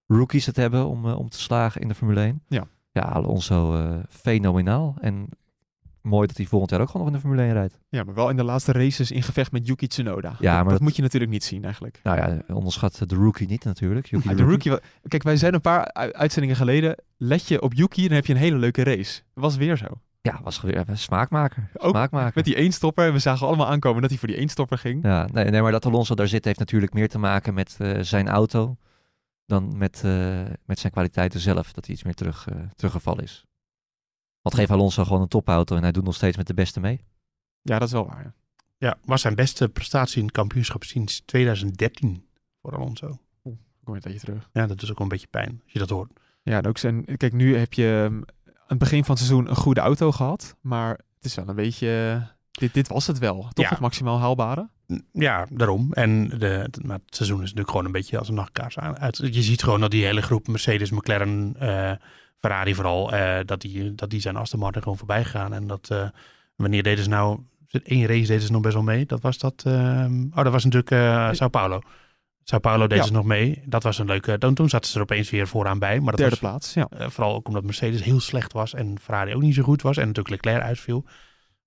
rookies 0.06 0.46
het 0.46 0.56
hebben 0.56 0.86
om, 0.86 1.08
eh, 1.08 1.18
om 1.18 1.28
te 1.28 1.40
slagen 1.40 1.80
in 1.80 1.88
de 1.88 1.94
Formule 1.94 2.20
1. 2.20 2.42
Ja. 2.48 2.66
Ja, 2.92 3.02
Alonso 3.02 3.82
fenomenaal. 4.08 4.94
En 5.00 5.28
mooi 6.02 6.26
dat 6.26 6.36
hij 6.36 6.46
volgend 6.46 6.70
jaar 6.70 6.80
ook 6.80 6.86
gewoon 6.90 7.06
nog 7.06 7.14
in 7.14 7.20
de 7.20 7.26
Formule 7.26 7.46
1 7.46 7.52
rijdt. 7.52 7.78
Ja, 7.88 8.04
maar 8.04 8.14
wel 8.14 8.30
in 8.30 8.36
de 8.36 8.44
laatste 8.44 8.72
races 8.72 9.10
in 9.10 9.22
gevecht 9.22 9.52
met 9.52 9.66
Yuki 9.66 9.86
Tsunoda. 9.86 10.28
Ja, 10.28 10.34
dat, 10.36 10.42
maar 10.42 10.62
dat 10.62 10.72
dat- 10.72 10.80
moet 10.80 10.96
je 10.96 11.02
natuurlijk 11.02 11.32
niet 11.32 11.44
zien 11.44 11.64
eigenlijk. 11.64 12.00
Nou 12.02 12.16
ja, 12.16 12.54
onderschat 12.54 13.02
de 13.06 13.14
rookie 13.14 13.46
niet 13.48 13.64
natuurlijk. 13.64 14.06
Yuki 14.06 14.28
Ja, 14.28 14.34
de 14.34 14.42
rookie, 14.42 14.72
kijk, 15.08 15.22
wij 15.22 15.36
zijn 15.36 15.54
een 15.54 15.60
paar 15.60 15.92
uitzendingen 15.92 16.56
geleden. 16.56 16.96
Let 17.16 17.48
je 17.48 17.62
op 17.62 17.74
Yuki, 17.74 18.06
dan 18.06 18.14
heb 18.16 18.26
je 18.26 18.32
een 18.32 18.38
hele 18.38 18.56
leuke 18.58 18.82
race. 18.82 19.22
Was 19.34 19.56
weer 19.56 19.76
zo. 19.76 19.86
Ja, 20.22 20.40
was 20.42 20.60
weer 20.60 20.84
smaakmaker. 20.92 21.70
Ook 21.76 21.90
smaakmaker. 21.94 22.32
Met 22.34 22.44
die 22.44 22.54
eenstopper. 22.56 23.12
We 23.12 23.18
zagen 23.18 23.46
allemaal 23.46 23.66
aankomen 23.68 24.00
dat 24.00 24.10
hij 24.10 24.18
voor 24.18 24.28
die 24.28 24.36
eenstopper 24.36 24.78
ging. 24.78 25.04
Ja, 25.04 25.28
nee, 25.32 25.44
nee, 25.44 25.62
maar 25.62 25.72
dat 25.72 25.86
Alonso 25.86 26.14
daar 26.14 26.28
zit 26.28 26.44
heeft 26.44 26.58
natuurlijk 26.58 26.92
meer 26.92 27.08
te 27.08 27.18
maken 27.18 27.54
met 27.54 27.76
eh, 27.78 27.98
zijn 28.00 28.28
auto 28.28 28.76
dan 29.46 29.74
met, 29.76 30.02
eh, 30.04 30.40
met 30.64 30.78
zijn 30.78 30.92
kwaliteiten 30.92 31.40
zelf. 31.40 31.72
Dat 31.72 31.84
hij 31.86 31.94
iets 31.94 32.04
meer 32.04 32.14
terug, 32.14 32.46
eh, 32.48 32.56
teruggevallen 32.76 33.22
is. 33.24 33.44
Want 34.48 34.60
geef 34.60 34.70
Alonso 34.76 35.04
gewoon 35.04 35.20
een 35.22 35.28
topauto 35.28 35.76
en 35.76 35.82
hij 35.82 35.92
doet 35.92 36.04
nog 36.04 36.14
steeds 36.14 36.36
met 36.36 36.46
de 36.46 36.54
beste 36.54 36.80
mee. 36.80 37.00
Ja, 37.62 37.78
dat 37.78 37.88
is 37.88 37.94
wel 37.94 38.06
waar. 38.06 38.22
ja. 38.22 38.34
Ja, 38.78 38.98
was 39.04 39.20
zijn 39.20 39.34
beste 39.34 39.68
prestatie 39.68 40.18
in 40.18 40.24
het 40.24 40.34
kampioenschap 40.34 40.84
sinds 40.84 41.22
2013 41.24 42.26
voor 42.62 42.76
Alonso. 42.76 43.06
Kom 43.42 43.58
weer 43.84 43.94
een 43.94 44.00
tijdje 44.00 44.20
terug. 44.20 44.48
Ja, 44.52 44.66
dat 44.66 44.82
is 44.82 44.90
ook 44.90 44.96
wel 44.98 45.06
een 45.06 45.12
beetje 45.12 45.26
pijn 45.30 45.60
als 45.64 45.72
je 45.72 45.78
dat 45.78 45.88
hoort. 45.90 46.10
Ja, 46.42 46.56
en 46.58 46.66
ook 46.66 46.78
zijn. 46.78 47.04
Kijk, 47.16 47.32
nu 47.32 47.56
heb 47.56 47.72
je 47.72 48.02
um, 48.10 48.24
aan 48.44 48.54
het 48.66 48.78
begin 48.78 49.04
van 49.04 49.14
het 49.14 49.24
seizoen 49.24 49.48
een 49.50 49.56
goede 49.56 49.80
auto 49.80 50.12
gehad. 50.12 50.56
Maar 50.60 50.90
het 50.90 51.24
is 51.24 51.34
wel 51.34 51.48
een 51.48 51.54
beetje. 51.54 52.22
Dit, 52.50 52.74
dit 52.74 52.88
was 52.88 53.06
het 53.06 53.18
wel. 53.18 53.48
Toch 53.52 53.64
Ja. 53.64 53.70
het 53.70 53.80
maximaal 53.80 54.18
haalbare? 54.18 54.68
Ja, 55.12 55.46
daarom. 55.50 55.92
En 55.92 56.28
de, 56.28 56.46
het- 56.46 56.84
maar 56.84 56.98
het 57.06 57.14
seizoen 57.14 57.36
is 57.38 57.42
natuurlijk 57.42 57.70
gewoon 57.70 57.84
een 57.86 57.92
beetje 57.92 58.18
als 58.18 58.28
een 58.28 58.34
nachtkaars 58.34 58.78
aan- 58.78 58.98
uit. 58.98 59.16
Je 59.16 59.42
ziet 59.42 59.62
gewoon 59.62 59.80
dat 59.80 59.90
die 59.90 60.04
hele 60.04 60.22
groep 60.22 60.48
Mercedes, 60.48 60.90
McLaren, 60.90 61.54
eh, 61.58 61.92
Ferrari 62.40 62.74
vooral, 62.74 63.12
eh, 63.12 63.38
dat, 63.44 63.60
die, 63.60 63.94
dat 63.94 64.10
die 64.10 64.20
zijn 64.20 64.36
Aston 64.36 64.60
Martin 64.60 64.82
gewoon 64.82 64.98
voorbij 64.98 65.24
gaan. 65.24 65.52
En 65.52 65.66
dat, 65.66 65.90
eh, 65.90 66.08
wanneer 66.56 66.82
deden 66.82 67.04
ze 67.04 67.10
nou, 67.10 67.38
één 67.82 68.06
race 68.06 68.26
deden 68.26 68.42
ze 68.42 68.52
nog 68.52 68.62
best 68.62 68.74
wel 68.74 68.82
mee. 68.82 69.06
Dat 69.06 69.20
was 69.20 69.38
dat, 69.38 69.62
ehm, 69.66 70.22
oh 70.22 70.42
dat 70.42 70.52
was 70.52 70.64
natuurlijk 70.64 70.90
eh 70.90 71.28
Sao 71.32 71.48
Paulo. 71.48 71.80
Sao 72.42 72.58
Paulo 72.58 72.82
deden 72.82 72.96
Ja. 72.96 73.04
ze 73.04 73.12
nog 73.12 73.24
mee. 73.24 73.62
Dat 73.64 73.82
was 73.82 73.98
een 73.98 74.06
leuke, 74.06 74.38
dan, 74.38 74.54
toen 74.54 74.68
zaten 74.68 74.90
ze 74.90 74.96
er 74.96 75.02
opeens 75.02 75.30
weer 75.30 75.48
vooraan 75.48 75.78
bij. 75.78 76.00
Maar 76.00 76.10
dat 76.10 76.16
Derde 76.16 76.30
was, 76.30 76.50
plaats. 76.50 76.74
Ja. 76.74 76.88
vooral 77.10 77.34
ook 77.34 77.48
omdat 77.48 77.64
Mercedes 77.64 78.02
heel 78.02 78.20
slecht 78.20 78.52
was 78.52 78.74
en 78.74 78.98
Ferrari 79.00 79.34
ook 79.34 79.42
niet 79.42 79.54
zo 79.54 79.62
goed 79.62 79.82
was. 79.82 79.96
En 79.96 80.06
natuurlijk 80.06 80.34
Leclerc 80.34 80.62
uitviel. 80.62 81.04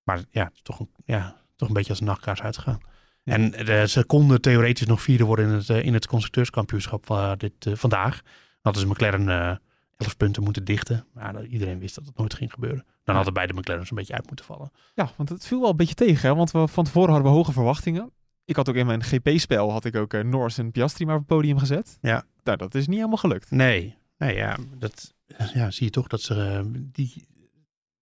Maar 0.02 0.20
ja, 0.30 0.50
is 0.54 0.62
toch 0.62 0.80
een, 0.80 0.90
ja, 1.04 1.36
toch 1.56 1.68
een 1.68 1.74
beetje 1.74 1.90
als 1.90 2.00
een 2.00 2.06
nachtkaars 2.06 2.42
uitgegaan. 2.42 2.80
Ja. 3.22 3.32
En 3.32 3.88
ze 3.88 4.04
konden 4.04 4.40
theoretisch 4.40 4.86
nog 4.86 5.02
vierde 5.02 5.24
worden 5.24 5.48
in 5.48 5.52
het, 5.52 5.68
in 5.68 5.94
het 5.94 6.06
constructeurskampioenschap 6.06 7.34
dit, 7.36 7.78
vandaag. 7.78 8.20
Hadden 8.60 8.82
ze 8.82 8.88
McLaren 8.88 9.60
11 10.02 10.16
punten 10.16 10.42
moeten 10.42 10.64
dichten. 10.64 11.06
Maar 11.12 11.32
dat- 11.32 11.44
iedereen 11.44 11.78
wist 11.78 11.94
dat 11.94 12.06
het 12.06 12.16
nooit 12.16 12.34
ging 12.34 12.52
gebeuren. 12.52 12.84
Dan 13.04 13.14
hadden 13.14 13.34
beide 13.34 13.52
McLaren's 13.54 13.90
een 13.90 13.96
beetje 13.96 14.14
uit 14.14 14.26
moeten 14.26 14.44
vallen. 14.44 14.70
ja, 14.94 15.10
want 15.16 15.28
het 15.28 15.46
viel 15.46 15.60
wel 15.60 15.70
een 15.70 15.76
beetje 15.76 15.94
tegen. 15.94 16.28
Hè? 16.28 16.34
Want 16.34 16.50
we, 16.50 16.68
van 16.68 16.84
tevoren 16.84 17.10
hadden 17.12 17.30
we 17.30 17.36
hoge 17.36 17.52
verwachtingen. 17.52 18.10
Ik 18.44 18.56
had 18.56 18.68
ook 18.68 18.74
in 18.74 18.86
mijn 18.86 19.02
GP-spel 19.02 19.70
had 19.72 19.84
ik 19.84 19.96
ook 19.96 20.14
eh, 20.14 20.24
Norris 20.24 20.58
en 20.58 20.70
Piastri 20.70 21.04
maar 21.04 21.14
op 21.14 21.20
het 21.20 21.28
podium 21.30 21.58
gezet. 21.58 21.98
Ja. 22.00 22.24
Nou, 22.44 22.56
dat 22.58 22.74
is 22.74 22.86
niet 22.86 22.96
helemaal 22.96 23.16
gelukt. 23.16 23.50
Nee, 23.50 23.96
nee 24.18 24.34
ja, 24.36 24.56
dat 24.78 25.14
ja, 25.54 25.70
zie 25.70 25.84
je 25.84 25.90
toch 25.90 26.06
dat 26.06 26.20
ze 26.20 26.34
eh, 26.34 26.60
die 26.74 27.26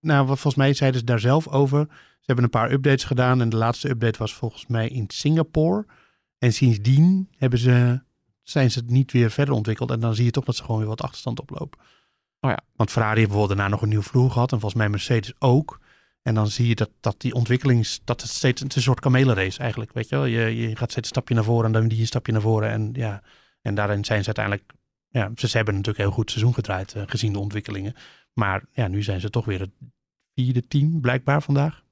nou, 0.01 0.19
wat 0.27 0.39
volgens 0.39 0.55
mij 0.55 0.75
zeiden 0.75 1.01
ze 1.01 1.07
daar 1.07 1.21
zelf 1.21 1.49
over. 1.49 1.87
Ze 1.91 2.27
hebben 2.27 2.45
een 2.45 2.51
paar 2.51 2.73
updates 2.73 3.05
gedaan 3.05 3.41
en 3.41 3.49
de 3.49 3.57
laatste 3.57 3.89
update 3.89 4.19
was 4.19 4.35
volgens 4.35 4.67
mij 4.67 4.89
in 4.89 5.05
Singapore. 5.09 5.87
En 6.39 6.53
sindsdien 6.53 7.29
hebben 7.37 7.59
ze, 7.59 8.03
zijn 8.51 8.71
ze 8.71 8.79
het 8.79 8.91
niet 8.91 9.13
weer 9.13 9.31
verder 9.31 9.55
ontwikkeld. 9.55 9.91
En 9.91 10.01
dan 10.01 10.15
zie 10.15 10.25
je 10.25 10.31
toch 10.31 10.45
dat 10.45 10.57
ze 10.57 10.63
gewoon 10.63 10.79
weer 10.79 10.89
wat 10.89 11.03
achterstand 11.03 11.41
oplopen. 11.41 11.81
Oh 12.41 12.51
ja. 12.51 12.59
Want 12.77 12.91
Ferrari 12.91 13.17
heeft 13.17 13.29
bijvoorbeeld 13.29 13.59
daarna 13.59 13.75
nog 13.75 13.83
een 13.83 13.89
nieuw 13.89 14.03
vloer 14.03 14.31
gehad. 14.31 14.53
En 14.53 14.61
volgens 14.61 14.81
mij 14.81 14.91
Mercedes 14.91 15.33
ook. 15.39 15.81
En 16.23 16.35
dan 16.35 16.49
zie 16.49 16.69
je 16.69 16.75
dat, 16.75 16.91
dat 17.01 17.21
die 17.21 17.35
ontwikkelings... 17.35 18.01
Dat 18.05 18.21
het 18.21 18.31
steeds 18.31 18.63
het 18.63 18.75
een 18.75 18.83
soort 18.83 19.01
kamelenrace 19.01 19.59
eigenlijk. 19.59 19.93
Weet 19.93 20.09
je 20.09 20.17
wel? 20.17 20.25
Je, 20.25 20.57
je 20.57 20.77
gaat 20.77 20.91
steeds 20.91 21.09
een 21.09 21.15
stapje 21.15 21.35
naar 21.35 21.45
voren 21.45 21.67
en 21.67 21.73
dan 21.73 21.89
die 21.89 22.01
een 22.01 22.07
stapje 22.07 22.33
naar 22.33 22.41
voren. 22.41 22.71
En, 22.71 22.91
ja, 22.93 23.23
en 23.63 23.75
daarin 23.75 24.05
zijn 24.05 24.21
ze 24.21 24.27
uiteindelijk... 24.27 24.73
Ja, 25.09 25.31
ze, 25.37 25.49
ze 25.49 25.57
hebben 25.57 25.75
natuurlijk 25.75 26.05
een 26.05 26.09
heel 26.11 26.19
goed 26.19 26.31
seizoen 26.31 26.55
gedraaid 26.55 26.95
eh, 26.95 27.03
gezien 27.07 27.33
de 27.33 27.39
ontwikkelingen. 27.39 27.95
Maar 28.33 28.65
ja, 28.73 28.89
nu 28.89 29.03
zijn 29.03 29.21
ze 29.21 29.31
toch 29.31 29.45
weer 29.45 29.61
het 29.61 29.71
vierde 30.35 30.67
team 30.67 31.01
blijkbaar 31.01 31.43
vandaag. 31.43 31.85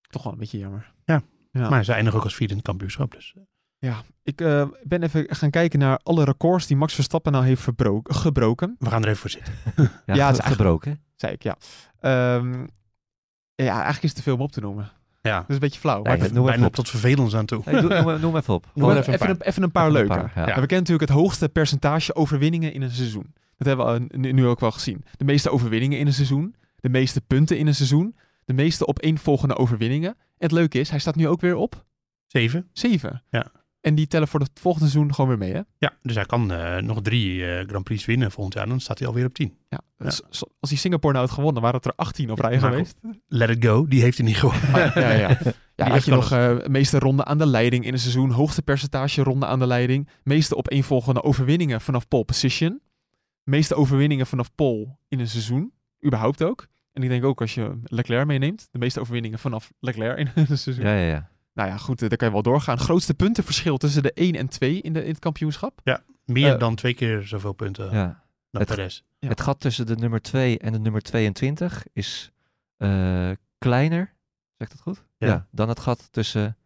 Toch 0.00 0.22
wel 0.22 0.32
een 0.32 0.38
beetje 0.38 0.58
jammer. 0.58 0.92
Ja. 1.04 1.22
ja. 1.52 1.68
Maar 1.68 1.84
ze 1.84 1.92
eindigen 1.92 2.18
ook 2.18 2.24
als 2.24 2.34
vierde 2.34 2.52
in 2.52 2.58
het 2.58 2.68
kampioenschap. 2.68 3.12
Dus 3.12 3.34
eh, 3.36 3.42
Ja, 3.78 4.02
ik 4.22 4.40
eh, 4.40 4.68
ben 4.82 5.02
even 5.02 5.26
gaan 5.28 5.50
kijken 5.50 5.78
naar 5.78 5.98
alle 6.02 6.24
records 6.24 6.66
die 6.66 6.76
Max 6.76 6.94
Verstappen 6.94 7.32
nou 7.32 7.44
heeft 7.44 7.62
gebroken. 8.08 8.76
we 8.78 8.88
gaan 8.90 9.02
er 9.02 9.08
even 9.08 9.20
voor 9.20 9.30
zitten. 9.30 9.54
Ja, 10.16 10.26
het 10.26 10.38
is 10.38 10.44
gebroken. 10.44 11.00
Zei 11.16 11.32
ik, 11.32 11.42
ja. 11.42 11.56
Ehm, 12.00 12.52
ja, 13.54 13.72
eigenlijk 13.74 14.02
is 14.02 14.08
het 14.08 14.14
te 14.16 14.22
veel 14.22 14.34
om 14.34 14.40
op 14.40 14.52
te 14.52 14.60
noemen. 14.60 14.90
Ja, 15.22 15.36
Dat 15.38 15.48
is 15.48 15.54
een 15.54 15.60
beetje 15.60 15.80
flauw. 15.80 16.02
Nee, 16.02 16.18
maar 16.18 16.32
noem 16.32 16.48
even 16.48 16.64
op. 16.64 16.74
tot 16.74 16.88
vervelend 16.88 17.34
aan 17.34 17.46
toe. 17.46 17.62
Noem, 17.66 18.20
noem 18.20 18.36
even 18.36 18.54
op. 18.54 18.66
Noem 18.74 18.90
even, 18.90 19.12
even 19.14 19.30
een 19.30 19.40
even 19.40 19.70
paar 19.70 19.88
Even 19.88 20.00
een 20.00 20.06
leuke. 20.08 20.08
paar, 20.08 20.32
ja. 20.34 20.44
We 20.44 20.52
kennen 20.52 20.68
natuurlijk 20.78 21.10
het 21.10 21.18
hoogste 21.18 21.48
percentage 21.48 22.14
overwinningen 22.14 22.72
in 22.72 22.82
een 22.82 22.90
seizoen. 22.90 23.34
Dat 23.56 23.66
hebben 23.66 24.08
we 24.08 24.16
nu, 24.32 24.46
ook 24.46 24.60
wel 24.60 24.70
gezien. 24.70 25.04
De 25.16 25.24
meeste 25.24 25.50
overwinningen 25.50 25.98
in 25.98 26.06
een 26.06 26.12
seizoen. 26.12 26.54
De 26.76 26.88
meeste 26.88 27.20
punten 27.20 27.58
in 27.58 27.66
een 27.66 27.74
seizoen. 27.74 28.16
De 28.44 28.52
meeste 28.52 28.86
opeenvolgende 28.86 29.56
overwinningen. 29.56 30.10
En 30.10 30.16
het 30.38 30.52
leuke 30.52 30.78
is, 30.78 30.90
hij 30.90 30.98
staat 30.98 31.16
nu 31.16 31.28
ook 31.28 31.40
weer 31.40 31.54
op 31.56 31.84
Zeven. 32.26 32.68
7. 32.72 33.22
Ja. 33.30 33.46
En 33.88 33.94
die 33.94 34.06
tellen 34.06 34.28
voor 34.28 34.40
het 34.40 34.50
volgende 34.54 34.88
seizoen 34.88 35.14
gewoon 35.14 35.28
weer 35.28 35.38
mee, 35.38 35.52
hè? 35.52 35.60
Ja, 35.78 35.92
dus 36.02 36.14
hij 36.14 36.24
kan 36.24 36.52
eh, 36.52 36.82
nog 36.82 37.02
drie 37.02 37.46
eh, 37.46 37.66
Grand 37.68 37.84
Prix 37.84 38.04
winnen 38.04 38.30
volgend 38.30 38.54
jaar. 38.54 38.68
Dan 38.68 38.80
staat 38.80 38.98
hij 38.98 39.08
alweer 39.08 39.26
op 39.26 39.34
tien. 39.34 39.56
Ja. 39.68 39.80
Ja. 39.98 40.04
Dus 40.04 40.22
als 40.60 40.70
hij 40.70 40.78
Singapore 40.78 41.12
nou 41.12 41.26
had 41.26 41.34
gewonnen, 41.34 41.62
waren 41.62 41.76
het 41.76 41.86
er 41.86 41.92
18 41.96 42.30
op 42.30 42.38
rij 42.38 42.58
geweest. 42.58 42.98
Let 43.28 43.50
it 43.50 43.64
go, 43.64 43.86
die 43.86 44.02
heeft 44.02 44.18
hij 44.18 44.26
niet 44.26 44.36
gewonnen. 44.36 44.74
Ah, 44.74 44.94
ja, 45.02 45.10
ja, 45.10 45.28
ja. 45.28 45.38
ja 45.74 45.88
had 45.88 46.04
je 46.04 46.10
nog 46.10 46.32
eh 46.32 46.56
meeste 46.66 46.98
ronden 46.98 47.26
aan 47.26 47.38
de 47.38 47.46
leiding 47.46 47.84
in 47.84 47.92
een 47.92 47.98
seizoen, 47.98 48.30
hoogste 48.30 48.62
percentage 48.62 49.22
ronden 49.22 49.48
aan 49.48 49.58
de 49.58 49.66
leiding, 49.66 50.08
meeste 50.22 50.56
opeenvolgende 50.56 51.22
overwinningen 51.22 51.80
vanaf 51.80 52.08
pole 52.08 52.24
position, 52.24 52.80
meeste 53.42 53.74
overwinningen 53.74 54.26
vanaf 54.26 54.54
pole 54.54 54.96
in 55.08 55.20
een 55.20 55.28
seizoen, 55.28 55.72
überhaupt 56.04 56.42
ook. 56.42 56.66
En 56.92 57.02
ik 57.02 57.08
denk 57.08 57.24
ook 57.24 57.40
als 57.40 57.54
je 57.54 57.78
Leclerc 57.84 58.26
meeneemt, 58.26 58.68
de 58.70 58.78
meeste 58.78 59.00
overwinningen 59.00 59.38
vanaf 59.38 59.72
Leclerc 59.80 60.18
in 60.18 60.30
een 60.34 60.58
seizoen. 60.58 60.84
Ja, 60.84 60.94
ja, 60.94 61.06
ja. 61.08 61.30
Nou 61.58 61.70
ja, 61.70 61.76
goed, 61.76 62.02
eh, 62.02 62.08
daar 62.08 62.18
kan 62.18 62.26
je 62.28 62.32
wel 62.34 62.42
doorgaan. 62.42 62.78
Grootste 62.78 63.14
puntenverschil 63.14 63.76
tussen 63.78 64.02
de 64.02 64.10
1 64.14 64.34
en 64.34 64.48
2 64.48 64.80
in, 64.80 64.92
de, 64.92 65.02
in 65.02 65.08
het 65.10 65.18
kampioenschap. 65.18 65.80
Meer 66.24 66.52
Eh, 66.52 66.58
dan 66.58 66.74
twee 66.74 66.94
keer 66.94 67.22
zoveel 67.22 67.52
punten 67.52 67.84
ja. 67.90 68.22
dan 68.50 68.60
het- 68.62 68.70
Perez. 68.74 69.02
Ja. 69.18 69.28
Het 69.28 69.40
gat 69.40 69.60
tussen 69.60 69.86
de 69.86 69.96
nummer 69.96 70.20
2 70.22 70.58
en 70.58 70.72
de 70.72 70.78
nummer 70.78 71.02
22 71.02 71.84
is 71.92 72.30
eh, 72.76 73.30
kleiner, 73.58 74.14
zeg 74.56 74.68
ik 74.68 74.72
dat 74.74 74.80
goed? 74.80 75.04
Ja. 75.16 75.46
dan 75.50 75.68
het 75.68 75.80
gat 75.80 76.08
tussen 76.12 76.56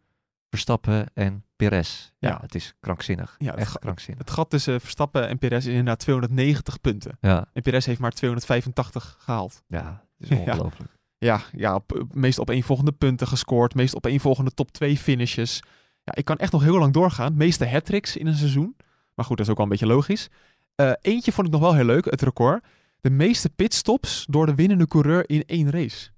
Verstappen 0.51 1.07
en 1.15 1.45
Perez. 1.57 2.11
Ja, 2.19 2.29
Ja. 2.29 2.39
het 2.41 2.55
is 2.55 2.75
krankzinnig. 2.81 3.35
Ja, 3.39 3.51
het 3.51 3.59
Echt 3.61 3.79
krankzinnig. 3.79 4.25
Het 4.25 4.31
gat 4.35 4.51
tussen 4.51 4.81
Verstappen 4.81 5.29
en 5.29 5.39
Perez 5.39 5.59
is 5.59 5.67
inderdaad 5.71 5.99
290 5.99 6.81
punten. 6.81 7.17
Ja, 7.21 7.47
En 7.53 7.63
Perez 7.63 7.87
heeft 7.87 8.01
maar 8.01 8.11
285 8.13 9.17
gehaald. 9.19 9.63
ja, 9.67 10.05
het 10.19 10.31
is 10.31 10.37
Ja. 10.39 10.43
ongelooflijk. 10.43 10.91
Ja, 11.23 11.41
ja 11.57 11.75
op, 11.75 11.93
op- 12.01 12.15
meest 12.15 12.41
opeenvolgende 12.41 12.93
punten 12.93 13.27
gescoord. 13.27 13.75
Meest 13.75 13.97
opeenvolgende 13.97 14.55
top 14.55 14.71
2 14.71 14.97
finishes. 14.97 15.63
Ja, 16.05 16.15
ik 16.15 16.25
kan 16.25 16.37
echt 16.37 16.53
nog 16.53 16.63
heel 16.63 16.79
lang 16.79 16.93
doorgaan. 16.93 17.37
Meeste 17.37 17.69
hat-tricks 17.69 18.17
in 18.17 18.27
een 18.27 18.35
seizoen. 18.35 18.77
Maar 19.15 19.25
goed, 19.25 19.37
dat 19.37 19.47
is 19.47 19.51
ook 19.53 19.57
wel 19.59 19.67
een 19.67 19.73
beetje 19.73 19.95
logisch. 19.95 20.29
Eh, 20.75 20.93
eentje 21.01 21.33
vond 21.33 21.47
ik 21.47 21.53
nog 21.53 21.63
wel 21.63 21.75
heel 21.75 21.85
leuk, 21.85 22.05
het 22.05 22.23
record. 22.23 22.65
De 23.01 23.11
meeste 23.11 23.51
pitstops 23.51 24.27
door 24.29 24.47
de 24.47 24.55
winnende 24.55 24.87
coureur 24.87 25.29
in 25.29 25.45
één 25.47 25.71
race. 25.71 26.11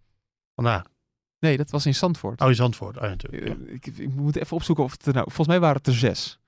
Vandaag. 0.55 0.83
Nee, 1.39 1.57
dat 1.57 1.71
was 1.71 1.87
in 1.87 1.95
Zandvoort. 1.95 2.41
Oh, 2.41 2.51
is 2.51 2.61
antwoord. 2.61 2.97
Oh, 2.97 3.03
ja, 3.03 3.09
natuurlijk. 3.09 3.47
Ja. 3.47 3.67
Eh, 3.67 3.75
ik, 3.75 3.87
ik 3.87 4.15
moet 4.15 4.37
even 4.37 4.57
opzoeken 4.57 4.85
of 4.85 4.93
het 4.93 5.07
er 5.07 5.13
nou... 5.13 5.25
Volgens 5.25 5.49
mij 5.49 5.61
waren 5.61 5.77
het 5.77 5.87
er 5.87 5.95
zes. 5.95 6.39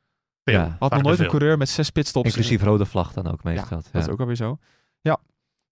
Veel. 0.44 0.54
Ja. 0.54 0.76
Had 0.78 0.92
nog 0.92 1.02
nooit 1.02 1.18
een 1.18 1.28
coureur 1.28 1.58
met 1.58 1.68
zes 1.68 1.90
pitstops. 1.90 2.26
Inclusief 2.26 2.62
rode 2.62 2.86
vlag 2.86 3.12
dan 3.12 3.26
ook 3.26 3.44
meest 3.44 3.58
Ja, 3.58 3.64
gehad. 3.64 3.88
Dat 3.92 4.02
is 4.02 4.08
ook 4.08 4.20
alweer 4.20 4.36
zo. 4.36 4.58
Ja. 5.00 5.18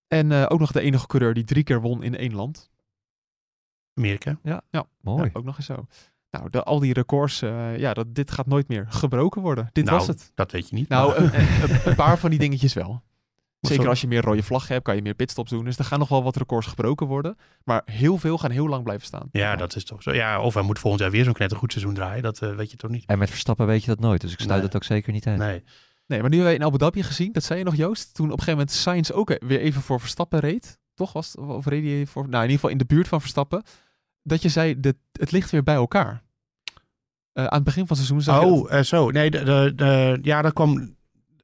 En 0.09 0.33
eh, 0.33 0.47
ook 0.49 0.61
nog 0.61 0.73
de 0.73 0.81
enige 0.81 1.07
coureur 1.07 1.35
die 1.35 1.44
drie 1.44 1.62
keer 1.64 1.81
won 1.81 2.03
in 2.03 2.16
één 2.16 2.35
land. 2.35 2.70
Amerika. 3.94 4.38
Mooi. 5.00 5.22
Ja, 5.24 5.30
ook 5.33 5.44
nog 5.44 5.57
eens 5.57 5.66
zo. 5.66 5.87
Nou, 6.30 6.50
de, 6.50 6.62
al 6.62 6.78
die 6.78 6.92
records, 6.92 7.42
eh, 7.42 7.78
ja, 7.78 7.94
dat, 7.94 8.14
dit 8.14 8.30
gaat 8.30 8.46
nooit 8.46 8.68
meer 8.68 8.87
gebroken 8.88 9.42
worden. 9.42 9.68
Dit 9.72 9.85
nou, 9.85 9.98
was 9.98 10.07
het. 10.07 10.30
dat 10.35 10.52
weet 10.52 10.68
je 10.68 10.74
niet. 10.74 10.88
Nou, 10.88 11.14
een, 11.16 11.40
een- 11.40 11.80
een 11.85 11.94
paar 11.94 12.18
van 12.18 12.30
die 12.30 12.38
dingetjes 12.38 12.72
wel. 12.72 13.02
Zeker 13.61 13.88
als 13.88 14.00
je 14.00 14.07
meer 14.07 14.22
rode 14.22 14.42
vlaggen 14.42 14.72
hebt, 14.72 14.85
kan 14.85 14.96
je 14.96 15.02
meer 15.02 15.14
pitstops 15.14 15.50
doen. 15.50 15.64
Dus 15.64 15.78
er 15.78 15.85
gaan 15.85 15.98
nog 15.98 16.09
wel 16.09 16.22
wat 16.22 16.37
records 16.37 16.66
gebroken 16.66 17.07
worden. 17.07 17.37
Maar 17.64 17.83
heel 17.85 18.18
veel 18.18 18.38
gaan 18.38 18.50
heel 18.50 18.68
lang 18.68 18.83
blijven 18.83 19.07
staan. 19.07 19.28
ja, 19.33 19.57
dat 19.57 19.76
is 19.76 19.85
toch 19.85 20.02
zo. 20.02 20.12
Ja, 20.14 20.40
of 20.40 20.54
hij 20.54 20.62
moet 20.62 20.78
volgend 20.78 21.02
jaar 21.02 21.11
weer 21.11 21.24
zo'n 21.24 21.33
knettergoed 21.33 21.72
seizoen 21.72 21.94
draaien. 21.94 22.22
Dat 22.22 22.42
eh, 22.42 22.54
weet 22.54 22.70
je 22.70 22.76
toch 22.76 22.90
niet. 22.90 23.04
En 23.07 23.18
met 23.18 23.30
Verstappen 23.30 23.66
weet 23.66 23.80
je 23.80 23.87
dat 23.87 24.00
nooit, 24.00 24.20
dus 24.20 24.33
ik 24.33 24.38
sluit 24.40 24.54
Nee. 24.57 24.66
het 24.66 24.76
ook 24.76 24.85
zeker 24.85 25.12
niet 25.12 25.26
uit. 25.26 25.38
Nee. 25.38 25.62
Nee, 26.07 26.20
maar 26.20 26.30
nu 26.30 26.37
hebben 26.37 26.44
wij 26.44 26.54
in 26.54 26.64
Abu 26.64 26.78
Dhabi 26.78 27.02
gezien, 27.02 27.33
dat 27.33 27.42
zei 27.44 27.59
je 27.59 27.64
nog 27.64 27.74
Joost, 27.76 28.14
toen 28.14 28.26
op 28.26 28.33
een 28.33 28.38
gegeven 28.38 28.59
moment 28.59 28.76
Sainz 28.76 29.11
ook 29.11 29.28
weer 29.46 29.61
even 29.61 29.83
voor 29.83 30.00
Verstappen 30.00 30.38
reed. 30.40 30.78
Toch 30.94 31.12
was 31.12 31.37
of 31.37 31.64
hij 31.64 32.07
voor, 32.07 32.22
nou 32.22 32.35
in 32.44 32.50
ieder 32.50 32.54
geval 32.54 32.70
in 32.70 32.78
de 32.78 32.85
buurt 32.85 33.09
van 33.09 33.20
Verstappen. 33.20 33.62
Dat 34.22 34.42
je 34.42 34.48
zei, 34.48 34.80
dit, 34.80 34.96
het 35.12 35.33
ligt 35.33 35.50
weer 35.50 35.62
bij 35.62 35.74
elkaar. 35.74 36.22
Eh, 37.33 37.44
aan 37.44 37.54
het 37.54 37.64
begin 37.64 37.87
van 37.87 37.96
het 37.96 38.07
seizoen 38.07 38.20
zag 38.35 38.44
Oh, 38.44 38.72
eh, 38.72 38.83
zo. 38.83 39.11
Nee, 39.11 39.30
de, 39.30 39.42
de, 39.42 39.72
de- 39.76 40.18
ja, 40.22 40.42
dat 40.42 40.52
kwam... 40.52 40.94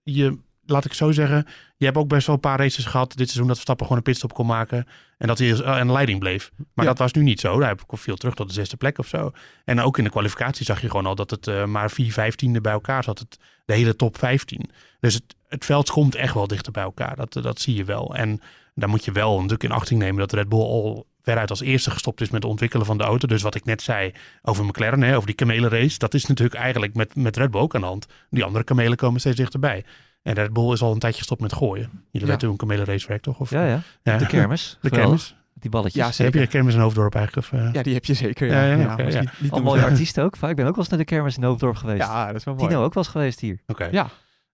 Je, 0.02 0.38
laat 0.66 0.84
ik 0.84 0.92
zo 0.92 1.12
zeggen. 1.12 1.46
Je 1.76 1.84
hebt 1.84 1.96
ook 1.96 2.08
best 2.08 2.26
wel 2.26 2.34
een 2.34 2.40
paar 2.40 2.58
races 2.58 2.84
gehad 2.84 3.08
dit 3.08 3.18
seizoen 3.26 3.46
dat 3.46 3.54
Verstappen 3.54 3.86
gewoon 3.86 3.98
een 3.98 4.10
pitstop 4.10 4.34
kon 4.34 4.46
maken. 4.46 4.86
En 5.18 5.26
dat 5.26 5.38
hij 5.38 5.50
eh, 5.52 5.60
aan 5.78 5.86
de 5.86 5.92
leiding 5.92 6.18
bleef. 6.18 6.50
Maar 6.56 6.84
Ja. 6.84 6.90
dat 6.90 6.98
was 6.98 7.12
nu 7.12 7.22
niet 7.22 7.40
zo. 7.40 7.60
Hij 7.60 7.74
viel 7.86 8.16
terug 8.16 8.34
tot 8.34 8.48
de 8.48 8.54
zesde 8.54 8.76
plek 8.76 8.98
of 8.98 9.06
zo. 9.06 9.30
En 9.64 9.80
ook 9.80 9.98
in 9.98 10.04
de 10.04 10.10
kwalificatie 10.10 10.64
zag 10.64 10.80
je 10.80 10.86
gewoon 10.90 11.06
al 11.06 11.14
dat 11.14 11.30
het 11.30 11.46
eh, 11.46 11.64
maar 11.64 11.90
vier 11.90 12.12
vijftiende 12.12 12.60
bij 12.60 12.72
elkaar 12.72 13.04
zat. 13.04 13.18
Het, 13.18 13.38
de 13.64 13.74
hele 13.74 13.96
top 13.96 14.18
15. 14.18 14.70
Dus 15.00 15.14
het, 15.14 15.36
het 15.48 15.64
veld 15.64 15.90
komt 15.90 16.14
echt 16.14 16.34
wel 16.34 16.46
dichter 16.46 16.72
bij 16.72 16.82
elkaar. 16.82 17.16
Dat, 17.16 17.32
dat 17.32 17.60
zie 17.60 17.74
je 17.74 17.84
wel. 17.84 18.14
En 18.14 18.40
daar 18.80 18.88
moet 18.88 19.04
je 19.04 19.12
wel 19.12 19.34
natuurlijk 19.34 19.62
in 19.64 19.70
achting 19.70 20.00
nemen 20.00 20.18
dat 20.18 20.32
Red 20.32 20.48
Bull 20.48 20.58
al 20.60 21.06
veruit 21.22 21.50
als 21.50 21.60
eerste 21.60 21.90
gestopt 21.90 22.20
is 22.20 22.30
met 22.30 22.42
het 22.42 22.50
ontwikkelen 22.50 22.86
van 22.86 22.98
de 22.98 23.04
auto. 23.04 23.26
Dus 23.26 23.42
wat 23.42 23.54
ik 23.54 23.64
net 23.64 23.82
zei 23.82 24.12
over 24.42 24.64
McLaren, 24.64 25.02
hè, 25.02 25.14
over 25.14 25.26
die 25.26 25.34
kamelenrace. 25.34 25.98
Dat 25.98 26.14
is 26.14 26.26
natuurlijk 26.26 26.60
eigenlijk 26.60 26.94
met, 26.94 27.14
met 27.16 27.36
Red 27.36 27.50
Bull 27.50 27.60
ook 27.60 27.74
aan 27.74 27.80
de 27.80 27.86
hand. 27.86 28.06
Die 28.30 28.44
andere 28.44 28.64
kamelen 28.64 28.96
komen 28.96 29.20
steeds 29.20 29.36
dichterbij. 29.36 29.84
En 30.22 30.34
Red 30.34 30.52
Bull 30.52 30.72
is 30.72 30.82
al 30.82 30.92
een 30.92 30.98
tijdje 30.98 31.18
gestopt 31.18 31.40
met 31.40 31.52
gooien. 31.52 31.90
Jullie 32.10 32.26
Ja. 32.26 32.32
weten 32.32 32.48
hoe 32.48 32.50
een 32.60 32.66
kamelenrace 32.66 33.08
werkt, 33.08 33.22
toch? 33.22 33.38
Of, 33.40 33.50
Ja, 33.50 33.66
ja. 33.66 33.80
Ja. 34.02 34.16
De 34.16 34.26
kermis. 34.26 34.76
De 34.82 34.90
kermis. 34.90 35.34
Die 35.54 35.70
balletjes. 35.70 36.16
Ja, 36.16 36.24
Heb 36.24 36.34
je 36.34 36.40
de 36.40 36.46
kermis 36.46 36.74
in 36.74 36.80
Hoofddorp 36.80 37.14
eigenlijk? 37.14 37.46
Of, 37.52 37.58
eh? 37.58 37.72
Ja, 37.72 37.82
die 37.82 37.94
heb 37.94 38.04
je 38.04 38.14
zeker. 38.14 38.46
Ja, 38.46 38.52
Ja, 38.52 38.60
ja, 38.70 38.76
ja, 38.76 38.92
oké, 38.92 39.02
maar 39.02 39.12
ja. 39.12 39.20
Niet, 39.20 39.30
niet 39.40 39.50
Al 39.50 39.62
mooie 39.62 39.82
artiesten 39.84 40.24
ook. 40.24 40.36
vaak. 40.36 40.50
Ik 40.50 40.56
ben 40.56 40.64
ook 40.64 40.70
wel 40.70 40.80
eens 40.80 40.88
naar 40.88 40.98
de 40.98 41.04
kermis 41.04 41.36
in 41.36 41.42
Hoofddorp 41.42 41.76
geweest. 41.76 42.02
Ja, 42.02 42.26
dat 42.26 42.36
is 42.36 42.44
wel 42.44 42.54
mooi. 42.54 42.68
Tino 42.68 42.84
ook 42.84 42.94
wel 42.94 43.02
eens 43.02 43.12
geweest 43.12 43.40
hier. 43.40 43.60
Oké. 43.66 43.88
Ja. 43.90 44.08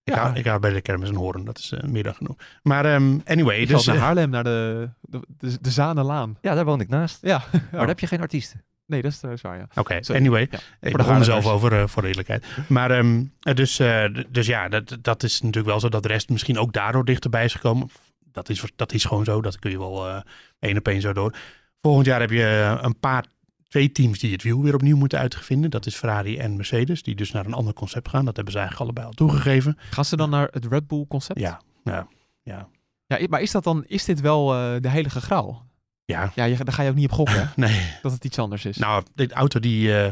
Ik, 0.07 0.13
Ja. 0.13 0.25
ga, 0.27 0.35
ik 0.35 0.45
ga 0.45 0.59
bij 0.59 0.71
de 0.73 0.81
kermis 0.81 1.09
in 1.09 1.15
Hoorn. 1.15 1.45
Dat 1.45 1.57
is 1.57 1.71
eh, 1.71 1.83
meer 1.89 2.03
dan 2.03 2.13
genoeg. 2.15 2.35
Maar 2.63 2.85
ehm, 2.85 3.17
anyway. 3.25 3.57
Ik 3.57 3.67
dus, 3.67 3.85
naar 3.85 3.95
eh, 3.95 4.01
Haarlem, 4.01 4.29
naar 4.29 4.43
de, 4.43 4.89
de, 5.01 5.19
de, 5.37 5.57
de 5.61 5.69
Zanelaan. 5.71 6.37
Ja, 6.41 6.55
daar 6.55 6.65
woon 6.65 6.79
ik 6.79 6.89
naast. 6.89 7.17
Ja. 7.21 7.37
Maar 7.51 7.69
daar 7.71 7.87
heb 7.87 7.99
je 7.99 8.07
geen 8.07 8.21
artiesten. 8.21 8.63
Nee, 8.85 9.01
dat 9.01 9.11
is 9.11 9.17
trouwens 9.17 9.43
waar, 9.43 9.57
ja. 9.57 9.67
Oké, 9.75 9.99
anyway. 10.13 10.47
Ja. 10.51 10.57
Ik 10.81 10.91
de 10.91 10.97
begon 10.97 11.15
er 11.15 11.23
zelf 11.23 11.45
over, 11.45 11.73
eh, 11.73 11.87
voor 11.87 12.01
de 12.01 12.07
eerlijkheid. 12.07 12.45
Maar 12.67 12.91
ehm, 12.91 13.23
eh, 13.41 13.55
dus, 13.55 13.79
eh, 13.79 14.03
dus 14.29 14.47
ja, 14.47 14.69
dat, 14.69 14.97
dat 15.01 15.23
is 15.23 15.41
natuurlijk 15.41 15.67
wel 15.67 15.79
zo 15.79 15.89
dat 15.89 16.01
de 16.03 16.07
rest 16.09 16.29
misschien 16.29 16.57
ook 16.57 16.73
daardoor 16.73 17.05
dichterbij 17.05 17.43
is 17.43 17.53
gekomen. 17.53 17.89
Dat 18.31 18.49
is, 18.49 18.63
dat 18.75 18.93
is 18.93 19.05
gewoon 19.05 19.23
zo. 19.23 19.41
Dat 19.41 19.59
kun 19.59 19.71
je 19.71 19.77
wel 19.79 20.07
eh 20.07 20.21
één 20.59 20.77
op 20.77 20.87
één 20.87 21.01
zo 21.01 21.13
door. 21.13 21.33
Volgend 21.81 22.05
jaar 22.05 22.19
heb 22.19 22.29
je 22.29 22.43
eh, 22.43 22.83
een 22.83 22.99
paar, 22.99 23.25
twee 23.67 23.91
teams 23.91 24.19
die 24.19 24.31
het 24.31 24.43
wiel 24.43 24.61
weer 24.61 24.73
opnieuw 24.73 24.97
moeten 24.97 25.19
uitvinden. 25.19 25.69
Dat 25.69 25.85
is 25.85 25.95
Ferrari 25.95 26.37
en 26.37 26.55
Mercedes. 26.55 27.03
Die 27.03 27.15
dus 27.15 27.31
naar 27.31 27.45
een 27.45 27.53
ander 27.53 27.73
concept 27.73 28.09
gaan. 28.09 28.25
Dat 28.25 28.35
hebben 28.35 28.53
ze 28.53 28.59
eigenlijk 28.59 28.89
allebei 28.89 29.07
al 29.07 29.27
toegegeven. 29.27 29.77
Gaan 29.89 30.05
ze 30.05 30.15
dan 30.15 30.29
naar 30.29 30.47
het 30.51 30.65
Red 30.65 30.87
Bull 30.87 31.05
concept? 31.07 31.39
Ja, 31.39 31.61
ja, 31.83 32.07
ja. 32.43 32.69
ja 33.05 33.27
maar 33.29 33.41
is 33.41 33.51
dat 33.51 33.63
dan, 33.63 33.83
is 33.85 34.05
dit 34.05 34.21
wel 34.21 34.53
eh, 34.53 34.81
de 34.81 34.89
heilige 34.89 35.21
graal? 35.21 35.66
Ja, 36.11 36.31
Ja, 36.35 36.43
je, 36.43 36.55
daar 36.63 36.73
ga 36.73 36.83
je 36.83 36.89
ook 36.89 36.95
niet 36.95 37.05
op 37.05 37.11
gokken, 37.11 37.51
nee. 37.55 37.81
dat 38.01 38.11
het 38.11 38.25
iets 38.25 38.39
anders 38.39 38.65
is. 38.65 38.77
Nou, 38.77 39.03
de 39.15 39.33
auto 39.33 39.59
die 39.59 39.97
eh, 39.97 40.11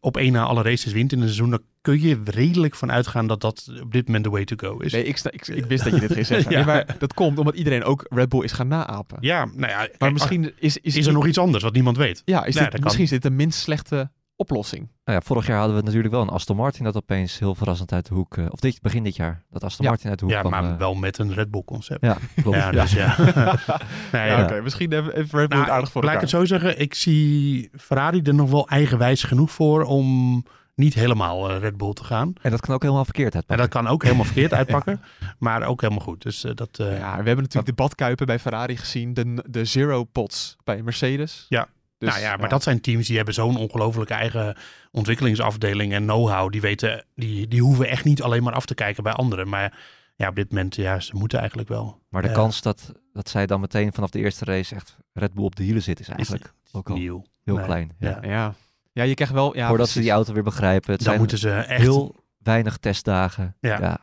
op 0.00 0.16
één 0.16 0.32
na 0.32 0.44
alle 0.44 0.62
races 0.62 0.92
wint 0.92 1.12
in 1.12 1.18
een 1.18 1.24
seizoen, 1.24 1.50
daar 1.50 1.58
kun 1.80 2.00
je 2.00 2.20
redelijk 2.24 2.74
van 2.74 2.92
uitgaan 2.92 3.26
dat 3.26 3.40
dat 3.40 3.68
op 3.82 3.92
dit 3.92 4.06
moment 4.06 4.24
de 4.24 4.30
way 4.30 4.44
to 4.44 4.56
go 4.56 4.78
is. 4.78 4.92
nee, 4.92 5.04
ik, 5.04 5.16
sta- 5.16 5.30
ik, 5.30 5.46
ik 5.46 5.64
wist 5.64 5.84
dat 5.84 5.92
je 5.94 6.00
dit 6.00 6.12
ging 6.12 6.26
zeggen. 6.36 6.50
Ja. 6.50 6.56
Nee, 6.56 6.66
maar 6.66 6.96
dat 6.98 7.14
komt 7.14 7.38
omdat 7.38 7.54
iedereen 7.54 7.84
ook 7.84 8.06
Red 8.08 8.28
Bull 8.28 8.44
is 8.44 8.52
gaan 8.52 8.68
naapen. 8.68 9.16
Ja, 9.20 9.44
nou 9.44 9.58
ja, 9.72 9.76
Maar 9.78 9.88
kijk, 9.98 10.12
misschien 10.12 10.52
is, 10.58 10.76
is, 10.78 10.96
is 10.96 11.06
er 11.06 11.12
nog 11.12 11.26
iets 11.26 11.38
anders 11.38 11.64
wat 11.64 11.72
niemand 11.74 11.96
weet. 11.96 12.22
Ja, 12.24 12.44
is 12.44 12.54
dit, 12.54 12.62
dat 12.62 12.72
kan. 12.72 12.80
misschien 12.82 13.04
is 13.04 13.10
dit 13.10 13.22
de 13.22 13.30
minst 13.30 13.58
slechte 13.60 14.10
oplossing. 14.38 14.88
Nou 15.04 15.18
ja, 15.18 15.24
vorig 15.26 15.46
jaar 15.46 15.58
hadden 15.58 15.76
we 15.76 15.82
natuurlijk 15.82 16.12
wel 16.14 16.22
een 16.22 16.28
Aston 16.28 16.56
Martin 16.56 16.84
dat 16.84 16.96
opeens 16.96 17.38
heel 17.38 17.54
verrassend 17.54 17.92
uit 17.92 18.06
de 18.08 18.14
hoek... 18.14 18.36
eh, 18.36 18.46
of 18.50 18.60
dit, 18.60 18.80
begin 18.82 19.02
dit 19.02 19.16
jaar, 19.16 19.42
dat 19.50 19.64
Aston 19.64 19.84
Ja. 19.84 19.90
Martin 19.90 20.10
uit 20.10 20.18
de 20.18 20.24
hoek 20.24 20.34
Ja, 20.34 20.40
kwam. 20.40 20.50
maar 20.52 20.64
eh, 20.64 20.76
wel 20.76 20.94
met 20.94 21.18
een 21.18 21.34
Red 21.34 21.50
Bull 21.50 21.62
concept. 21.64 22.04
Ja, 22.04 22.16
klopt. 22.42 22.56
Ja, 22.56 22.70
dus 22.70 22.92
ja. 22.92 23.14
nee, 24.12 24.26
Ja, 24.26 24.38
ja. 24.38 24.42
oké. 24.42 24.60
Misschien 24.60 24.92
even, 24.92 25.16
even 25.16 25.38
Red 25.38 25.48
Bull 25.48 25.58
Nou, 25.58 25.70
aardig 25.70 25.90
voor 25.90 26.04
laat 26.04 26.14
ik 26.14 26.20
het 26.20 26.30
zo 26.30 26.44
zeggen. 26.44 26.80
Ik 26.80 26.94
zie 26.94 27.70
Ferrari 27.76 28.20
er 28.22 28.34
nog 28.34 28.50
wel 28.50 28.68
eigenwijs 28.68 29.22
genoeg 29.22 29.50
voor 29.50 29.82
om 29.84 30.44
niet 30.74 30.94
helemaal 30.94 31.50
eh, 31.50 31.58
Red 31.58 31.76
Bull 31.76 31.92
te 31.92 32.04
gaan. 32.04 32.32
En 32.42 32.50
dat 32.50 32.60
kan 32.60 32.74
ook 32.74 32.82
helemaal 32.82 33.04
verkeerd 33.04 33.30
En 33.34 33.36
uitpakken. 33.36 33.66
dat 33.70 33.82
kan 33.82 33.92
ook 33.92 34.02
helemaal 34.02 34.24
verkeerd 34.24 34.52
uitpakken. 34.60 35.00
Maar 35.38 35.62
ook 35.62 35.80
helemaal 35.80 36.04
goed. 36.04 36.22
Dus 36.22 36.40
dat... 36.54 36.78
eh, 36.78 36.86
Ja, 36.98 37.10
we 37.10 37.26
hebben 37.26 37.36
natuurlijk 37.36 37.66
de 37.66 37.72
badkuipen 37.82 38.26
bij 38.26 38.38
Ferrari 38.38 38.76
gezien. 38.76 39.14
De, 39.14 39.44
de 39.50 39.64
zero 39.64 40.04
pots 40.04 40.56
bij 40.64 40.82
Mercedes. 40.82 41.46
Ja. 41.48 41.68
Dus, 41.98 42.08
nou 42.08 42.20
ja, 42.20 42.36
maar 42.36 42.48
dat 42.48 42.62
zijn 42.62 42.80
teams 42.80 43.06
die 43.06 43.16
hebben 43.16 43.34
zo'n 43.34 43.56
ongelooflijke 43.56 44.14
eigen 44.14 44.56
ontwikkelingsafdeling 44.90 45.92
en 45.92 46.02
know-how. 46.02 46.50
Die 46.52 46.60
weten, 46.60 47.04
die, 47.14 47.48
die 47.48 47.60
hoeven 47.62 47.88
echt 47.88 48.04
niet 48.04 48.22
alleen 48.22 48.42
maar 48.42 48.52
af 48.52 48.66
te 48.66 48.74
kijken 48.74 49.02
bij 49.02 49.12
anderen. 49.12 49.48
Maar 49.48 49.78
ja, 50.16 50.28
op 50.28 50.34
dit 50.34 50.50
moment, 50.50 50.74
ja, 50.76 51.00
ze 51.00 51.16
moeten 51.16 51.38
eigenlijk 51.38 51.68
wel. 51.68 52.00
Maar 52.08 52.22
de 52.22 52.28
Ja. 52.28 52.34
kans 52.34 52.62
dat, 52.62 52.92
dat 53.12 53.28
zij 53.28 53.46
dan 53.46 53.60
meteen 53.60 53.92
vanaf 53.92 54.10
de 54.10 54.18
eerste 54.18 54.44
race 54.44 54.74
echt 54.74 54.96
Red 55.12 55.34
Bull 55.34 55.44
op 55.44 55.56
de 55.56 55.62
hielen 55.62 55.82
zit, 55.82 56.00
is 56.00 56.08
eigenlijk 56.08 56.52
ook 56.72 56.88
al 56.90 56.96
Nieuw. 56.96 57.24
heel 57.44 57.56
Nee. 57.56 57.64
klein. 57.64 57.92
Ja. 57.98 58.08
Ja. 58.22 58.28
Ja. 58.30 58.54
ja, 58.92 59.02
je 59.02 59.14
krijgt 59.14 59.32
wel... 59.34 59.56
Ja, 59.56 59.68
Voordat 59.68 59.88
ze 59.88 60.00
die 60.00 60.10
auto 60.10 60.32
weer 60.32 60.42
begrijpen. 60.42 60.90
Het 60.90 60.98
Dan 60.98 61.06
zijn 61.08 61.18
moeten 61.18 61.38
ze 61.38 61.50
echt, 61.50 61.80
heel 61.80 62.14
weinig 62.42 62.76
testdagen. 62.76 63.56
Ja. 63.60 63.78
ja. 63.80 63.98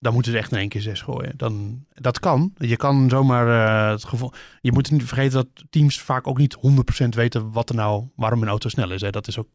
Dan 0.00 0.12
moeten 0.12 0.32
ze 0.32 0.38
echt 0.38 0.52
in 0.52 0.58
één 0.58 0.68
keer 0.68 0.80
zes 0.80 1.00
gooien. 1.02 1.32
Dan, 1.36 1.84
dat 1.94 2.18
kan. 2.18 2.52
Je 2.56 2.76
kan 2.76 3.08
zomaar 3.10 3.46
eh, 3.86 3.90
het 3.90 4.04
gevoel. 4.04 4.32
Je 4.60 4.72
moet 4.72 4.90
niet 4.90 5.04
vergeten 5.04 5.32
dat 5.32 5.64
teams 5.70 6.00
vaak 6.00 6.26
ook 6.26 6.38
niet 6.38 6.56
100% 7.04 7.08
weten 7.08 7.52
wat 7.52 7.68
er 7.68 7.74
nou, 7.74 8.04
waarom 8.16 8.42
een 8.42 8.48
auto 8.48 8.68
snel 8.68 8.90
is. 8.90 9.00
Hè. 9.00 9.10
Dat 9.10 9.28
is 9.28 9.38
ook. 9.38 9.48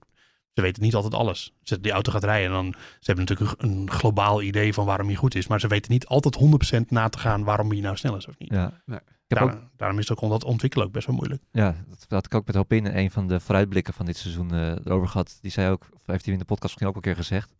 Ze 0.53 0.62
weten 0.62 0.84
niet 0.84 0.95
altijd 0.95 1.13
alles. 1.13 1.53
Ze, 1.63 1.79
die 1.81 1.91
auto 1.91 2.12
gaat 2.12 2.23
rijden 2.23 2.47
en 2.47 2.53
dan. 2.53 2.73
Ze 2.99 3.12
hebben 3.12 3.25
natuurlijk 3.25 3.62
een, 3.62 3.69
een 3.69 3.91
globaal 3.91 4.41
idee 4.41 4.73
van 4.73 4.86
waarom 4.86 5.08
hij 5.08 5.15
goed 5.15 5.36
is. 5.36 5.47
Maar 5.47 5.60
ze 5.60 5.67
weten 5.67 5.91
niet 5.91 6.05
altijd 6.05 6.39
100% 6.75 6.79
na 6.88 7.10
te 7.10 7.17
gaan 7.19 7.43
waarom 7.43 7.69
hij 7.71 7.79
nou 7.79 7.95
snel 7.97 8.15
is 8.15 8.27
of 8.27 8.38
niet. 8.38 8.49
Ja. 8.53 8.81
Nee. 8.86 8.99
Ik 8.99 9.38
heb 9.38 9.39
Daar- 9.39 9.58
ook, 9.58 9.63
Daarom 9.77 9.99
is 9.99 10.08
het 10.08 10.19
ook 10.23 10.29
dat 10.29 10.43
ontwikkelen 10.43 10.86
ook 10.88 10.91
best 10.93 11.08
wel 11.08 11.15
moeilijk. 11.15 11.41
ja, 11.51 11.65
dat, 11.88 11.99
dat 11.99 12.10
had 12.10 12.25
ik 12.25 12.36
ook 12.36 12.45
met 12.45 12.55
Hopin 12.55 12.86
in 12.86 12.97
een 12.97 13.12
van 13.12 13.27
de 13.27 13.39
vooruitblikken 13.39 13.93
van 13.93 14.05
dit 14.05 14.17
seizoen 14.17 14.53
eh, 14.53 14.69
erover 14.71 15.08
gehad. 15.08 15.38
Die 15.41 15.51
zei 15.51 15.71
ook, 15.71 15.88
of 15.93 16.01
heeft 16.05 16.23
hij 16.25 16.34
in 16.34 16.39
de 16.39 16.45
podcast 16.45 16.63
misschien 16.63 16.88
ook 16.88 16.95
een 16.95 17.01
keer 17.01 17.15
gezegd, 17.15 17.53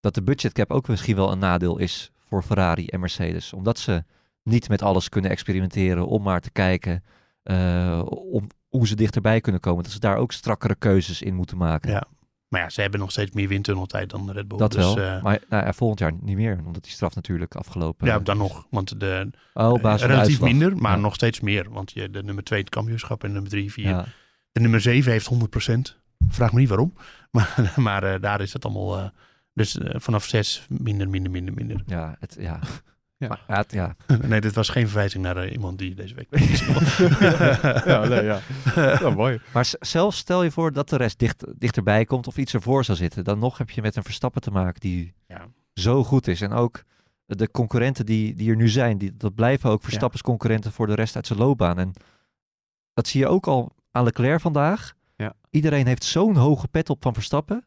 dat 0.00 0.14
de 0.14 0.22
budgetcap 0.22 0.70
ook 0.70 0.88
misschien 0.88 1.16
wel 1.16 1.32
een 1.32 1.38
nadeel 1.38 1.78
is 1.78 2.10
voor 2.34 2.42
Ferrari 2.56 2.86
en 2.86 3.00
Mercedes. 3.00 3.52
Omdat 3.52 3.78
ze 3.78 4.04
niet 4.42 4.68
met 4.68 4.82
alles 4.82 5.08
kunnen 5.08 5.30
experimenteren 5.30 6.06
om 6.06 6.22
maar 6.22 6.40
te 6.40 6.50
kijken 6.50 7.04
eh, 7.42 8.02
om 8.32 8.46
hoe 8.68 8.86
ze 8.86 8.96
dichterbij 8.96 9.40
kunnen 9.40 9.60
komen. 9.60 9.82
Dat 9.82 9.92
ze 9.92 9.98
daar 10.00 10.16
ook 10.16 10.32
strakkere 10.32 10.74
keuzes 10.74 11.22
in 11.22 11.34
moeten 11.34 11.56
maken. 11.56 11.90
Ja. 11.90 12.04
Maar 12.48 12.60
ja, 12.62 12.68
ze 12.70 12.80
hebben 12.80 13.00
nog 13.00 13.10
steeds 13.10 13.32
meer 13.32 13.48
windtunneltijd 13.48 14.10
dan 14.10 14.30
Red 14.30 14.48
Bull. 14.48 14.58
Dat 14.58 14.72
dus, 14.72 14.94
wel. 14.94 14.98
eh, 14.98 15.22
maar 15.22 15.38
nou 15.48 15.64
ja, 15.64 15.72
volgend 15.72 15.98
jaar 16.00 16.12
niet 16.20 16.36
meer, 16.36 16.60
omdat 16.66 16.82
die 16.82 16.92
straf 16.92 17.14
natuurlijk 17.14 17.54
afgelopen 17.54 18.06
ja, 18.06 18.18
dan 18.18 18.36
nog. 18.36 18.66
Want 18.70 19.00
de, 19.00 19.30
Oh, 19.54 19.82
basis 19.82 20.00
de 20.06 20.06
relatief 20.12 20.40
minder, 20.40 20.76
maar 20.76 20.94
Ja. 20.96 20.98
nog 21.02 21.14
steeds 21.14 21.40
meer. 21.40 21.70
Want 21.70 21.92
je, 21.92 22.10
de 22.10 22.22
nummer 22.22 22.44
2 22.44 22.60
het 22.60 22.68
kampioenschap 22.68 23.24
en 23.24 23.32
nummer 23.32 23.50
3, 23.50 23.72
4. 23.72 23.84
Ja. 23.88 24.04
De 24.52 24.60
nummer 24.60 24.80
7 24.80 25.12
heeft 25.12 25.26
100%. 25.26 25.96
Vraag 26.28 26.52
me 26.52 26.58
niet 26.60 26.68
waarom. 26.68 26.94
Maar, 27.30 27.72
maar 27.76 28.02
eh, 28.14 28.20
daar 28.20 28.40
is 28.40 28.52
het 28.52 28.64
allemaal. 28.64 29.12
Dus 29.54 29.78
eh, 29.78 30.00
vanaf 30.00 30.24
6 30.24 30.66
minder, 30.68 31.08
minder, 31.08 31.30
minder, 31.30 31.54
minder. 31.54 31.82
Ja, 31.86 32.16
het, 32.20 32.36
ja. 32.38 32.60
Ja. 33.16 33.28
Maar, 33.28 33.44
ja, 33.48 33.56
het- 33.56 33.72
ja. 33.72 33.96
nee, 34.28 34.40
dit 34.40 34.54
was 34.54 34.68
geen 34.68 34.88
verwijzing 34.88 35.22
naar 35.24 35.36
eh, 35.36 35.52
iemand 35.52 35.78
die 35.78 35.94
deze 35.94 36.14
week 36.14 36.28
ja, 37.86 38.04
nee, 38.08 38.22
ja. 38.24 38.40
ja, 38.74 39.10
mooi. 39.10 39.40
Maar 39.52 39.72
zelfs 39.80 40.16
stel 40.18 40.42
je 40.42 40.50
voor 40.50 40.72
dat 40.72 40.88
de 40.88 40.96
rest 40.96 41.18
dicht, 41.18 41.44
dichterbij 41.58 42.04
komt 42.04 42.26
of 42.26 42.36
iets 42.36 42.54
ervoor 42.54 42.84
zou 42.84 42.98
zitten. 42.98 43.24
Dan 43.24 43.38
nog 43.38 43.58
heb 43.58 43.70
je 43.70 43.82
met 43.82 43.96
een 43.96 44.02
Verstappen 44.02 44.40
te 44.42 44.50
maken 44.50 44.80
die 44.80 45.14
Ja. 45.26 45.46
zo 45.74 46.04
goed 46.04 46.26
is. 46.26 46.40
En 46.40 46.52
ook 46.52 46.82
de 47.26 47.50
concurrenten 47.50 48.06
die, 48.06 48.34
die 48.34 48.50
er 48.50 48.56
nu 48.56 48.68
zijn, 48.68 48.98
die, 48.98 49.16
dat 49.16 49.34
blijven 49.34 49.70
ook 49.70 49.82
Verstappens 49.82 50.22
concurrenten 50.22 50.72
voor 50.72 50.86
de 50.86 50.94
rest 50.94 51.16
uit 51.16 51.26
zijn 51.26 51.38
loopbaan. 51.38 51.78
En 51.78 51.92
dat 52.92 53.08
zie 53.08 53.20
je 53.20 53.28
ook 53.28 53.46
al 53.46 53.74
aan 53.90 54.04
Leclerc 54.04 54.40
vandaag. 54.40 54.94
Ja. 55.16 55.32
Iedereen 55.50 55.86
heeft 55.86 56.04
zo'n 56.04 56.36
hoge 56.36 56.68
pet 56.68 56.90
op 56.90 57.02
van 57.02 57.14
Verstappen. 57.14 57.64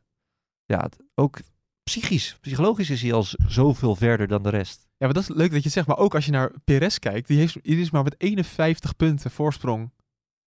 Ja, 0.66 0.90
ook 1.16 1.40
psychisch, 1.88 2.38
psychologisch 2.42 2.90
is 2.90 3.02
hij 3.02 3.14
al 3.14 3.26
zoveel 3.48 3.96
verder 3.96 4.28
dan 4.28 4.44
de 4.44 4.50
rest. 4.50 4.88
Ja, 4.98 5.06
maar 5.06 5.14
dat 5.14 5.24
is 5.24 5.30
leuk 5.30 5.52
dat 5.52 5.58
je 5.58 5.64
het 5.64 5.72
zegt. 5.72 5.88
Maar 5.88 5.98
ook 5.98 6.16
als 6.16 6.26
je 6.26 6.32
naar 6.32 6.52
Perez 6.64 6.98
kijkt, 6.98 7.28
die, 7.28 7.38
heeft, 7.38 7.64
die 7.64 7.80
is 7.80 7.92
maar 7.92 8.04
met 8.04 8.16
51 8.18 8.96
punten 8.96 9.32
voorsprong 9.32 9.92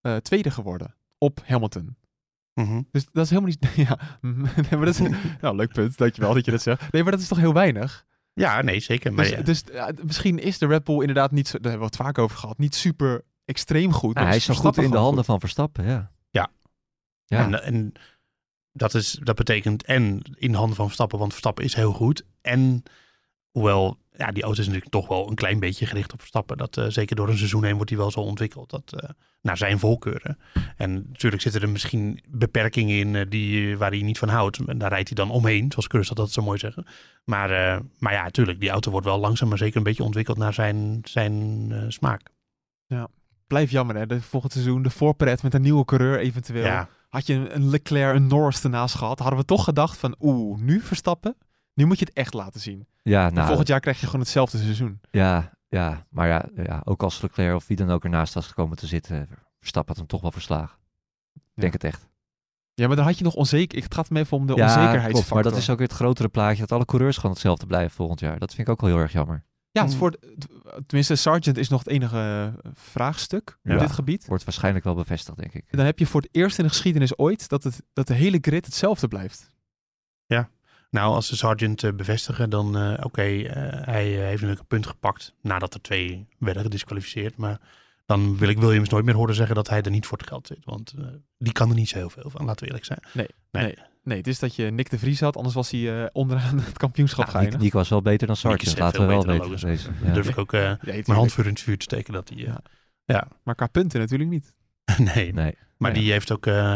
eh, 0.00 0.16
tweede 0.16 0.50
geworden 0.50 0.94
op 1.18 1.40
Hamilton. 1.46 1.96
Mhm. 2.54 2.82
Dus 2.90 3.06
dat 3.12 3.24
is 3.24 3.30
helemaal 3.30 3.50
niet... 3.50 3.74
Ja, 3.88 3.98
nee, 4.70 4.78
maar 4.78 4.84
dat 4.84 5.00
is... 5.00 5.08
nou, 5.40 5.56
leuk 5.56 5.72
punt. 5.72 5.98
Dankjewel 5.98 6.34
dat 6.34 6.44
je 6.44 6.50
dat 6.50 6.62
zegt. 6.62 6.92
Nee, 6.92 7.02
maar 7.02 7.12
dat 7.12 7.20
is 7.20 7.28
toch 7.28 7.38
heel 7.38 7.52
weinig? 7.52 8.06
Ja, 8.32 8.62
nee, 8.62 8.80
zeker. 8.80 9.12
Maar 9.12 9.24
Dus, 9.24 9.34
ja, 9.34 9.42
dus 9.42 9.62
ja, 9.72 9.92
misschien 10.02 10.38
is 10.38 10.58
de 10.58 10.66
Red 10.66 10.84
Bull 10.84 11.00
inderdaad 11.00 11.30
niet... 11.30 11.48
Zo, 11.48 11.58
daar 11.58 11.70
hebben 11.70 11.90
we 11.90 11.96
het 11.96 12.06
vaak 12.06 12.18
over 12.18 12.36
gehad. 12.36 12.58
Niet 12.58 12.74
super 12.74 13.24
extreem 13.44 13.92
goed. 13.92 14.14
Nou, 14.14 14.14
maar 14.14 14.26
hij 14.26 14.36
is 14.36 14.44
zo 14.44 14.54
goed 14.54 14.76
in 14.76 14.90
de 14.90 14.96
handen 14.96 15.24
van 15.24 15.40
Verstappen, 15.40 15.84
ja. 15.84 16.12
Ja. 16.30 16.50
Ja, 17.24 17.44
En, 17.44 17.62
en 17.62 17.92
dat, 18.72 18.94
is, 18.94 19.18
dat 19.22 19.36
betekent 19.36 19.84
en 19.84 20.22
in 20.34 20.50
de 20.50 20.58
handen 20.58 20.76
van 20.76 20.86
Verstappen, 20.86 21.18
want 21.18 21.30
Verstappen 21.30 21.64
is 21.64 21.74
heel 21.74 21.92
goed. 21.92 22.24
En 22.40 22.82
hoewel, 23.50 23.98
ja, 24.16 24.30
die 24.32 24.42
auto 24.42 24.60
is 24.60 24.66
natuurlijk 24.66 24.92
toch 24.92 25.08
wel 25.08 25.28
een 25.28 25.34
klein 25.34 25.60
beetje 25.60 25.86
gericht 25.86 26.12
op 26.12 26.18
Verstappen. 26.18 26.56
Dat, 26.56 26.76
eh, 26.76 26.84
zeker 26.88 27.16
door 27.16 27.28
een 27.28 27.36
seizoen 27.36 27.64
heen 27.64 27.74
wordt 27.74 27.90
hij 27.90 27.98
wel 27.98 28.10
zo 28.10 28.20
ontwikkeld. 28.20 28.70
Dat, 28.70 28.92
eh, 28.96 29.10
naar 29.42 29.56
zijn 29.56 29.78
voorkeuren. 29.78 30.38
En 30.76 31.06
natuurlijk 31.08 31.42
zitten 31.42 31.60
er 31.62 31.68
misschien 31.68 32.22
beperkingen 32.28 32.96
in 32.96 33.16
eh, 33.16 33.26
die, 33.28 33.78
waar 33.78 33.90
hij 33.90 34.02
niet 34.02 34.18
van 34.18 34.28
houdt. 34.28 34.58
En 34.66 34.78
daar 34.78 34.90
rijdt 34.90 35.08
hij 35.08 35.16
dan 35.16 35.34
omheen, 35.34 35.70
zoals 35.70 35.86
Curtis 35.86 36.08
dat 36.08 36.32
zo 36.32 36.42
mooi 36.42 36.58
zeggen. 36.58 36.86
Maar, 37.24 37.80
maar 37.98 38.12
ja, 38.12 38.22
natuurlijk, 38.22 38.60
die 38.60 38.70
auto 38.70 38.90
wordt 38.90 39.06
wel 39.06 39.18
langzaam 39.18 39.48
maar 39.48 39.58
zeker 39.58 39.76
een 39.76 39.82
beetje 39.82 40.02
ontwikkeld 40.04 40.38
naar 40.38 40.54
zijn, 40.54 41.00
zijn 41.02 41.72
smaak. 41.88 42.30
Blijf 43.46 43.70
jammer, 43.70 43.96
hè. 43.96 44.06
De 44.06 44.22
volgend 44.22 44.52
seizoen 44.52 44.82
de 44.82 44.90
voorpret 44.90 45.42
met 45.42 45.54
een 45.54 45.62
nieuwe 45.62 45.84
coureur 45.84 46.18
eventueel. 46.18 46.64
Ja, 46.64 46.88
Had 47.10 47.26
je 47.26 47.54
een, 47.54 47.68
Leclerc, 47.68 48.14
een 48.16 48.26
Norris 48.26 48.64
ernaast 48.64 48.94
gehad, 48.94 49.18
hadden 49.18 49.38
we 49.38 49.44
toch 49.44 49.64
gedacht 49.64 49.98
van... 49.98 50.14
Oeh, 50.20 50.60
nu 50.60 50.80
Verstappen? 50.80 51.36
Nu 51.74 51.86
moet 51.86 51.98
je 51.98 52.04
het 52.04 52.14
echt 52.14 52.34
laten 52.34 52.60
zien. 52.60 52.86
ja 53.02 53.26
En 53.26 53.34
nou, 53.34 53.46
volgend 53.46 53.68
jaar 53.68 53.80
krijg 53.80 54.00
je 54.00 54.06
gewoon 54.06 54.20
hetzelfde 54.20 54.58
seizoen. 54.58 55.00
Ja, 55.10 55.52
ja, 55.68 56.06
maar 56.10 56.28
ja, 56.28 56.48
ja, 56.54 56.82
ook 56.84 57.02
als 57.02 57.20
Leclerc 57.20 57.54
of 57.54 57.66
wie 57.66 57.76
dan 57.76 57.90
ook 57.90 58.04
ernaast 58.04 58.34
was 58.34 58.46
gekomen 58.46 58.76
te 58.76 58.86
zitten, 58.86 59.28
Verstappen 59.58 59.88
had 59.88 59.96
hem 59.96 60.06
toch 60.06 60.20
wel 60.20 60.32
verslagen. 60.32 60.78
Ik 61.34 61.60
denk 61.60 61.72
het 61.72 61.84
echt. 61.84 62.08
Ja, 62.74 62.86
maar 62.86 62.96
dan 62.96 63.04
had 63.04 63.18
je 63.18 63.24
nog 63.24 63.34
onzeker... 63.34 63.82
Het 63.82 63.94
gaat 63.94 64.10
me 64.10 64.18
even 64.18 64.36
om 64.36 64.46
de 64.46 64.54
ja, 64.54 64.62
onzekerheidsfactor. 64.62 65.12
klopt, 65.12 65.34
maar 65.34 65.42
dat 65.42 65.56
is 65.56 65.70
ook 65.70 65.78
weer 65.78 65.86
het 65.86 65.96
grotere 65.96 66.28
plaatje, 66.28 66.60
dat 66.60 66.72
alle 66.72 66.84
coureurs 66.84 67.16
gewoon 67.16 67.32
hetzelfde 67.32 67.66
blijven 67.66 67.96
volgend 67.96 68.20
jaar. 68.20 68.38
Dat 68.38 68.54
vind 68.54 68.66
ik 68.66 68.72
ook 68.72 68.80
wel 68.80 68.90
heel 68.90 68.98
erg 68.98 69.12
jammer. 69.12 69.44
Ja, 69.72 69.84
het 69.84 69.94
voor... 69.94 70.10
het- 70.10 70.48
Tenminste, 70.86 71.14
Sargent 71.16 71.56
is 71.58 71.68
nog 71.68 71.78
het 71.78 71.88
enige 71.88 72.52
eh, 72.62 72.70
vraagstuk 72.74 73.58
Ja. 73.62 73.74
op 73.74 73.80
dit 73.80 73.92
gebied. 73.92 74.26
Wordt 74.26 74.44
waarschijnlijk 74.44 74.84
wel 74.84 74.94
bevestigd, 74.94 75.38
denk 75.38 75.52
ik. 75.54 75.64
Dan 75.70 75.84
heb 75.86 75.98
je 75.98 76.06
voor 76.06 76.20
het 76.20 76.30
eerst 76.32 76.58
in 76.58 76.64
de 76.64 76.70
geschiedenis 76.70 77.18
ooit 77.18 77.48
dat, 77.48 77.62
het, 77.64 77.82
dat 77.92 78.06
de 78.06 78.14
hele 78.14 78.38
grid 78.40 78.64
hetzelfde 78.64 79.08
blijft. 79.08 79.48
Nou, 80.90 81.14
als 81.14 81.28
de 81.28 81.36
sergeant 81.36 81.82
eh, 81.82 81.92
bevestigen, 81.92 82.50
dan 82.50 82.76
eh, 82.78 83.04
oké, 83.04 83.22
eh, 83.22 83.52
hij 83.86 84.04
heeft 84.06 84.30
natuurlijk 84.32 84.60
een 84.60 84.66
punt 84.66 84.86
gepakt 84.86 85.34
nadat 85.42 85.74
er 85.74 85.80
twee 85.82 86.26
werden 86.38 86.62
gedisqualificeerd. 86.62 87.36
Maar 87.36 87.60
dan 88.06 88.36
wil 88.38 88.48
ik 88.48 88.58
Williams 88.58 88.88
nooit 88.88 89.04
meer 89.04 89.14
horen 89.14 89.34
zeggen 89.34 89.54
dat 89.54 89.68
hij 89.68 89.82
er 89.82 89.90
niet 89.90 90.06
voor 90.06 90.18
het 90.18 90.28
geld 90.28 90.46
zit. 90.46 90.64
Want 90.64 90.94
eh, 90.98 91.04
die 91.38 91.52
kan 91.52 91.68
er 91.68 91.74
niet 91.74 91.88
zo 91.88 91.96
heel 91.98 92.10
veel 92.10 92.30
van, 92.30 92.44
laten 92.44 92.60
we 92.60 92.66
eerlijk 92.66 92.84
zijn. 92.84 93.00
Nee, 93.12 93.28
Nee. 93.50 93.62
nee. 93.64 93.76
Nee, 94.10 94.18
het 94.18 94.26
is 94.28 94.38
dat 94.38 94.54
je 94.54 94.64
Nick 94.70 94.90
de 94.90 94.98
Vries 94.98 95.20
had, 95.20 95.36
anders 95.36 95.54
was 95.54 95.70
hij 95.70 96.02
eh, 96.02 96.08
onderaan 96.12 96.58
het 96.58 96.76
kampioenschap 96.78 97.18
Nou, 97.24 97.28
Nick, 97.32 97.36
geëindigd. 97.42 97.62
Nick 97.62 97.72
was 97.72 97.88
wel 97.88 98.02
beter 98.02 98.26
dan 98.26 98.36
veel 98.36 98.50
laten 98.84 99.00
we 99.00 99.06
wel 99.06 99.24
weten. 99.48 99.66
Deze, 99.66 99.84
Dan 99.98 100.08
ja. 100.08 100.12
durf 100.14 100.28
ik 100.28 100.38
ook 100.38 100.52
eh, 100.52 100.72
Nee, 100.82 101.02
mijn 101.06 101.18
hand 101.18 101.32
voor 101.32 101.44
in 101.44 101.50
het 101.50 101.60
vuur 101.60 101.76
te 101.78 101.82
steken 101.84 102.12
dat 102.12 102.28
hij... 102.34 102.46
eh, 103.06 103.20
Maar 103.42 103.54
qua 103.54 103.66
punten 103.66 104.00
natuurlijk 104.00 104.30
niet. 104.30 104.54
nee, 105.14 105.32
Nee. 105.32 105.54
maar 105.78 105.92
Nee. 105.92 106.00
die 106.02 106.12
heeft 106.12 106.32
ook 106.32 106.46
eh, 106.46 106.74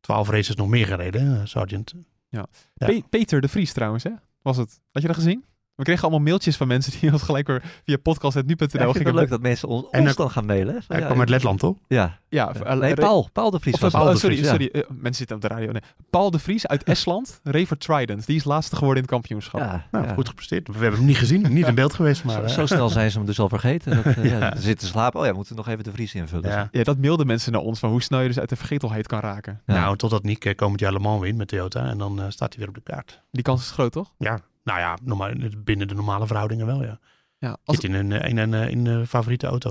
twaalf 0.00 0.28
races 0.28 0.54
nog 0.56 0.68
meer 0.68 0.86
gereden, 0.86 1.48
sergeant. 1.48 1.94
Ja. 2.28 2.46
Pe- 2.74 3.02
Peter 3.10 3.40
de 3.40 3.48
Vries 3.48 3.72
trouwens, 3.72 4.04
hè? 4.04 4.10
Was 4.42 4.56
het? 4.56 4.80
Had 4.92 5.02
je 5.02 5.08
dat 5.08 5.16
gezien? 5.16 5.44
We 5.74 5.82
kregen 5.82 6.02
allemaal 6.02 6.20
mailtjes 6.20 6.56
van 6.56 6.68
mensen 6.68 7.00
die 7.00 7.12
ons 7.12 7.22
gelijk 7.22 7.46
weer 7.46 7.62
via 7.84 7.96
podcast.nu.nl 7.96 8.52
Ja, 8.58 8.62
ik 8.64 8.70
vind 8.70 8.80
het 8.80 8.96
gingen. 8.96 9.12
wel 9.12 9.20
leuk 9.22 9.30
dat 9.30 9.40
mensen 9.40 9.68
ons, 9.68 9.86
En 9.90 10.00
ons 10.00 10.08
dan- 10.08 10.24
dan 10.26 10.30
gaan 10.34 10.46
mailen. 10.46 10.82
Hij 10.88 10.98
ja, 11.00 11.06
kwam 11.06 11.18
uit 11.20 11.28
Letland, 11.28 11.58
toch? 11.58 11.76
Ja, 11.88 12.18
Ja, 12.28 12.52
ja. 12.54 12.64
eh, 12.64 12.78
nee, 12.78 12.94
Paul. 12.94 13.28
Paul 13.32 13.50
de 13.50 13.60
Vries 13.60 13.74
Of, 13.74 13.80
was 13.80 13.92
eh, 13.92 13.98
het. 14.00 14.08
Paul- 14.08 14.18
Paul 14.20 14.30
de 14.30 14.36
sorry, 14.36 14.36
Vries, 14.36 14.70
ja. 14.70 14.80
sorry. 14.80 14.90
eh, 14.94 15.02
mensen 15.02 15.14
zitten 15.14 15.36
op 15.36 15.42
de 15.42 15.48
radio. 15.48 15.72
Nee. 15.72 15.82
Paul 16.10 16.30
de 16.30 16.38
Vries 16.38 16.66
uit 16.66 16.82
Estland, 16.94 17.40
Rever 17.42 17.78
Trident. 17.78 18.26
Die 18.26 18.36
is 18.36 18.44
laatste 18.44 18.76
geworden 18.76 19.02
in 19.02 19.08
het 19.08 19.18
kampioenschap. 19.18 19.60
Ja, 19.60 19.86
Nou, 19.90 20.06
ja. 20.06 20.12
goed 20.14 20.28
gepresteerd. 20.28 20.66
We 20.66 20.72
hebben 20.72 20.94
hem 20.98 21.04
niet 21.04 21.16
gezien, 21.18 21.52
niet 21.52 21.66
in 21.66 21.74
beeld 21.74 21.94
geweest, 21.94 22.24
maar... 22.24 22.48
Zo, 22.48 22.54
zo 22.54 22.66
snel 22.66 22.88
zijn 22.88 23.10
ze 23.10 23.16
hem 23.16 23.26
dus 23.26 23.38
al 23.40 23.48
vergeten. 23.48 24.02
Dat, 24.04 24.14
ja. 24.14 24.22
Ja. 24.22 24.54
Ze 24.56 24.62
zitten 24.62 24.86
te 24.86 24.92
slapen. 24.92 25.18
Oh 25.20 25.24
ja, 25.24 25.30
we 25.30 25.36
moeten 25.36 25.56
nog 25.56 25.68
even 25.68 25.84
de 25.84 25.92
Vries 25.92 26.14
invullen. 26.14 26.50
ja. 26.50 26.68
Ja, 26.72 26.82
dat 26.82 26.98
mailden 26.98 27.26
mensen 27.26 27.52
naar 27.52 27.60
ons, 27.60 27.78
van 27.78 27.90
hoe 27.90 28.02
snel 28.02 28.20
je 28.20 28.28
dus 28.28 28.38
uit 28.38 28.48
de 28.48 28.56
vergetelheid 28.56 29.06
kan 29.06 29.20
raken. 29.20 29.60
Ja. 29.66 29.74
Nou, 29.74 29.96
totdat 29.96 30.22
Nick 30.22 30.52
komend 30.56 30.80
jaar 30.80 30.92
Le 30.92 30.98
Mans 30.98 31.20
wint 31.20 31.38
met 31.38 31.48
Toyota 31.48 31.84
en 31.86 31.98
dan 31.98 32.20
staat 32.28 32.48
hij 32.48 32.58
weer 32.58 32.68
op 32.68 32.74
de 32.74 32.92
kaart. 32.92 33.22
Die 33.30 33.42
kans 33.42 33.60
is 33.60 33.70
groot, 33.70 33.92
toch? 33.92 34.12
Ja, 34.18 34.40
nou 34.62 34.78
ja, 34.78 34.98
normaal, 35.02 35.30
binnen 35.64 35.88
de 35.88 35.94
normale 35.94 36.26
verhoudingen 36.26 36.66
wel, 36.66 36.82
ja. 36.82 36.98
Ja. 37.38 37.56
Als, 37.64 37.76
Zit 37.76 37.84
in 37.90 37.94
een, 37.94 38.12
eh, 38.12 38.28
in 38.30 38.36
een, 38.38 38.54
eh, 38.54 38.68
in 38.70 38.86
een 38.86 39.06
favoriete 39.06 39.46
auto. 39.46 39.68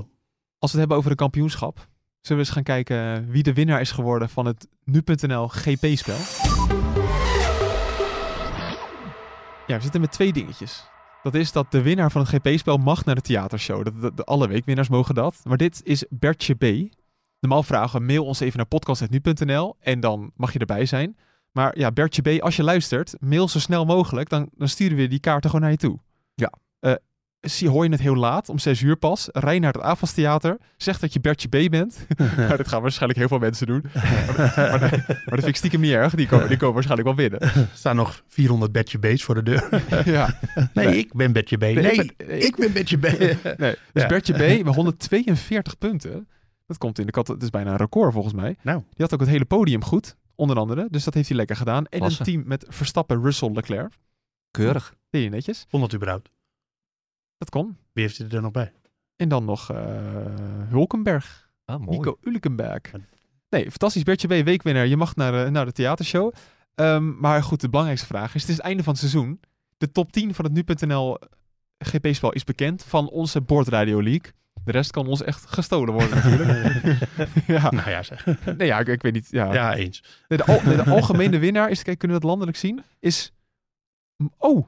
als 0.60 0.72
we 0.72 0.78
het 0.78 0.78
hebben 0.80 0.98
over 0.98 1.12
een 1.12 1.16
kampioenschap, 1.18 1.76
zullen 2.22 2.42
we 2.42 2.48
eens 2.48 2.50
gaan 2.50 2.64
kijken 2.64 3.28
wie 3.30 3.44
de 3.44 3.54
winnaar 3.54 3.82
is 3.82 3.92
geworden 3.92 4.30
van 4.30 4.46
het 4.46 4.68
nu.nl 4.84 5.48
GP-spel. 5.48 6.18
Ja, 9.68 9.76
we 9.78 9.82
zitten 9.84 10.02
met 10.02 10.12
twee 10.12 10.34
dingetjes. 10.34 10.90
Dat 11.24 11.34
is 11.36 11.52
dat 11.52 11.72
de 11.72 11.82
winnaar 11.82 12.12
van 12.12 12.22
het 12.22 12.30
GP-spel 12.30 12.78
mag 12.78 13.06
naar 13.06 13.16
de 13.16 13.22
theatershow. 13.22 13.84
Dat, 13.86 14.02
dat- 14.02 14.18
de, 14.18 14.24
alle 14.24 14.48
weekwinnaars 14.48 14.90
mogen 14.90 15.16
dat. 15.16 15.40
Maar 15.44 15.58
dit 15.58 15.82
is 15.84 16.06
Bertje 16.10 16.54
B. 16.56 16.94
Normaal 17.40 17.64
vragen, 17.64 18.06
mail 18.06 18.26
ons 18.26 18.40
even 18.40 18.58
naar 18.58 18.66
podcast.nu.nl 18.66 19.76
en 19.80 20.00
dan 20.00 20.32
mag 20.36 20.54
je 20.54 20.60
erbij 20.60 20.86
zijn. 20.86 21.18
Maar 21.52 21.78
ja, 21.78 21.92
Bertje 21.92 22.22
B, 22.22 22.42
als 22.42 22.56
je 22.56 22.64
luistert, 22.64 23.14
mail 23.20 23.48
zo 23.48 23.60
snel 23.60 23.86
mogelijk. 23.86 24.30
Dan, 24.30 24.50
dan 24.56 24.68
sturen 24.68 24.98
we 24.98 25.08
die 25.08 25.20
kaarten 25.20 25.50
gewoon 25.50 25.66
naar 25.66 25.72
je 25.76 25.78
toe. 25.88 26.00
Ja. 26.36 26.52
Eh, 26.80 26.94
zie, 27.42 27.70
hoor 27.70 27.84
je 27.86 27.92
het 27.92 28.00
heel 28.02 28.16
laat, 28.16 28.50
om 28.50 28.60
6 28.60 28.82
uur 28.82 28.96
pas. 28.96 29.30
Rij 29.32 29.60
naar 29.60 29.74
het 29.74 29.82
Avas 29.82 30.12
Theater. 30.12 30.58
Zeg 30.78 31.00
dat 31.00 31.14
je 31.14 31.20
Bertje 31.20 31.48
B 31.48 31.70
bent. 31.72 32.06
nou, 32.38 32.58
dat 32.58 32.68
gaan 32.68 32.82
waarschijnlijk 32.82 33.20
heel 33.20 33.28
veel 33.28 33.40
mensen 33.40 33.68
doen. 33.68 33.86
maar, 33.94 34.54
maar, 34.56 34.80
maar 34.80 34.90
dat 35.08 35.34
vind 35.40 35.48
ik 35.48 35.56
stiekem 35.56 35.80
niet 35.82 35.92
erg. 35.92 36.16
Die 36.16 36.28
komen, 36.28 36.48
die 36.48 36.58
komen 36.58 36.74
waarschijnlijk 36.74 37.08
wel 37.08 37.18
binnen. 37.30 37.42
Er 37.42 37.68
staan 37.74 37.96
nog 37.96 38.24
400 38.28 38.72
Betje 38.72 38.98
B's 39.00 39.24
voor 39.24 39.36
de 39.36 39.44
deur. 39.44 39.70
ja. 40.06 40.40
Nee, 40.74 40.86
Nee. 40.86 40.98
ik 40.98 41.14
ben 41.14 41.32
Betje 41.32 41.58
B. 41.58 41.62
Nee, 41.62 41.76
ik 41.92 42.14
ik, 42.28 42.56
ben- 42.56 42.56
ben 42.58 42.74
Betje 42.74 42.98
B. 42.98 43.02
Nee, 43.58 43.76
dus 43.94 44.02
Ja. 44.04 44.08
Bertje 44.08 44.34
B, 44.34 44.64
met 44.66 44.76
142 44.76 45.78
punten. 45.78 46.28
Dat 46.68 46.78
komt 46.80 47.00
in 47.00 47.06
de 47.06 47.12
kat. 47.12 47.28
Het 47.28 47.44
is 47.44 47.50
bijna 47.50 47.72
een 47.72 47.78
record 47.78 48.14
volgens 48.14 48.34
mij. 48.34 48.56
Nou. 48.62 48.78
Die 48.80 48.96
had 48.98 49.14
ook 49.14 49.20
het 49.20 49.30
hele 49.30 49.46
podium 49.46 49.84
goed, 49.84 50.16
onder 50.42 50.58
andere. 50.58 50.88
Dus 50.90 51.04
dat 51.04 51.14
heeft 51.14 51.28
hij 51.28 51.38
lekker 51.38 51.56
gedaan. 51.56 51.86
En 51.86 52.00
Klasse. 52.00 52.20
een 52.20 52.26
team 52.26 52.44
met 52.48 52.66
Verstappen, 52.70 53.22
Russell, 53.24 53.52
Leclerc. 53.52 53.94
Keurig. 54.52 54.96
Deed 55.10 55.24
je 55.24 55.30
netjes. 55.30 55.66
Vond 55.68 55.84
dat 55.84 55.94
überhaupt? 55.94 56.30
Dat 57.38 57.50
kon. 57.50 57.78
Wie 57.94 58.04
heeft 58.04 58.20
er 58.34 58.42
nog 58.42 58.52
bij? 58.52 58.72
En 59.16 59.30
dan 59.30 59.46
nog 59.46 59.70
eh, 59.72 59.78
Hulkenberg. 60.70 61.50
Ah, 61.66 61.80
mooi. 61.80 61.98
Nico 61.98 62.18
Ulkenberg. 62.22 62.82
Nee, 63.50 63.64
fantastisch. 63.70 64.04
Bertje 64.04 64.28
B, 64.42 64.46
weekwinnaar. 64.46 64.88
Je 64.88 64.98
mag 64.98 65.16
naar, 65.16 65.32
de- 65.46 65.50
naar 65.52 65.66
de 65.66 65.72
theatershow. 65.72 66.34
Ehm, 66.76 67.20
maar 67.20 67.44
goed, 67.44 67.62
de 67.62 67.70
belangrijkste 67.70 68.08
vraag 68.08 68.36
is: 68.36 68.42
het 68.42 68.50
is 68.50 68.58
het 68.58 68.66
einde 68.66 68.84
van 68.84 68.92
het 68.94 69.02
seizoen. 69.02 69.40
De 69.78 69.92
top 69.92 70.12
10 70.12 70.34
van 70.34 70.46
het 70.46 70.54
nu.nl 70.54 71.18
GP-spel 71.78 72.32
is 72.32 72.44
bekend 72.44 72.84
van 72.84 73.10
onze 73.10 73.42
Boordradio 73.42 74.04
League. 74.04 74.32
De 74.66 74.72
rest 74.72 74.92
kan 74.92 75.08
ons 75.08 75.24
echt 75.24 75.46
gestolen 75.48 75.94
worden 75.94 76.16
natuurlijk. 76.16 76.98
ja, 77.48 77.72
Nou 77.72 77.90
ja, 77.90 78.04
zeg. 78.04 78.26
nee, 78.58 78.68
ja 78.68 78.80
ik, 78.80 78.88
ik 78.88 79.02
weet 79.02 79.14
niet. 79.14 79.28
Ja. 79.32 79.54
Ja, 79.54 79.76
eens. 79.76 80.04
Nee, 80.28 80.38
de, 80.38 80.46
al- 80.46 80.62
nee, 80.66 80.76
de 80.76 80.84
algemene 80.90 81.38
winnaar 81.40 81.70
is, 81.70 81.84
kijk, 81.84 81.98
kunnen 81.98 82.18
we 82.18 82.24
dat 82.24 82.32
landelijk 82.32 82.58
zien, 82.58 82.84
is, 83.00 83.32
oh, 84.38 84.66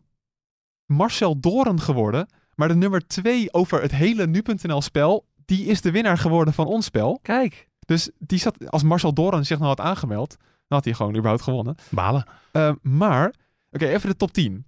Marcel 0.85 1.39
Doren 1.39 1.79
geworden. 1.81 2.27
Maar 2.55 2.67
de 2.67 2.75
nummer 2.75 3.07
2 3.07 3.53
over 3.53 3.81
het 3.81 3.91
hele 3.91 4.27
nu.nl 4.27 4.81
spel, 4.81 5.25
die 5.45 5.65
is 5.65 5.81
de 5.81 5.91
winnaar 5.91 6.17
geworden 6.17 6.53
van 6.53 6.65
ons 6.65 6.85
spel. 6.85 7.19
Kijk. 7.21 7.67
Dus 7.85 8.09
die 8.19 8.39
zat, 8.39 8.69
als 8.71 8.83
Marcel 8.83 9.13
Doren 9.13 9.45
zich 9.45 9.57
nou 9.57 9.69
had 9.69 9.79
aangemeld, 9.79 10.29
dan 10.39 10.77
had 10.77 10.85
hij 10.85 10.93
gewoon 10.93 11.15
überhaupt 11.15 11.41
gewonnen. 11.43 11.75
Balen. 11.89 12.25
Eh, 12.51 12.71
maar, 12.81 13.33
oké, 13.71 13.85
even 13.87 14.09
de 14.09 14.15
top 14.15 14.31
10. 14.33 14.65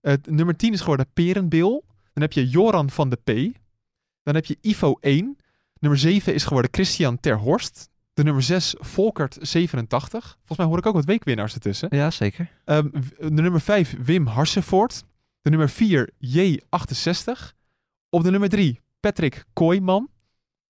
Het 0.00 0.30
nummer 0.30 0.56
10 0.56 0.72
is 0.72 0.80
geworden 0.80 1.06
Perenbil. 1.12 1.84
Dan 2.12 2.22
heb 2.22 2.32
je 2.32 2.48
Joran 2.48 2.90
van 2.90 3.08
de 3.08 3.16
P. 3.16 3.56
Dan 4.22 4.34
heb 4.34 4.44
je 4.44 4.56
Ivo 4.60 4.96
1. 5.00 5.36
Nummer 5.80 6.00
7 6.00 6.34
is 6.34 6.44
geworden 6.44 6.70
Christian 6.72 7.20
Terhorst. 7.20 7.88
De 8.14 8.22
nummer 8.24 8.42
6 8.42 8.74
Volkert 8.78 9.36
87. 9.40 10.22
Volgens 10.36 10.58
mij 10.58 10.66
hoor 10.66 10.78
ik 10.78 10.86
ook 10.86 10.94
wat 10.94 11.04
weekwinnaars 11.04 11.54
ertussen. 11.54 11.88
Ja, 11.96 12.10
zeker. 12.10 12.50
W- 12.64 12.74
de 13.18 13.30
nummer 13.30 13.60
5 13.60 13.96
Wim 14.04 14.26
Harsenvoort. 14.26 15.04
De 15.42 15.50
nummer 15.50 15.68
4 15.68 16.10
J68. 16.26 17.54
Op 18.10 18.22
de 18.22 18.30
nummer 18.30 18.48
3 18.48 18.80
Patrick 19.00 19.44
Kooijman. 19.52 20.08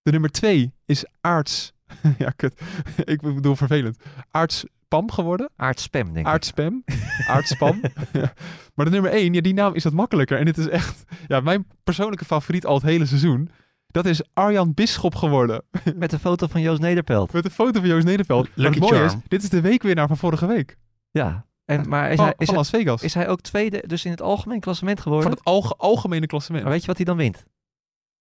De 0.03 0.11
nummer 0.11 0.31
2 0.31 0.73
is 0.87 1.05
Aarts. 1.21 1.73
ja, 2.19 2.31
kut. 2.31 2.61
ik 3.05 3.21
bedoel 3.21 3.57
vervelend. 3.57 3.97
Aarts 4.31 4.65
Pam 4.89 5.11
geworden. 5.11 5.51
Aardspam, 5.57 6.13
denk 6.13 6.27
ik. 6.27 6.33
Aardspam. 6.33 6.85
Aardspam. 7.27 7.81
maar 8.75 8.85
de 8.85 8.91
nummer 8.91 9.11
1, 9.11 9.33
ja, 9.35 9.41
die 9.41 9.55
naam 9.55 9.75
is 9.75 9.85
wat 9.85 9.93
makkelijker. 9.93 10.39
En 10.39 10.47
het 10.47 10.59
is 10.59 10.69
echt 10.69 11.05
ja, 11.27 11.41
mijn 11.41 11.67
persoonlijke 11.85 12.25
favoriet 12.25 12.67
al 12.67 12.75
het 12.75 12.83
hele 12.83 13.07
seizoen. 13.07 13.51
Dat 13.87 14.07
is 14.07 14.23
Arjan 14.35 14.75
Bisschop 14.75 15.15
geworden. 15.15 15.63
Met 15.97 16.13
een 16.13 16.19
foto 16.19 16.47
van 16.47 16.61
Joost 16.61 16.81
Nederpelt. 16.81 17.33
Met 17.33 17.45
een 17.45 17.51
foto 17.51 17.81
van 17.81 17.89
Joost 17.89 18.07
Nederveld. 18.07 18.49
Maar 18.57 18.71
Lucky 18.71 18.95
is, 18.95 19.15
dit 19.29 19.43
is 19.43 19.49
de 19.49 19.61
weekwinnaar 19.61 20.07
van 20.09 20.17
vorige 20.17 20.47
week. 20.47 20.77
Ja. 21.11 21.47
En, 21.65 21.89
maar 21.89 22.11
is 22.11 22.17
van 22.17 22.25
hij, 22.25 22.35
is, 22.39 22.51
Las 22.51 22.71
Vegas. 22.71 23.03
is 23.03 23.15
hij 23.15 23.29
ook 23.29 23.41
tweede 23.41 23.85
dus 23.87 24.05
in 24.05 24.11
het 24.11 24.23
algemeen 24.23 24.61
klassement 24.61 25.01
geworden? 25.01 25.29
van 25.29 25.39
het 25.39 25.47
alge- 25.47 25.75
algemene 25.77 26.27
klassement. 26.27 26.63
Maar 26.63 26.73
weet 26.73 26.81
je 26.81 26.87
wat 26.87 26.97
hij 26.97 27.05
dan 27.05 27.17
wint? 27.17 27.45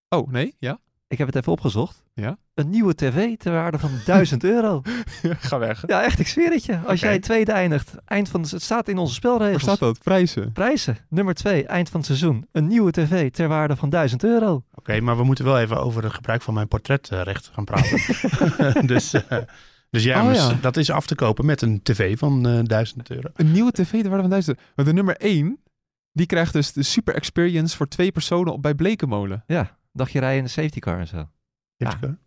Oh, 0.09 0.27
nee? 0.31 0.55
Ja? 0.59 0.79
Ik 1.09 1.17
heb 1.17 1.27
het 1.27 1.35
even 1.35 1.51
opgezocht. 1.51 2.03
Ja? 2.13 2.37
Een 2.53 2.69
nieuwe 2.69 2.95
tv 2.95 3.37
ter 3.37 3.51
waarde 3.51 3.79
van 3.79 3.89
1000 4.05 4.43
euro. 4.53 4.81
Ga 5.21 5.59
weg. 5.59 5.83
Ja, 5.87 6.03
echt, 6.03 6.19
ik 6.19 6.27
zweer 6.27 6.51
het 6.51 6.65
je. 6.65 6.73
Als 6.77 6.99
Oké. 6.99 7.07
jij 7.07 7.19
tweede 7.19 7.51
eindigt, 7.51 7.95
eind 8.05 8.29
van 8.29 8.41
de, 8.41 8.47
het 8.51 8.61
staat 8.61 8.87
in 8.87 8.97
onze 8.97 9.13
spelregels. 9.13 9.63
Waar 9.63 9.75
staat 9.75 9.79
dat? 9.87 10.03
Prijzen. 10.03 10.51
Prijzen. 10.51 10.97
Nummer 11.09 11.33
2, 11.33 11.65
eind 11.65 11.89
van 11.89 11.99
het 11.99 12.07
seizoen. 12.07 12.47
Een 12.51 12.67
nieuwe 12.67 12.91
tv 12.91 13.31
ter 13.31 13.47
waarde 13.47 13.75
van 13.75 13.89
1000 13.89 14.23
euro. 14.23 14.63
Oké, 14.73 14.99
maar 14.99 15.17
we 15.17 15.23
moeten 15.23 15.45
wel 15.45 15.59
even 15.59 15.77
over 15.81 16.03
het 16.03 16.13
gebruik 16.13 16.41
van 16.41 16.53
mijn 16.53 16.67
portretrecht 16.67 17.49
gaan 17.53 17.65
praten. 17.65 17.99
dus, 18.93 19.13
eh, 19.13 19.37
dus 19.89 20.03
ja, 20.03 20.19
Oh, 20.19 20.25
maar 20.25 20.35
ja. 20.35 20.57
dat 20.61 20.77
is 20.77 20.89
af 20.89 21.07
te 21.07 21.15
kopen 21.15 21.45
met 21.45 21.61
een 21.61 21.81
tv 21.83 22.17
van 22.17 22.47
eh 22.47 22.59
1000 22.63 23.09
euro. 23.09 23.29
Een 23.33 23.51
nieuwe 23.51 23.71
tv 23.71 23.91
de 23.91 24.07
waarde 24.09 24.21
van 24.21 24.29
1000. 24.29 24.59
Maar 24.75 24.85
de 24.85 24.93
nummer 24.93 25.15
1, 25.17 25.59
die 26.11 26.25
krijgt 26.25 26.53
dus 26.53 26.73
de 26.73 26.83
super 26.83 27.15
experience 27.15 27.77
voor 27.77 27.87
twee 27.87 28.11
personen 28.11 28.53
op 28.53 28.61
bij 28.61 28.73
Blekenmolen. 28.75 29.43
Ja, 29.47 29.76
dagje 29.97 30.19
rijden 30.19 30.37
in 30.37 30.43
de 30.43 30.49
safety 30.49 30.79
car 30.79 30.99
en 30.99 31.07
zo. 31.07 31.17
Heeft 31.77 31.91
Ja. 31.91 31.97
ge- 31.97 32.17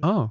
Oh. 0.00 0.28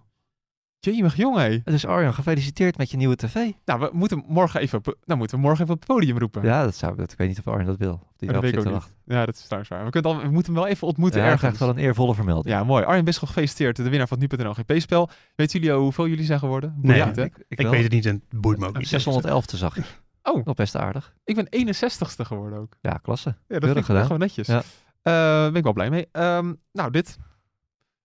Jemig 0.82 1.16
jong, 1.16 1.38
hé. 1.38 1.62
Dus 1.64 1.86
Arjan, 1.86 2.14
gefeliciteerd 2.14 2.78
met 2.78 2.92
je 2.92 2.98
nieuwe 2.98 3.16
tv. 3.16 3.36
Nou, 3.66 3.80
we 3.80 3.90
moeten 3.94 4.24
morgen 4.28 4.60
even 4.62 4.78
op, 4.78 4.98
nou, 5.06 5.20
moeten 5.20 5.38
we 5.38 5.44
morgen 5.44 5.62
even 5.64 5.74
op 5.74 5.80
het 5.80 5.90
podium 5.90 6.18
roepen. 6.18 6.44
Ja, 6.44 6.64
dat 6.64 6.76
zou 6.76 6.96
dat, 6.96 7.12
ik 7.12 7.18
weet 7.18 7.28
niet 7.28 7.40
of 7.40 7.48
Arjan 7.48 7.66
dat 7.66 7.78
wil. 7.78 7.92
Of 7.94 8.18
die 8.18 8.28
Oh, 8.28 8.34
dat 8.34 8.44
weet 8.44 8.54
ik 8.54 8.60
zit 8.60 8.68
ook 8.68 8.80
te 8.80 8.86
niet. 8.86 8.96
wachten. 8.96 9.16
Ja, 9.18 9.26
dat 9.26 9.36
is 9.36 9.44
trouwens 9.44 9.70
waar. 9.72 9.84
We, 9.86 9.90
kunnen 9.90 10.12
dan, 10.12 10.22
we 10.22 10.32
moeten 10.34 10.54
hem 10.54 10.62
wel 10.62 10.72
even 10.72 10.88
ontmoeten 10.88 11.18
Ja, 11.20 11.26
hij 11.26 11.34
ergens. 11.34 11.56
krijgt 11.56 11.74
wel 11.74 11.84
een 11.84 11.88
eervolle 11.90 12.16
vermelding. 12.16 12.56
Ja, 12.56 12.64
mooi. 12.64 12.84
Arjen 12.84 13.06
Bisschop 13.06 13.28
gefeliciteerd. 13.28 13.76
De 13.76 13.84
winnaar 13.90 14.08
van 14.08 14.20
het 14.20 14.32
nu.nl 14.38 14.54
GP-spel. 14.54 15.10
Weten 15.36 15.60
jullie 15.60 15.76
al 15.76 15.82
hoeveel 15.82 16.08
jullie 16.08 16.26
zijn 16.26 16.40
geworden? 16.40 16.76
Nee. 16.82 16.94
Boeit 16.96 17.06
niet, 17.08 17.16
hè? 17.16 17.24
ik, 17.24 17.38
ik, 17.38 17.46
Ik 17.48 17.62
wel. 17.62 17.72
weet 17.72 17.84
het 17.84 17.92
niet 17.92 18.06
en 18.06 18.24
boeit 18.30 18.58
me 18.60 18.68
ook 18.68 18.78
niet. 18.78 18.88
611 18.88 19.46
te 19.46 19.58
zag 19.58 19.78
ik. 19.78 20.02
Oh. 20.24 20.46
Nog 20.46 20.56
best 20.56 20.76
aardig. 20.76 21.14
Ik 21.24 21.36
ben 21.36 21.48
61ste 21.50 22.26
geworden 22.26 22.60
ook. 22.60 22.78
Ja, 22.82 23.00
klasse. 23.02 23.30
Ja, 23.30 23.36
dat 23.38 23.48
Keurig 23.48 23.66
vind 23.70 23.78
ik 23.80 23.86
gedaan. 23.86 24.04
gewoon 24.04 24.20
netjes. 24.20 24.48
Ja. 24.48 24.62
Eh, 25.02 25.14
Daar 25.14 25.48
ben 25.48 25.56
ik 25.58 25.64
wel 25.64 25.74
blij 25.74 25.90
mee. 25.90 26.08
Ehm, 26.12 26.54
nou, 26.72 26.92
dit. 26.92 27.18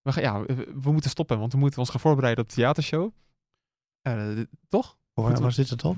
We, 0.03 0.12
gaan, 0.12 0.22
ja, 0.22 0.40
we, 0.42 0.55
we 0.82 0.92
moeten 0.92 1.11
stoppen, 1.11 1.38
want 1.38 1.53
we 1.53 1.59
moeten 1.59 1.78
ons 1.78 1.90
gaan 1.90 2.01
voorbereiden 2.01 2.42
op 2.45 2.49
de 2.51 2.55
theatershow. 2.57 3.11
Eh, 4.03 4.34
dit- 4.34 4.49
toch? 4.68 4.97
Waar 5.14 5.40
was 5.40 5.57
dit 5.57 5.70
het 5.70 5.82
al? 5.82 5.97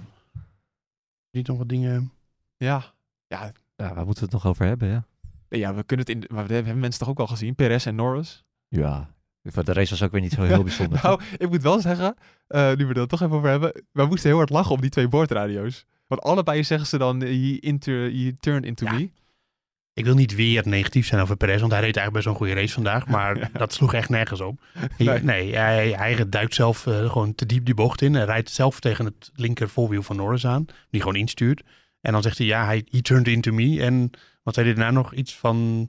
Niet 1.31 1.47
nog 1.47 1.59
wat 1.59 1.69
dingen... 1.69 2.13
Ja. 2.57 2.95
Ja, 3.27 3.53
Ja, 3.77 3.95
waar 3.95 4.05
moeten 4.07 4.25
we 4.25 4.31
het 4.31 4.43
nog 4.43 4.47
over 4.47 4.67
hebben, 4.67 4.89
ja? 4.89 5.05
nee, 5.49 5.61
ja, 5.61 5.75
we 5.75 5.83
kunnen 5.83 6.07
het 6.07 6.15
in. 6.17 6.25
Maar 6.35 6.47
we 6.47 6.55
hebben 6.55 6.79
mensen 6.79 7.01
toch 7.01 7.09
ook 7.09 7.19
al 7.21 7.27
gezien? 7.27 7.55
Perez 7.55 7.87
en 7.87 7.95
Norris. 7.95 8.45
Ja. 8.69 9.15
De 9.43 9.73
race 9.73 9.91
was 9.91 10.03
ook 10.03 10.11
weer 10.11 10.21
niet 10.21 10.33
zo 10.33 10.43
heel 10.43 10.63
bijzonder. 10.71 11.01
Nou, 11.03 11.21
ik 11.37 11.49
moet 11.49 11.63
wel 11.63 11.81
zeggen, 11.81 12.15
eh, 12.47 12.75
nu 12.75 12.87
we 12.87 12.95
er 12.95 13.07
toch 13.09 13.21
even 13.23 13.37
over 13.37 13.49
hebben. 13.49 13.85
We 13.93 14.05
moesten 14.07 14.29
heel 14.29 14.39
hard 14.39 14.51
lachen 14.51 14.75
om 14.75 14.81
die 14.81 14.91
twee 14.91 15.09
boordradio's. 15.09 15.87
Want 16.07 16.21
allebei 16.21 16.65
zeggen 16.65 16.89
ze 16.89 16.99
dan, 16.99 17.23
eh, 17.23 17.61
he 17.63 18.37
turned 18.41 18.65
into 18.65 18.85
Ja. 18.85 18.93
me. 18.93 19.11
Ik 19.97 20.05
wil 20.05 20.15
niet 20.15 20.35
weer 20.35 20.69
negatief 20.69 21.07
zijn 21.07 21.21
over 21.21 21.37
Perez, 21.37 21.61
want 21.61 21.73
hij 21.73 21.81
reed 21.81 21.97
eigenlijk 21.97 22.13
best 22.13 22.25
wel 22.25 22.33
een 22.35 22.41
goede 22.41 22.61
race 22.61 22.75
vandaag. 22.75 23.07
Maar 23.17 23.51
dat 23.53 23.73
sloeg 23.73 23.95
echt 23.95 24.09
nergens 24.09 24.41
op. 24.41 24.61
Nee. 24.99 25.57
Hij, 25.57 25.89
hij 25.91 26.29
duikt 26.29 26.55
zelf 26.55 26.87
eh, 26.87 27.11
gewoon 27.11 27.35
te 27.35 27.47
diep 27.47 27.65
die 27.65 27.75
bocht 27.75 28.03
in. 28.03 28.15
Hij 28.15 28.25
rijdt 28.25 28.51
zelf 28.51 28.81
tegen 28.81 29.05
het 29.05 29.31
linker 29.35 29.69
voorwiel 29.69 30.03
van 30.03 30.17
Norris 30.17 30.47
aan, 30.47 30.67
die 30.91 31.01
gewoon 31.01 31.17
instuurt. 31.17 31.63
En 32.01 32.13
dan 32.13 32.23
zegt 32.23 32.39
hij, 32.39 32.47
ja, 32.47 32.65
hij 32.65 32.87
he 32.91 33.01
turned 33.03 33.29
into 33.29 33.53
me. 33.53 33.83
En 33.83 34.11
wat 34.43 34.55
zei 34.55 34.67
hij 34.67 34.75
daarna 34.75 34.91
nog? 34.91 35.15
Iets 35.15 35.35
van... 35.37 35.89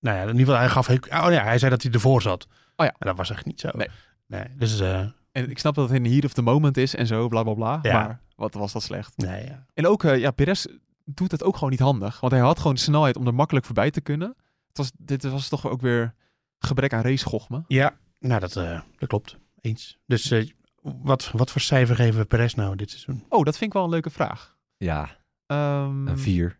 Nou 0.00 0.16
ja, 0.16 0.22
in 0.22 0.28
ieder 0.28 0.40
geval, 0.44 0.56
hij 0.60 0.68
gaf... 0.68 0.88
Oh 0.88 1.32
ja, 1.32 1.42
hij 1.42 1.58
zei 1.58 1.70
dat 1.70 1.82
hij 1.82 1.92
ervoor 1.92 2.22
zat. 2.22 2.46
Oh 2.76 2.86
ja. 2.86 2.94
En 2.98 3.06
dat 3.06 3.16
was 3.16 3.30
echt 3.30 3.44
niet 3.46 3.60
zo. 3.60 3.68
Nee. 3.72 3.88
Nee, 4.26 4.44
dus... 4.56 4.80
eh, 4.80 4.98
En 5.32 5.50
ik 5.50 5.58
snap 5.58 5.74
dat 5.74 5.88
het 5.88 5.98
in 6.04 6.12
heat 6.12 6.24
of 6.24 6.32
the 6.32 6.42
moment 6.42 6.76
is 6.76 6.94
en 6.94 7.06
zo, 7.06 7.28
bla 7.28 7.42
bla 7.42 7.54
bla. 7.54 7.78
Ja. 7.82 7.92
Maar 7.92 8.20
wat 8.36 8.54
was 8.54 8.72
dat 8.72 8.82
slecht. 8.82 9.16
nee, 9.16 9.44
ja. 9.46 9.66
En 9.74 9.86
ook, 9.86 10.04
eh, 10.04 10.18
ja, 10.18 10.30
Perez 10.30 10.66
doet 11.14 11.30
het 11.30 11.42
ook 11.42 11.54
gewoon 11.54 11.70
niet 11.70 11.80
handig. 11.80 12.20
Want 12.20 12.32
hij 12.32 12.42
had 12.42 12.58
gewoon 12.58 12.74
de 12.74 12.80
snelheid 12.80 13.16
om 13.16 13.26
er 13.26 13.34
makkelijk 13.34 13.66
voorbij 13.66 13.90
te 13.90 14.00
kunnen. 14.00 14.28
Het 14.68 14.76
was, 14.76 14.90
dit 14.96 15.22
was 15.22 15.48
toch 15.48 15.66
ook 15.66 15.80
weer 15.80 16.14
gebrek 16.58 16.92
aan 16.92 17.02
racegochme. 17.02 17.64
Ja, 17.66 17.98
nou 18.18 18.40
dat, 18.40 18.56
eh, 18.56 18.80
dat 18.96 19.08
klopt. 19.08 19.36
Eens. 19.60 19.98
Dus 20.06 20.30
eh, 20.30 20.48
wat, 20.82 21.30
wat 21.30 21.50
voor 21.50 21.60
cijfer 21.60 21.96
geven 21.96 22.20
we 22.20 22.26
Perez 22.26 22.54
nou 22.54 22.76
dit 22.76 22.90
seizoen? 22.90 23.24
Oh, 23.28 23.44
dat 23.44 23.56
vind 23.56 23.70
ik 23.70 23.72
wel 23.72 23.84
een 23.84 23.90
leuke 23.90 24.10
vraag. 24.10 24.56
Ja, 24.76 25.18
Ehm, 25.48 26.06
een 26.06 26.18
4. 26.18 26.58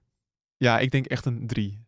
Ja, 0.57 0.79
ik 0.79 0.91
denk 0.91 1.07
echt 1.07 1.25
een 1.25 1.47
drie. 1.47 1.87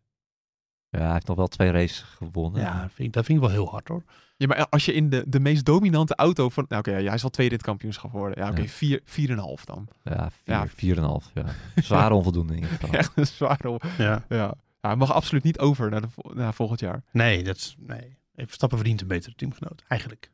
Ja, 0.91 0.99
hij 1.03 1.13
heeft 1.13 1.27
nog 1.27 1.37
wel 1.37 1.47
twee 1.47 1.71
races 1.71 2.01
gewonnen. 2.01 2.61
Ja, 2.61 2.79
vind 2.93 3.07
ik, 3.07 3.13
dat 3.13 3.25
vind 3.25 3.37
ik 3.37 3.43
wel 3.43 3.53
heel 3.53 3.69
hard 3.69 3.87
hoor. 3.87 4.03
Ja, 4.37 4.47
maar 4.47 4.67
als 4.69 4.85
je 4.85 4.93
in 4.93 5.09
de, 5.09 5.23
de 5.27 5.39
meest 5.39 5.65
dominante 5.65 6.15
auto 6.15 6.49
van... 6.49 6.65
Nou 6.67 6.81
oké, 6.81 6.97
ja, 6.97 7.05
hij 7.05 7.15
is 7.15 7.23
al 7.23 7.29
tweede 7.29 7.51
in 7.51 7.57
het 7.57 7.67
kampioenschap 7.67 8.11
geworden. 8.11 8.43
Ja, 8.43 8.49
oké, 8.49 8.61
Ja. 8.61 8.67
vier, 8.67 9.01
vier 9.05 9.29
en 9.29 9.37
een 9.37 9.43
half 9.43 9.65
dan. 9.65 9.87
Ja, 10.03 10.29
Ja. 10.43 10.67
4, 10.67 10.95
4,5. 10.95 11.01
Ja. 11.33 11.45
Zware 11.75 12.13
onvoldoende 12.13 12.53
in 12.55 12.59
ieder 12.61 12.77
geval. 12.77 12.93
Echt 12.99 13.11
een 13.15 13.27
zware... 13.27 13.79
Ja. 13.97 14.05
Ja. 14.07 14.23
ja, 14.29 14.53
hij 14.81 14.95
mag 14.95 15.13
absoluut 15.13 15.43
niet 15.43 15.59
over 15.59 15.89
naar, 15.89 16.01
de, 16.01 16.07
naar 16.33 16.53
volgend 16.53 16.79
jaar. 16.79 17.03
Nee, 17.11 17.43
dat 17.43 17.55
is, 17.55 17.75
nee. 17.79 18.17
Verstappen 18.35 18.77
verdient 18.77 19.01
een 19.01 19.07
betere 19.07 19.35
teamgenoot, 19.35 19.83
eigenlijk. 19.87 20.31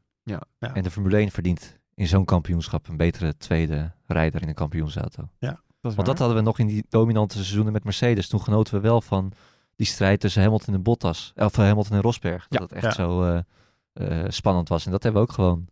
En 0.60 0.84
de 0.84 0.92
Formule 0.92 1.18
1 1.18 1.32
verdient 1.32 1.80
in 1.96 2.08
zo'n 2.08 2.26
kampioenschap 2.26 2.88
een 2.88 2.98
betere 2.98 3.38
tweede 3.38 3.92
rijder 4.06 4.42
in 4.42 4.48
een 4.48 4.54
kampioensauto. 4.54 5.30
Dat 5.40 5.92
is 5.92 5.96
Want 5.96 6.08
dat 6.08 6.18
hadden 6.20 6.38
we 6.38 6.44
nog 6.44 6.60
in 6.60 6.68
die 6.68 6.86
dominante 6.90 7.36
seizoenen 7.36 7.74
met 7.74 7.84
Mercedes. 7.84 8.28
Toen 8.28 8.42
genoten 8.42 8.74
we 8.74 8.80
wel 8.80 9.02
van 9.02 9.32
die 9.78 9.88
strijd 9.88 10.20
tussen 10.20 10.42
Hamilton 10.42 10.74
en 10.74 10.84
Bottas. 10.84 11.32
Of 11.36 11.58
eh, 11.58 11.66
Hamilton 11.66 11.96
en 11.96 12.02
Rosberg. 12.02 12.48
Dat 12.48 12.60
Ja, 12.60 12.66
het 12.66 12.84
echt 12.84 12.84
ja. 12.84 13.04
zo 13.04 13.24
eh, 13.24 13.40
eh, 14.24 14.30
spannend 14.30 14.70
was. 14.70 14.86
En 14.86 14.92
dat 14.92 15.04
hebben 15.04 15.22
we 15.22 15.28
ook 15.28 15.34
gewoon 15.34 15.68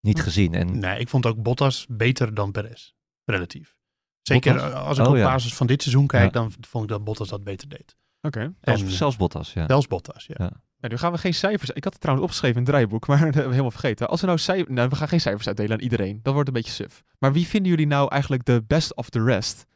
niet 0.00 0.20
gezien. 0.22 0.54
En 0.54 0.78
Nee, 0.78 0.98
ik 0.98 1.08
vond 1.08 1.26
ook 1.26 1.42
Bottas 1.42 1.86
beter 1.88 2.34
dan 2.34 2.52
Perez. 2.52 2.92
Relatief. 3.24 3.76
Zeker 4.22 4.54
Bottas? 4.54 4.72
als 4.72 4.98
ik 4.98 5.04
Oh, 5.04 5.10
op 5.10 5.16
ja. 5.16 5.24
basis 5.24 5.54
van 5.54 5.66
dit 5.66 5.82
seizoen 5.82 6.06
kijk, 6.06 6.24
Ja. 6.24 6.40
dan 6.40 6.52
vond 6.60 6.84
ik 6.84 6.90
dat 6.90 7.04
Bottas 7.04 7.28
dat 7.28 7.44
beter 7.44 7.68
deed. 7.68 7.96
Oké. 8.20 8.54
zelfs, 8.86 9.16
Bottas, 9.16 9.52
ja. 9.52 9.66
Zelfs 9.66 9.86
Bottas, 9.86 10.26
ja. 10.26 10.34
Ja. 10.78 10.88
Nu 10.88 10.96
gaan 10.96 11.12
we 11.12 11.18
geen 11.18 11.34
cijfers... 11.34 11.70
Ik 11.70 11.84
had 11.84 11.92
het 11.92 12.02
trouwens 12.02 12.26
opgeschreven 12.28 12.56
in 12.56 12.62
het 12.62 12.72
draaiboek, 12.72 13.06
maar 13.08 13.16
dat 13.16 13.24
hebben 13.24 13.44
we 13.44 13.50
helemaal 13.50 13.70
vergeten. 13.70 14.08
Als 14.08 14.20
we 14.20 14.26
nou 14.26 14.38
cijfers... 14.38 14.68
Nou, 14.74 14.88
we 14.88 14.96
gaan 14.96 15.08
geen 15.08 15.20
cijfers 15.20 15.46
uitdelen 15.46 15.72
aan 15.72 15.82
iedereen. 15.82 16.20
Dat 16.22 16.32
wordt 16.32 16.48
een 16.48 16.54
beetje 16.54 16.72
suf. 16.72 17.02
Maar 17.18 17.32
wie 17.32 17.46
vinden 17.46 17.70
jullie 17.70 17.86
nou 17.86 18.10
eigenlijk 18.10 18.44
de 18.44 18.64
best 18.66 18.94
of 18.94 19.10
the 19.10 19.24
rest? 19.24 19.66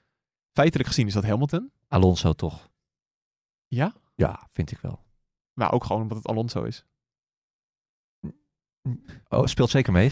Feitelijk 0.52 0.88
gezien 0.88 1.06
is 1.06 1.12
dat 1.12 1.24
Hamilton. 1.24 1.70
Alonso 1.88 2.32
toch? 2.32 2.67
Ja? 3.68 3.94
Ja, 4.14 4.46
vind 4.50 4.70
ik 4.70 4.78
wel. 4.78 5.04
Maar 5.52 5.72
ook 5.72 5.84
gewoon 5.84 6.02
omdat 6.02 6.16
het 6.18 6.26
Alonso 6.26 6.62
is. 6.62 6.84
Oh, 9.28 9.46
speelt 9.46 9.70
zeker 9.70 9.92
mee. 9.92 10.10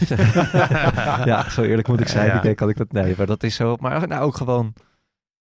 ja, 1.31 1.49
zo 1.49 1.61
eerlijk 1.61 1.87
moet 1.87 1.99
ik 1.99 2.07
zijn. 2.07 2.27
Ja. 2.27 2.35
Ik 2.35 2.41
denk, 2.41 2.57
kan 2.57 2.69
ik 2.69 2.77
dat... 2.77 2.91
Nee, 2.91 3.13
maar 3.17 3.25
dat 3.25 3.43
is 3.43 3.55
zo. 3.55 3.75
Maar 3.79 4.07
nou 4.07 4.23
ook 4.23 4.35
gewoon... 4.35 4.73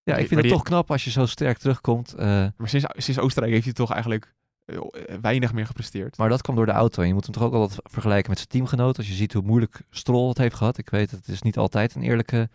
Ja, 0.03 0.17
ik 0.17 0.29
vind 0.29 0.41
het 0.41 0.51
toch 0.51 0.63
knap 0.63 0.91
als 0.91 1.05
je 1.05 1.11
zo 1.11 1.27
sterk 1.27 1.59
terugkomt. 1.59 2.15
eh, 2.15 2.27
Maar 2.57 2.69
sinds, 2.69 2.87
sinds 2.89 3.21
Oostenrijk 3.21 3.53
heeft 3.53 3.65
hij 3.65 3.75
toch 3.75 3.93
eigenlijk 3.93 4.35
eh, 4.65 4.79
weinig 5.21 5.53
meer 5.53 5.67
gepresteerd. 5.67 6.17
maar 6.17 6.29
dat 6.29 6.43
kwam 6.43 6.57
door 6.57 6.67
de 6.67 6.73
auto. 6.73 7.03
En 7.03 7.09
je 7.09 7.15
moet 7.15 7.25
hem 7.25 7.35
toch 7.35 7.43
ook 7.43 7.53
altijd 7.53 7.81
vergelijken 7.85 8.29
met 8.31 8.39
zijn 8.39 8.51
teamgenoot. 8.51 8.97
Als 8.97 9.09
je 9.09 9.15
ziet 9.15 9.33
hoe 9.33 9.43
moeilijk 9.43 9.81
Stroll 9.91 10.29
het 10.29 10.39
heeft 10.39 10.55
gehad. 10.55 10.79
Ik 10.79 10.91
weet, 10.91 11.11
het 11.11 11.29
is 11.29 11.43
niet 11.43 11.59
altijd 11.59 11.95
een 11.95 12.03
eerlijke 12.03 12.49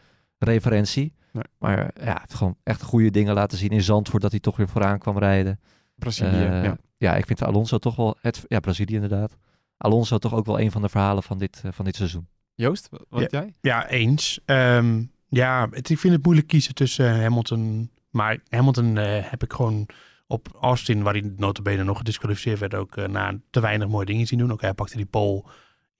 referentie. 0.46 1.14
Nee. 1.32 1.44
Maar 1.58 1.78
ja, 1.78 1.92
hij 1.94 2.16
heeft 2.20 2.34
gewoon 2.34 2.56
echt 2.64 2.82
goede 2.82 3.12
dingen 3.12 3.34
laten 3.34 3.58
zien 3.58 3.70
in 3.70 3.82
Zandvoort. 3.82 4.22
Dat 4.22 4.32
hij 4.32 4.40
toch 4.40 4.58
weer 4.58 4.68
vooraan 4.68 5.00
kwam 5.00 5.18
rijden. 5.18 5.60
Brazilië, 5.96 6.46
Eh, 6.46 6.64
ja. 6.64 6.78
ja, 6.98 7.16
ik 7.16 7.26
vind 7.26 7.44
Alonso 7.44 7.78
toch 7.78 7.96
wel... 7.96 8.18
Het, 8.22 8.46
ja, 8.48 8.60
Brazilië 8.60 8.94
inderdaad. 8.94 9.38
Alonso 9.78 10.18
toch 10.18 10.34
ook 10.34 10.46
wel 10.46 10.60
een 10.60 10.72
van 10.72 10.82
de 10.82 10.90
verhalen 10.90 11.24
van 11.24 11.38
dit, 11.38 11.62
eh, 11.66 11.72
van 11.72 11.86
dit 11.86 11.96
seizoen. 11.96 12.28
Joost, 12.56 12.88
wat 12.90 13.06
wat 13.10 13.32
jij? 13.32 13.54
Ja, 13.62 13.88
eens. 13.88 14.40
Ehm, 14.46 15.04
ja, 15.28 15.68
het, 15.72 15.90
ik 15.90 16.00
vind 16.00 16.14
het 16.14 16.24
moeilijk 16.24 16.48
kiezen 16.48 16.76
tussen 16.76 17.14
eh, 17.14 17.22
Hamilton. 17.22 17.92
Maar 18.10 18.40
Hamilton 18.50 18.98
eh, 18.98 19.30
heb 19.30 19.44
ik 19.44 19.54
gewoon 19.54 19.88
op 20.28 20.58
Austin, 20.62 21.04
waar 21.04 21.14
hij 21.14 21.34
notabene 21.38 21.84
nog 21.84 21.98
gedisqualificeerd 21.98 22.60
werd, 22.60 22.74
ook 22.74 22.98
eh, 22.98 23.08
na 23.08 23.40
te 23.50 23.60
weinig 23.60 23.88
mooie 23.88 24.06
dingen 24.06 24.28
zien 24.28 24.40
doen. 24.40 24.52
Ook 24.52 24.62
hij 24.62 24.74
pakte 24.74 24.98
die 24.98 25.06
pole 25.06 25.44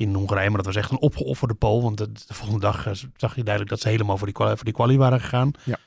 in 0.02 0.14
Hongarije, 0.14 0.48
maar 0.48 0.58
dat 0.58 0.66
was 0.66 0.76
echt 0.76 0.92
een 0.92 1.00
opgeofferde 1.00 1.54
pole. 1.54 1.82
Want 1.82 1.98
de, 1.98 2.12
de 2.12 2.34
volgende 2.34 2.62
dag 2.62 2.86
eh, 2.88 2.94
zag 3.16 3.36
je 3.36 3.44
duidelijk 3.44 3.70
dat 3.70 3.80
ze 3.82 3.90
helemaal 3.90 4.18
voor 4.18 4.28
die, 4.28 4.36
voor 4.36 4.64
die 4.64 4.74
quali 4.74 4.98
waren 4.98 5.20
gegaan. 5.22 5.52
Ja. 5.64 5.78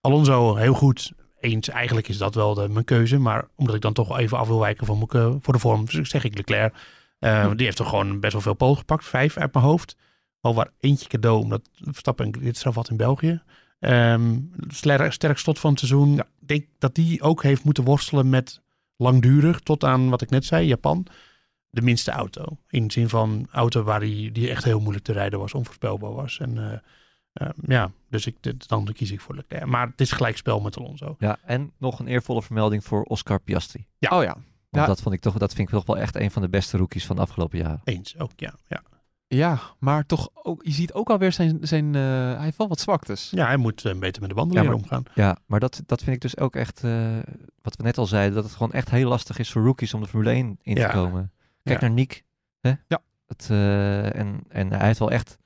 Alonso, 0.00 0.56
heel 0.56 0.74
goed. 0.74 1.12
Eens, 1.40 1.68
eigenlijk 1.68 2.08
is 2.08 2.18
dat 2.18 2.34
wel 2.34 2.54
de, 2.54 2.68
mijn 2.68 2.84
keuze. 2.84 3.18
Maar 3.18 3.48
omdat 3.54 3.74
ik 3.74 3.80
dan 3.80 3.92
toch 3.92 4.18
even 4.18 4.38
af 4.38 4.48
wil 4.48 4.60
wijken 4.60 4.86
van 4.86 5.08
voor 5.42 5.52
de 5.52 5.58
vorm, 5.58 5.88
zeg 5.88 6.24
ik 6.24 6.36
Leclerc. 6.36 6.74
Eh, 7.18 7.50
Die 7.56 7.64
heeft 7.64 7.76
toch 7.76 7.88
gewoon 7.88 8.20
best 8.20 8.32
wel 8.32 8.42
veel 8.42 8.54
pole 8.54 8.76
gepakt. 8.76 9.04
Vijf 9.04 9.36
uit 9.36 9.54
mijn 9.54 9.64
hoofd. 9.64 9.96
Al 10.40 10.54
waar 10.54 10.70
eentje 10.80 11.08
cadeau, 11.08 11.42
omdat 11.42 11.68
Verstappen 11.72 12.32
dit 12.32 12.56
straf 12.56 12.74
had 12.74 12.90
in 12.90 12.96
België. 12.96 13.42
Ehm 13.78 14.38
sterk, 14.68 15.12
sterk 15.12 15.38
slot 15.38 15.58
van 15.58 15.70
het 15.70 15.78
seizoen. 15.78 16.18
Ik 16.18 16.24
denk 16.38 16.64
dat 16.78 16.94
die 16.94 17.22
ook 17.22 17.42
heeft 17.42 17.64
moeten 17.64 17.84
worstelen 17.84 18.28
met 18.28 18.60
langdurig, 18.96 19.60
tot 19.60 19.84
aan 19.84 20.08
wat 20.08 20.22
ik 20.22 20.30
net 20.30 20.44
zei, 20.44 20.66
Japan. 20.66 21.06
De 21.74 21.82
minste 21.82 22.10
auto. 22.10 22.44
In 22.68 22.86
de 22.86 22.92
zin 22.92 23.08
van 23.08 23.48
auto 23.50 23.82
waar 23.82 24.00
die, 24.00 24.32
die 24.32 24.50
echt 24.50 24.64
heel 24.64 24.80
moeilijk 24.80 25.04
te 25.04 25.12
rijden 25.12 25.38
was, 25.38 25.54
onvoorspelbaar 25.54 26.12
was. 26.12 26.38
En 26.38 26.58
eh, 26.58 26.78
eh, 27.32 27.48
ja, 27.66 27.90
dus 28.10 28.26
ik, 28.26 28.36
dit- 28.40 28.68
dan 28.68 28.88
kies 28.92 29.10
ik 29.10 29.20
voor 29.20 29.34
Leclerc. 29.34 29.66
Maar 29.66 29.86
het 29.86 30.00
is 30.00 30.12
gelijkspel 30.12 30.60
met 30.60 30.76
Alonso. 30.78 31.16
Ja, 31.18 31.38
en 31.44 31.72
nog 31.78 31.98
een 31.98 32.06
eervolle 32.06 32.42
vermelding 32.42 32.84
voor 32.84 33.02
Oscar 33.02 33.40
Piastri. 33.40 33.86
Ja. 33.98 34.16
Oh 34.18 34.22
ja. 34.22 34.32
Want 34.32 34.44
Ja. 34.70 34.86
dat, 34.86 35.00
vond 35.02 35.14
ik 35.14 35.20
toch, 35.20 35.38
dat 35.38 35.54
vind 35.54 35.68
ik 35.68 35.74
toch 35.74 35.86
wel 35.86 35.98
echt 35.98 36.16
een 36.16 36.30
van 36.30 36.42
de 36.42 36.48
beste 36.48 36.76
rookies 36.76 37.06
van 37.06 37.16
de 37.16 37.22
afgelopen 37.22 37.58
jaren. 37.58 37.80
Eens 37.84 38.18
ook, 38.18 38.30
ja. 38.36 38.54
Ja, 38.68 38.82
Ja, 39.26 39.60
maar 39.78 40.06
toch 40.06 40.28
ook, 40.34 40.64
je 40.64 40.72
ziet 40.72 40.92
ook 40.92 41.10
alweer 41.10 41.32
zijn, 41.32 41.58
zijn 41.60 41.94
eh, 41.94 42.00
hij 42.02 42.42
heeft 42.44 42.56
wel 42.56 42.68
wat 42.68 42.80
zwaktes. 42.80 43.30
ja 43.30 43.46
hij 43.46 43.56
moet 43.56 43.84
eh, 43.84 43.94
beter 43.98 44.20
met 44.20 44.30
de 44.30 44.36
banden 44.36 44.56
Ja, 44.56 44.62
leren 44.62 44.76
maar- 44.80 44.84
omgaan. 44.98 45.12
Ja, 45.14 45.36
maar 45.46 45.60
dat, 45.60 45.82
dat 45.86 46.02
vind 46.02 46.16
ik 46.16 46.22
dus 46.22 46.38
ook 46.38 46.56
echt, 46.56 46.84
eh, 46.84 47.18
wat 47.62 47.76
we 47.76 47.82
net 47.82 47.98
al 47.98 48.06
zeiden, 48.06 48.34
dat 48.34 48.44
het 48.44 48.52
gewoon 48.52 48.72
echt 48.72 48.90
heel 48.90 49.08
lastig 49.08 49.38
is 49.38 49.50
voor 49.52 49.62
rookies 49.64 49.94
om 49.94 50.00
de 50.00 50.06
Formule 50.08 50.30
1 50.30 50.58
in 50.62 50.76
Ja. 50.76 50.86
te 50.90 50.94
komen. 50.96 51.32
Kijk 51.62 51.80
Ja. 51.80 51.86
naar 51.86 51.94
Nick. 51.96 52.24
Hè? 52.60 52.72
Ja. 52.88 53.02
Het, 53.26 53.46
eh, 53.50 54.14
en, 54.18 54.40
en 54.48 54.72
hij 54.72 54.86
heeft 54.86 54.98
wel 54.98 55.10
echt 55.10 55.38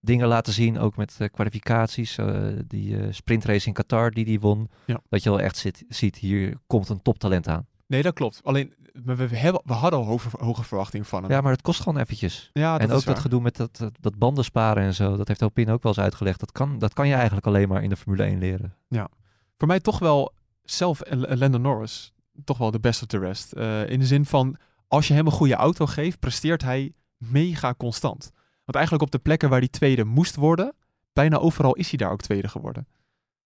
dingen 0.00 0.28
laten 0.28 0.52
zien, 0.52 0.78
ook 0.78 0.96
met 0.96 1.16
eh, 1.18 1.28
kwalificaties. 1.32 2.18
eh, 2.18 2.46
die 2.66 3.00
eh, 3.00 3.06
sprintrace 3.12 3.66
in 3.66 3.72
Qatar 3.72 4.10
die 4.10 4.24
hij 4.24 4.38
won. 4.38 4.70
Ja. 4.86 5.00
Dat 5.08 5.22
je 5.22 5.30
wel 5.30 5.40
echt 5.40 5.56
zit, 5.56 5.84
ziet, 5.88 6.16
hier 6.16 6.56
komt 6.66 6.88
een 6.88 7.02
toptalent 7.02 7.48
aan. 7.48 7.66
Nee, 7.86 8.02
dat 8.02 8.14
klopt. 8.14 8.40
Alleen, 8.44 8.74
we, 9.04 9.14
we, 9.14 9.36
hebben, 9.36 9.62
we 9.64 9.72
hadden 9.72 9.98
al 10.00 10.06
hoge, 10.06 10.28
hoge 10.38 10.62
verwachtingen 10.64 11.06
van 11.06 11.22
hem. 11.22 11.32
Ja, 11.32 11.40
maar 11.40 11.52
het 11.52 11.62
kost 11.62 11.80
gewoon 11.82 11.98
eventjes. 12.00 12.50
Ja, 12.52 12.78
en 12.78 12.84
ook 12.84 12.90
dat 12.90 13.04
waar. 13.04 13.16
gedoe 13.16 13.40
met 13.40 13.56
dat, 13.56 13.76
dat, 13.76 13.92
dat 14.00 14.18
banden 14.18 14.44
sparen 14.44 14.82
en 14.82 14.94
zo. 14.94 15.16
Dat 15.16 15.28
heeft 15.28 15.42
Alpine 15.42 15.72
ook 15.72 15.82
wel 15.82 15.92
eens 15.92 16.02
uitgelegd. 16.02 16.40
Dat 16.40 16.52
kan, 16.52 16.78
dat 16.78 16.92
kan 16.92 17.08
je 17.08 17.14
eigenlijk 17.14 17.46
alleen 17.46 17.68
maar 17.68 17.82
in 17.82 17.88
de 17.88 17.96
Formule 17.96 18.24
1 18.24 18.38
leren. 18.38 18.74
Voor 19.56 19.68
mij 19.68 19.80
toch 19.80 19.98
wel 19.98 20.32
zelf 20.62 21.00
eh, 21.00 21.36
Lando 21.36 21.58
Norris 21.58 22.12
toch 22.44 22.58
wel 22.58 22.70
de 22.70 22.80
best 22.80 23.00
of 23.02 23.06
the 23.08 23.18
rest. 23.18 23.52
In 23.88 23.98
de 23.98 24.06
zin 24.06 24.24
van, 24.24 24.56
als 24.90 25.08
je 25.08 25.14
hem 25.14 25.26
een 25.26 25.32
goede 25.32 25.54
auto 25.54 25.86
geeft, 25.86 26.18
presteert 26.18 26.62
hij 26.62 26.92
mega 27.16 27.74
constant. 27.74 28.30
Want 28.64 28.74
eigenlijk 28.74 29.02
op 29.02 29.10
de 29.10 29.18
plekken 29.18 29.48
waar 29.48 29.58
hij 29.58 29.68
tweede 29.68 30.04
moest 30.04 30.36
worden, 30.36 30.74
bijna 31.12 31.36
overal 31.36 31.74
is 31.74 31.88
hij 31.88 31.98
daar 31.98 32.10
ook 32.10 32.20
tweede 32.20 32.48
geworden. 32.48 32.86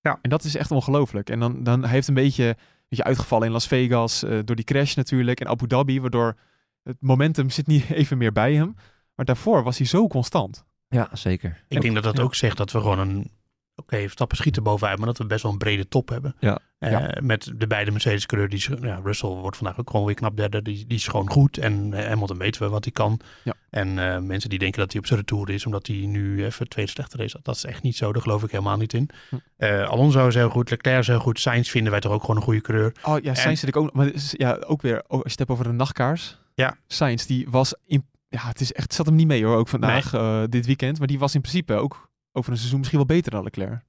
Ja. 0.01 0.18
En 0.22 0.30
dat 0.30 0.45
is 0.45 0.57
echt 0.57 0.70
ongelooflijk. 0.70 1.30
En 1.30 1.40
dan, 1.40 1.62
dan 1.62 1.80
hij 1.82 1.90
heeft 1.90 2.09
een 2.09 2.14
beetje, 2.14 2.45
een 2.49 2.57
beetje 2.88 3.05
uitgevallen 3.05 3.47
in 3.47 3.53
Las 3.53 3.66
Vegas, 3.66 4.22
eh, 4.22 4.38
door 4.45 4.57
die 4.57 4.64
crash 4.64 4.95
natuurlijk, 4.95 5.40
en 5.40 5.49
Abu 5.49 5.66
Dhabi, 5.66 6.01
waardoor 6.01 6.36
het 6.82 6.97
momentum 7.01 7.51
zit 7.51 7.66
niet 7.66 7.90
even 8.01 8.18
meer 8.18 8.32
bij 8.32 8.55
hem. 8.55 8.74
Maar 9.14 9.24
daarvoor 9.24 9.62
was 9.62 9.78
hij 9.78 9.86
zo 9.86 10.07
constant. 10.07 10.64
Ja, 10.88 11.09
zeker. 11.12 11.64
Ik 11.68 11.80
denk 11.80 11.95
dat 11.95 12.05
dat 12.05 12.16
Ja. 12.16 12.22
ook 12.22 12.34
zegt 12.34 12.57
dat 12.57 12.72
we 12.72 12.80
gewoon 12.80 12.99
een... 12.99 13.30
Oké, 13.77 14.09
stappen 14.09 14.37
schieten 14.37 14.62
bovenuit, 14.62 14.99
maar 14.99 15.07
dat 15.07 15.18
we 15.18 15.27
best 15.27 15.43
wel 15.43 15.53
een 15.53 15.59
brede 15.59 15.89
top 15.89 16.09
hebben. 16.09 16.35
Ja. 16.39 16.59
Eh, 16.79 16.91
Ja. 16.91 17.14
Met 17.22 17.53
de 17.57 17.66
beide 17.66 17.91
Mercedes-coureurs. 17.91 18.66
Die, 18.66 18.77
is- 18.77 18.83
Ja, 18.89 19.01
Russell 19.05 19.29
wordt 19.29 19.57
vandaag 19.57 19.79
ook 19.81 19.91
gewoon 19.91 20.07
weer 20.07 20.14
knap 20.14 20.37
derde. 20.37 20.62
Die, 20.62 20.87
die 20.87 20.97
is 20.97 21.07
gewoon 21.07 21.31
goed. 21.31 21.59
En 21.59 21.93
eh, 21.95 22.09
Hamilton 22.09 22.39
weten 22.39 22.62
we 22.62 22.68
wat 22.68 22.85
hij 22.85 22.93
kan. 22.93 23.20
Ja. 23.45 23.53
En 23.70 23.99
eh, 23.99 24.18
mensen 24.20 24.51
die 24.51 24.59
denken 24.59 24.79
dat 24.81 24.91
hij 24.93 25.01
op 25.01 25.07
zijn 25.07 25.18
retour 25.18 25.51
is, 25.51 25.66
omdat 25.66 25.87
hij 25.87 25.97
nu 25.97 26.45
even 26.45 26.68
tweede 26.68 26.91
slechte 26.91 27.16
race 27.16 27.37
had. 27.37 27.45
Dat 27.45 27.57
is 27.57 27.64
echt 27.64 27.83
niet 27.83 27.97
zo. 27.97 28.12
Daar 28.12 28.22
geloof 28.22 28.43
ik 28.43 28.51
helemaal 28.51 28.77
niet 28.77 28.93
in. 28.93 29.11
Hm. 29.31 29.64
Alonso 29.85 30.27
is 30.27 30.35
heel 30.35 30.49
goed. 30.51 30.70
Leclerc 30.70 30.99
is 31.01 31.07
heel 31.07 31.18
goed. 31.18 31.41
Sainz 31.41 31.70
vinden 31.70 31.91
wij 31.93 32.01
toch 32.01 32.12
ook 32.12 32.20
gewoon 32.20 32.37
een 32.37 32.43
goede 32.43 32.61
coureur. 32.61 32.93
Oh 33.03 33.18
ja, 33.22 33.35
Sainz 33.35 33.61
zit 33.61 33.68
ik 33.68 33.77
ook. 33.77 33.93
Maar 33.93 34.07
is- 34.12 34.35
ja, 34.37 34.55
ook 34.66 34.83
weer. 34.83 34.97
oh, 35.07 35.09
als 35.11 35.22
je 35.22 35.29
het 35.29 35.39
hebt 35.39 35.51
over 35.51 35.64
de 35.64 35.72
nachtkaars. 35.72 36.39
Ja. 36.55 36.77
Sainz 36.87 37.25
die 37.27 37.47
was 37.51 37.75
in. 37.87 38.07
Ja, 38.29 38.47
het 38.47 38.61
is 38.61 38.72
echt. 38.72 38.83
Het 38.83 38.95
zat 38.95 39.07
hem 39.07 39.14
niet 39.14 39.27
mee 39.27 39.45
hoor. 39.45 39.57
Ook 39.57 39.68
vandaag, 39.68 40.11
dit 40.49 40.66
weekend. 40.66 40.99
Maar 40.99 41.07
die 41.07 41.18
was 41.18 41.35
in 41.35 41.41
principe 41.41 41.75
ook 41.75 42.11
over 42.37 42.51
een 42.53 42.57
seizoen 42.59 42.78
misschien 42.78 42.99
wel 42.99 43.09
beter 43.16 43.30
dan 43.30 43.43
Leclerc. 43.45 43.80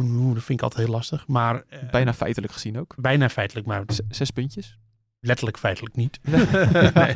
Oeh, 0.00 0.34
Dat 0.34 0.42
vind 0.44 0.58
ik 0.58 0.62
altijd 0.62 0.82
heel 0.86 0.92
lastig. 0.94 1.26
Maar 1.26 1.62
eh, 1.68 1.78
Bijna 1.90 2.14
feitelijk 2.14 2.52
gezien 2.52 2.78
ook. 2.78 2.94
bijna 2.98 3.28
feitelijk, 3.28 3.66
maar 3.66 3.82
Z- 3.86 3.98
zes 4.08 4.30
puntjes. 4.30 4.78
letterlijk 5.20 5.58
feitelijk 5.58 5.96
niet. 5.96 6.20
Nee. 6.94 7.14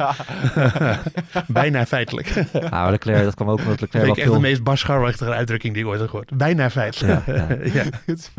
bijna 1.47 1.87
feitelijk. 1.87 2.35
Nou, 2.71 2.91
Leclerc, 2.91 3.25
dat 3.25 3.35
kwam 3.35 3.49
ook 3.49 3.59
omdat 3.59 3.79
Dat 3.79 3.81
Leclerc 3.81 4.05
vind 4.05 4.17
wel 4.17 4.25
ik 4.27 4.33
echt 4.33 4.43
de 4.43 4.49
meest 4.49 4.63
barscharwachtige 4.63 5.31
uitdrukking 5.33 5.75
die 5.75 5.83
ik 5.83 5.89
ooit 5.89 6.01
heb 6.01 6.09
gehoord. 6.09 6.37
Bijna 6.37 6.71
feitelijk. 6.71 7.27
Ja, 7.27 7.49
ja. 7.65 7.85
is. 8.07 8.31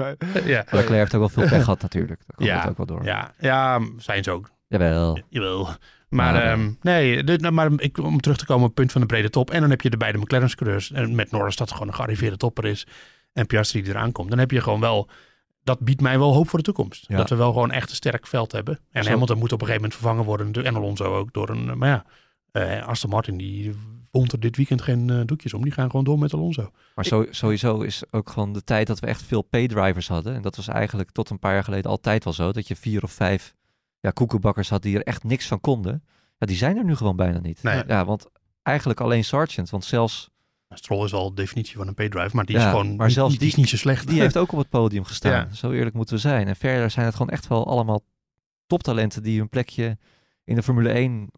Leclerc 0.72 0.88
heeft 0.90 1.14
ook 1.16 1.20
wel 1.20 1.30
veel 1.30 1.48
pech 1.48 1.64
gehad 1.64 1.82
natuurlijk. 1.82 2.20
Daar 2.26 2.36
komt 2.36 2.50
Ja, 2.50 2.60
het 2.60 2.70
ook 2.70 2.78
wel 2.78 2.86
door. 2.86 3.04
Ja, 3.04 3.34
ja, 3.40 3.80
zijn 3.98 4.24
ze 4.24 4.32
ook. 4.32 4.50
Jawel. 4.68 5.20
Jawel. 5.30 5.70
Maar, 6.10 6.34
Maar, 6.34 6.44
ehm, 6.44 6.72
nee, 6.82 7.24
dit, 7.24 7.42
nou, 7.42 7.54
maar 7.54 7.72
ik, 7.78 7.98
om 7.98 8.22
terug 8.22 8.38
te 8.38 8.46
komen 8.46 8.62
op 8.62 8.68
het 8.68 8.78
punt 8.78 8.92
van 8.92 9.02
de 9.02 9.08
brede 9.08 9.30
top. 9.30 9.52
En 9.52 9.62
dan 9.62 9.70
heb 9.70 9.82
je 9.82 9.90
de 9.90 9.98
beide 9.98 10.18
McLaren's 10.18 10.56
coureurs. 10.56 10.92
En 10.92 11.16
met 11.16 11.32
Norris 11.32 11.56
dat 11.56 11.72
gewoon 11.72 11.88
een 11.88 11.94
gearriveerde 11.94 12.38
topper 12.38 12.66
is. 12.66 12.88
En 13.34 13.46
Piastri 13.46 13.82
die 13.82 13.92
eraan 13.92 14.12
komt. 14.12 14.30
Dan 14.30 14.40
heb 14.40 14.52
je 14.52 14.62
gewoon 14.62 14.80
wel... 14.80 15.10
Dat 15.64 15.80
biedt 15.80 16.02
mij 16.02 16.20
wel 16.20 16.34
hoop 16.34 16.50
voor 16.50 16.60
de 16.60 16.66
toekomst. 16.66 17.06
Ja. 17.08 17.18
Dat 17.18 17.30
we 17.30 17.36
wel 17.36 17.52
gewoon 17.52 17.72
echt 17.72 17.90
een 17.90 17.96
sterk 17.96 18.28
veld 18.28 18.52
hebben. 18.52 18.80
En 18.92 19.04
Zo. 19.04 19.10
Hamilton 19.10 19.38
moet 19.38 19.52
op 19.52 19.62
een 19.62 19.68
gegeven 19.68 19.82
moment 19.82 20.00
vervangen 20.00 20.26
worden. 20.26 20.66
En 20.66 20.76
Alonso 20.76 21.16
ook 21.16 21.34
door 21.34 21.50
een... 21.50 21.78
Maar 21.78 21.90
ja, 21.90 22.06
eh, 22.52 22.88
Aston 22.88 23.10
Martin 23.10 23.38
die 23.38 23.72
wond 24.12 24.32
er 24.32 24.40
dit 24.40 24.58
weekend 24.58 24.82
geen 24.82 25.10
eh, 25.10 25.20
doekjes 25.26 25.54
om. 25.54 25.64
Die 25.64 25.72
gaan 25.72 25.90
gewoon 25.90 26.06
door 26.06 26.20
met 26.20 26.34
Alonso. 26.34 26.72
Maar 26.96 27.06
zo, 27.06 27.26
sowieso 27.30 27.82
is 27.82 28.04
ook 28.12 28.30
gewoon 28.30 28.54
de 28.54 28.64
tijd 28.64 28.88
dat 28.88 29.00
we 29.00 29.08
echt 29.08 29.24
veel 29.24 29.42
paydrivers 29.42 30.08
hadden. 30.08 30.36
En 30.36 30.42
dat 30.42 30.56
was 30.56 30.68
eigenlijk 30.68 31.12
tot 31.12 31.30
een 31.30 31.40
paar 31.40 31.54
jaar 31.54 31.64
geleden 31.64 31.92
altijd 31.92 32.24
wel 32.24 32.34
zo. 32.34 32.52
Dat 32.52 32.68
je 32.68 32.76
vier 32.76 33.04
of 33.04 33.12
vijf 33.12 33.56
ja, 34.00 34.12
koekenbakkers 34.12 34.70
had 34.70 34.82
die 34.82 34.96
er 34.96 35.04
echt 35.04 35.24
niks 35.24 35.48
van 35.48 35.60
konden. 35.60 36.04
Ja, 36.38 36.46
die 36.48 36.56
zijn 36.56 36.78
er 36.78 36.84
nu 36.84 36.96
gewoon 36.96 37.16
bijna 37.16 37.40
niet. 37.40 37.64
Nee. 37.64 37.84
Ja, 37.88 38.06
want 38.06 38.26
eigenlijk 38.64 39.00
alleen 39.02 39.24
Sargent. 39.24 39.70
Want 39.70 39.86
zelfs 39.86 40.30
Stroll 40.70 41.06
is 41.06 41.12
wel 41.12 41.30
de 41.30 41.36
definitie 41.42 41.78
van 41.78 41.88
een 41.88 41.94
paydrive. 41.94 42.36
Maar 42.36 42.46
die 42.46 42.56
Ja, 42.58 42.64
is 42.66 42.70
gewoon 42.70 42.96
maar 42.96 43.12
zelfs 43.12 43.30
die, 43.32 43.40
die 43.40 43.48
is 43.48 43.56
niet 43.56 43.70
zo 43.70 43.78
slecht. 43.78 44.08
die 44.08 44.20
heeft 44.22 44.38
ook 44.38 44.52
op 44.52 44.58
het 44.58 44.70
podium 44.70 45.04
gestaan. 45.14 45.32
Ja. 45.32 45.54
Zo 45.54 45.72
eerlijk 45.72 45.96
moeten 45.96 46.16
we 46.16 46.22
zijn. 46.22 46.48
En 46.48 46.56
verder 46.56 46.90
zijn 46.92 47.06
het 47.06 47.16
gewoon 47.16 47.32
echt 47.32 47.48
wel 47.48 47.68
allemaal 47.68 48.04
toptalenten 48.68 49.24
die 49.24 49.38
hun 49.40 49.50
plekje 49.50 49.98
in 50.44 50.56
de 50.56 50.64
Formule 50.64 50.90
1 50.90 51.30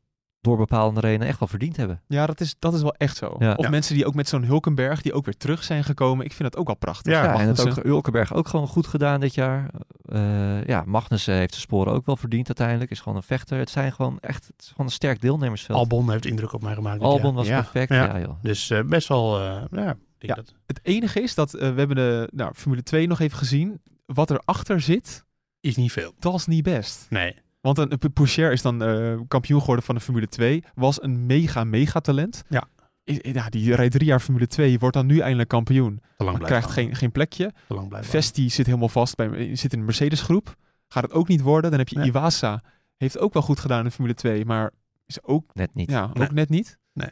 door 0.41 0.57
bepaalde 0.57 0.99
redenen 0.99 1.27
echt 1.27 1.39
wel 1.39 1.47
verdiend 1.47 1.77
hebben. 1.77 2.01
Ja, 2.07 2.25
dat 2.25 2.39
is, 2.39 2.55
dat 2.59 2.73
is 2.73 2.81
wel 2.81 2.93
echt 2.97 3.17
zo. 3.17 3.35
Ja. 3.39 3.53
Of 3.53 3.63
Ja. 3.65 3.69
mensen 3.69 3.95
die 3.95 4.05
ook 4.05 4.13
met 4.13 4.27
zo'n 4.29 4.43
Hulkenberg, 4.43 5.01
die 5.01 5.13
ook 5.13 5.25
weer 5.25 5.37
terug 5.37 5.63
zijn 5.63 5.83
gekomen. 5.83 6.25
Ik 6.25 6.33
vind 6.33 6.51
dat 6.51 6.59
ook 6.61 6.67
wel 6.67 6.75
prachtig. 6.75 7.11
Ja, 7.13 7.23
Ja, 7.23 7.33
en 7.39 7.47
het 7.47 7.57
Magnussen. 7.57 7.83
ook 7.83 7.89
Ulkenberg 7.89 8.33
ook 8.33 8.47
gewoon 8.47 8.67
goed 8.67 8.87
gedaan 8.87 9.19
dit 9.19 9.33
jaar. 9.35 9.69
Eh, 10.05 10.65
ja, 10.65 10.83
Magnussen 10.85 11.33
heeft 11.35 11.51
zijn 11.51 11.61
sporen 11.65 11.93
ook 11.93 12.05
wel 12.05 12.17
verdiend 12.17 12.47
uiteindelijk. 12.47 12.91
Is 12.91 12.99
gewoon 12.99 13.17
een 13.17 13.23
vechter. 13.23 13.57
Het 13.57 13.69
zijn 13.69 13.91
gewoon 13.93 14.17
echt 14.19 14.47
het 14.47 14.61
is 14.61 14.67
gewoon 14.69 14.85
een 14.85 14.91
sterk 14.91 15.21
deelnemersveld. 15.21 15.77
Albon 15.77 16.11
heeft 16.11 16.25
indruk 16.25 16.53
op 16.53 16.61
mij 16.61 16.73
gemaakt. 16.73 17.01
Albon 17.01 17.33
was 17.35 17.47
ja. 17.47 17.61
perfect. 17.61 17.89
Ja. 17.93 18.05
Ja, 18.05 18.19
joh. 18.19 18.35
Dus 18.41 18.69
eh, 18.69 18.83
best 18.83 19.07
wel, 19.07 19.39
eh, 19.39 19.43
ja, 19.71 19.89
ik 19.91 19.97
denk 19.97 19.97
Ja. 20.19 20.33
dat... 20.35 20.53
Het 20.65 20.79
enige 20.83 21.21
is 21.21 21.35
dat 21.35 21.51
we 21.51 21.65
hebben 21.65 21.95
de 21.95 22.29
nou, 22.33 22.53
Formule 22.55 22.83
2 22.83 23.07
nog 23.07 23.19
even 23.19 23.37
gezien. 23.37 23.81
Wat 24.05 24.29
erachter 24.31 24.81
zit, 24.81 25.25
Is 25.59 25.75
niet 25.75 25.91
veel. 25.91 26.13
dat 26.19 26.33
is 26.33 26.45
niet 26.45 26.63
best. 26.63 27.05
Nee. 27.09 27.35
Want 27.61 27.77
een, 27.77 27.91
een 27.99 28.13
Poucher 28.13 28.51
is 28.51 28.61
dan 28.61 28.83
eh, 28.83 29.19
kampioen 29.27 29.59
geworden 29.59 29.85
van 29.85 29.95
de 29.95 30.01
Formule 30.01 30.27
2. 30.27 30.63
Was 30.75 31.03
een 31.03 31.25
mega, 31.25 31.63
mega 31.63 31.99
talent. 31.99 32.43
Ja. 32.49 32.63
Ja, 33.03 33.49
die 33.49 33.75
rijdt 33.75 33.93
drie 33.93 34.05
jaar 34.07 34.19
Formule 34.19 34.47
2. 34.47 34.79
Wordt 34.79 34.95
dan 34.95 35.05
nu 35.05 35.19
eindelijk 35.19 35.49
kampioen. 35.49 36.01
Lang 36.17 36.39
krijgt 36.43 36.69
geen, 36.71 36.95
geen 36.95 37.11
plekje. 37.11 37.51
Vesti 37.89 38.49
zit 38.49 38.65
helemaal 38.65 38.89
vast. 38.89 39.15
Bij, 39.15 39.55
zit 39.55 39.73
in 39.73 39.79
de 39.79 39.85
Mercedes 39.85 40.21
groep. 40.21 40.55
Gaat 40.87 41.03
het 41.03 41.11
ook 41.13 41.27
niet 41.27 41.41
worden. 41.41 41.69
Dan 41.69 41.79
heb 41.79 41.87
je 41.89 41.97
Nee. 41.97 42.07
Iwasa. 42.07 42.63
Heeft 42.97 43.17
ook 43.19 43.33
wel 43.33 43.41
goed 43.41 43.59
gedaan 43.59 43.79
in 43.79 43.85
de 43.85 43.91
Formule 43.91 44.13
2. 44.15 44.45
Maar 44.45 44.71
is 45.05 45.23
ook, 45.23 45.53
Net 45.53 45.73
niet. 45.73 45.89
ja, 45.91 46.09
Nee. 46.13 46.27
ook 46.27 46.33
net 46.33 46.49
niet. 46.49 46.79
Ja, 46.93 47.09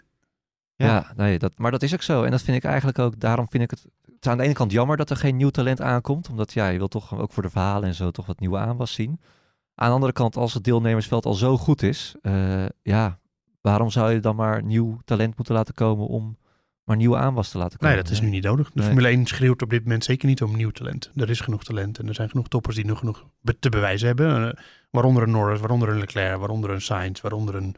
Ja. 0.85 1.13
nee, 1.15 1.39
dat, 1.39 1.57
maar 1.57 1.71
dat 1.71 1.83
is 1.83 1.93
ook 1.93 2.01
zo. 2.01 2.23
En 2.23 2.31
dat 2.31 2.41
vind 2.41 2.57
ik 2.57 2.63
eigenlijk 2.63 2.99
ook, 2.99 3.19
daarom 3.19 3.49
vind 3.49 3.63
ik 3.63 3.69
het, 3.69 3.83
het 4.05 4.15
is 4.25 4.29
aan 4.29 4.37
de 4.37 4.43
ene 4.43 4.53
kant 4.53 4.71
jammer 4.71 4.97
dat 4.97 5.09
er 5.09 5.15
geen 5.15 5.35
nieuw 5.37 5.49
talent 5.49 5.81
aankomt. 5.81 6.29
Omdat 6.29 6.53
ja, 6.53 6.67
je 6.67 6.77
wil 6.77 6.87
toch 6.87 7.17
ook 7.19 7.33
voor 7.33 7.43
de 7.43 7.49
verhalen 7.49 7.87
en 7.87 7.95
zo 7.95 8.11
toch 8.11 8.25
wat 8.25 8.39
nieuwe 8.39 8.57
aanwas 8.57 8.93
zien. 8.93 9.19
Aan 9.79 9.87
de 9.87 9.93
andere 9.93 10.11
kant, 10.11 10.35
als 10.35 10.53
het 10.53 10.63
deelnemersveld 10.63 11.25
al 11.25 11.33
zo 11.33 11.57
goed 11.57 11.81
is, 11.81 12.15
eh, 12.21 12.65
ja, 12.81 13.19
waarom 13.61 13.89
zou 13.89 14.11
je 14.11 14.19
dan 14.19 14.35
maar 14.35 14.63
nieuw 14.63 14.99
talent 15.05 15.35
moeten 15.37 15.55
laten 15.55 15.73
komen 15.73 16.07
om 16.07 16.37
maar 16.83 16.95
nieuwe 16.97 17.17
aanwas 17.17 17.49
te 17.49 17.57
laten 17.57 17.77
komen? 17.77 17.93
Nee, 17.95 18.03
dat 18.03 18.11
is 18.11 18.21
nu 18.21 18.29
niet 18.29 18.43
nodig. 18.43 18.67
De 18.67 18.71
Nee. 18.73 18.85
Formule 18.85 19.09
1 19.09 19.25
schreeuwt 19.25 19.61
op 19.61 19.69
dit 19.69 19.83
moment 19.83 20.03
zeker 20.03 20.27
niet 20.27 20.41
om 20.41 20.55
nieuw 20.55 20.69
talent. 20.69 21.11
Er 21.15 21.29
is 21.29 21.39
genoeg 21.39 21.63
talent 21.63 21.99
en 21.99 22.07
er 22.07 22.13
zijn 22.15 22.29
genoeg 22.29 22.47
toppers 22.47 22.75
die 22.75 22.85
nog 22.85 22.99
genoeg 22.99 23.25
te 23.59 23.69
bewijzen 23.69 24.07
hebben. 24.07 24.47
Eh, 24.47 24.63
waaronder 24.91 25.23
een 25.23 25.31
Norris, 25.31 25.59
waaronder 25.59 25.89
een 25.89 25.99
Leclerc, 25.99 26.37
waaronder 26.37 26.69
een 26.69 26.81
Sainz, 26.81 27.21
waaronder 27.21 27.55
een 27.55 27.75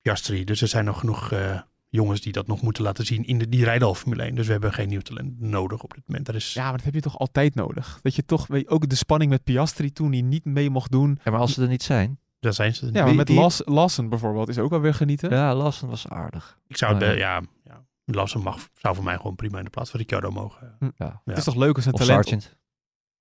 Piastri. 0.00 0.44
Dus 0.44 0.62
er 0.62 0.68
zijn 0.68 0.84
nog 0.84 0.98
genoeg 0.98 1.32
eh, 1.32 1.60
jongens 1.88 2.20
die 2.20 2.32
dat 2.32 2.46
nog 2.46 2.62
moeten 2.62 2.82
laten 2.82 3.06
zien. 3.06 3.24
In 3.24 3.38
de, 3.38 3.48
die 3.48 3.64
rijden 3.64 3.88
al 3.88 3.94
Formule 3.94 4.22
1, 4.22 4.34
dus 4.34 4.46
we 4.46 4.52
hebben 4.52 4.72
geen 4.72 4.88
nieuw 4.88 5.00
talent 5.00 5.40
nodig 5.40 5.82
op 5.82 5.94
dit 5.94 6.02
moment. 6.06 6.28
Er 6.28 6.34
is, 6.34 6.52
Ja, 6.52 6.62
maar 6.62 6.72
dat 6.72 6.84
heb 6.84 6.94
je 6.94 7.00
toch 7.00 7.18
altijd 7.18 7.54
nodig. 7.54 7.98
Dat 8.02 8.14
je 8.14 8.24
toch, 8.24 8.46
weet 8.46 8.60
je, 8.62 8.68
ook 8.68 8.88
de 8.88 8.94
spanning 8.94 9.30
met 9.30 9.44
Piastri 9.44 9.92
toen 9.92 10.12
hij 10.12 10.20
niet 10.22 10.44
mee 10.44 10.70
mocht 10.70 10.90
doen. 10.90 11.18
Ja, 11.24 11.30
maar 11.30 11.40
als 11.40 11.54
ze 11.54 11.62
er 11.62 11.68
niet 11.68 11.82
zijn, 11.82 12.18
Daar 12.40 12.52
zijn 12.52 12.74
ze. 12.74 12.90
Ja, 12.92 13.04
maar 13.04 13.14
met 13.14 13.28
Las, 13.28 13.62
Lassen 13.64 14.08
bijvoorbeeld 14.08 14.48
is 14.48 14.58
ook 14.58 14.70
wel 14.70 14.80
weer 14.80 14.94
genieten. 14.94 15.30
ja, 15.30 15.54
Lassen 15.54 15.88
was 15.88 16.08
aardig. 16.08 16.58
Ik 16.66 16.76
zou 16.76 16.94
het, 16.94 17.02
Oh, 17.02 17.08
ja. 17.08 17.16
ja, 17.16 17.42
ja, 17.64 17.84
Lassen 18.04 18.40
mag, 18.40 18.68
zou 18.74 18.94
voor 18.94 19.04
mij 19.04 19.16
gewoon 19.16 19.34
prima 19.36 19.58
in 19.58 19.64
de 19.64 19.70
plaats 19.70 19.90
van 19.90 20.00
Ricciardo 20.00 20.30
mogen. 20.30 20.76
Ja. 20.80 20.90
Ja. 20.96 21.20
Het 21.24 21.38
is 21.38 21.44
toch 21.44 21.54
leuk 21.56 21.76
als 21.76 21.86
een 21.86 21.92
Of 21.92 22.00
talent... 22.06 22.56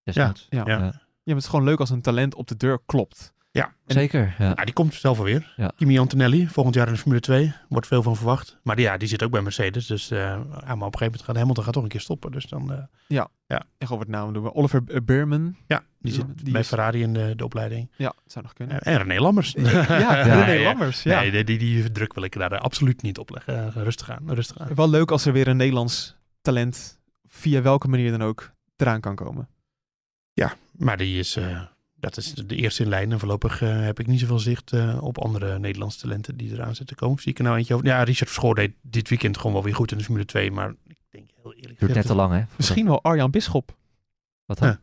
Ja. 0.04 0.14
Ja. 0.14 0.34
Ja. 0.50 0.64
Ja, 0.66 0.80
maar 0.80 1.36
het 1.36 1.38
is 1.38 1.46
gewoon 1.50 1.66
leuk 1.66 1.80
als 1.80 1.90
een 1.90 2.02
talent 2.02 2.36
op 2.36 2.48
de 2.48 2.58
deur 2.58 2.80
klopt. 2.86 3.34
En- 3.66 3.74
Zeker, 3.94 4.36
ja. 4.40 4.54
Ja, 4.56 4.64
die 4.64 4.74
komt 4.74 4.94
zelf 4.94 5.18
alweer. 5.18 5.54
Ja. 5.58 5.72
Kimi 5.76 6.00
Antonelli, 6.00 6.48
volgend 6.48 6.76
jaar 6.76 6.88
in 6.88 6.94
de 6.94 7.00
Formule 7.00 7.22
2. 7.22 7.54
Wordt 7.70 7.88
veel 7.88 8.04
van 8.04 8.16
verwacht. 8.16 8.58
Maar 8.64 8.76
die, 8.76 8.86
ja, 8.86 8.98
die 8.98 9.08
zit 9.08 9.24
ook 9.24 9.32
bij 9.32 9.42
Mercedes. 9.42 9.86
Dus 9.86 10.12
eh, 10.12 10.18
ja, 10.20 10.36
maar 10.38 10.48
op 10.48 10.66
een 10.66 10.78
gegeven 10.82 11.00
moment 11.06 11.22
gaat 11.22 11.36
Hamilton 11.36 11.64
gaat 11.64 11.74
toch 11.74 11.84
een 11.84 11.90
keer 11.90 12.00
stoppen. 12.00 12.32
Dus 12.32 12.46
dan, 12.46 12.72
eh, 12.74 12.78
En 13.78 13.88
gewoon 13.88 13.98
wat 13.98 14.08
namen 14.08 14.34
doen 14.34 14.44
we. 14.44 14.54
Oliver 14.54 15.04
Beerman. 15.06 15.56
ja, 15.68 15.84
die 16.00 16.12
Ja, 16.12 16.18
zit 16.18 16.26
die 16.44 16.52
bij 16.52 16.62
is- 16.62 16.68
Ferrari 16.68 17.02
in 17.02 17.14
de, 17.14 17.34
de 17.36 17.44
opleiding. 17.44 17.92
Ja, 17.96 18.14
zou 18.26 18.44
nog 18.46 18.54
kunnen. 18.54 18.80
En 18.82 18.98
René 18.98 19.20
Lammers. 19.22 19.54
ja, 19.58 20.22
René 20.44 20.64
Lammers. 20.64 21.04
Ja. 21.04 21.20
Nee, 21.20 21.32
die, 21.32 21.44
die, 21.44 21.58
die 21.58 21.92
druk 21.92 22.14
wil 22.14 22.24
ik 22.24 22.34
daar 22.38 22.52
eh, 22.52 22.60
absoluut 22.60 23.02
niet 23.02 23.18
op 23.18 23.30
leggen. 23.30 23.72
Rustig 23.72 24.10
aan, 24.12 24.34
rustig 24.34 24.60
aan. 24.60 24.76
Wel 24.76 24.90
leuk 24.90 25.12
als 25.12 25.26
er 25.26 25.34
weer 25.34 25.48
een 25.48 25.58
Nederlands 25.58 26.16
talent, 26.42 27.00
via 27.28 27.62
welke 27.62 27.88
manier 27.88 28.12
dan 28.12 28.22
ook, 28.24 28.52
eraan 28.78 29.02
kan 29.02 29.16
komen. 29.16 29.48
Maar 30.72 30.98
die 30.98 31.20
is, 31.20 31.40
dat 32.00 32.18
is 32.18 32.34
de 32.34 32.56
eerste 32.56 32.84
in 32.84 32.90
lijn. 32.90 33.12
En 33.12 33.20
voorlopig 33.20 33.62
eh, 33.62 33.80
heb 33.80 34.00
ik 34.00 34.08
niet 34.08 34.20
zoveel 34.20 34.40
zicht 34.40 34.74
eh, 34.74 34.98
op 35.02 35.18
andere 35.18 35.60
Nederlandse 35.60 36.00
talenten 36.00 36.38
die 36.38 36.52
eraan 36.52 36.76
zitten 36.76 36.96
te 36.96 36.96
komen. 36.96 37.22
Zie 37.22 37.32
ik 37.32 37.38
er 37.38 37.44
nou 37.44 37.58
eentje 37.58 37.74
over? 37.74 37.86
Ja, 37.86 38.04
Richard 38.04 38.30
Verschoor 38.30 38.56
deed 38.56 38.72
dit 38.82 39.10
weekend 39.10 39.38
gewoon 39.38 39.54
wel 39.54 39.64
weer 39.64 39.76
goed 39.76 39.92
in 39.92 39.98
de 39.98 40.04
Formule 40.04 40.26
2. 40.26 40.52
Maar 40.52 40.70
ik 40.88 40.98
denk 41.10 41.30
heel 41.42 41.54
eerlijk 41.54 41.80
Duurt 41.80 41.94
net 41.94 42.06
te 42.06 42.16
lang, 42.16 42.34
hè? 42.34 42.44
Misschien 42.56 42.86
wel 42.86 43.04
Arjan 43.04 43.32
Bisschop. 43.32 43.76
Wat 44.46 44.58
dan? 44.58 44.68
Ja. 44.68 44.80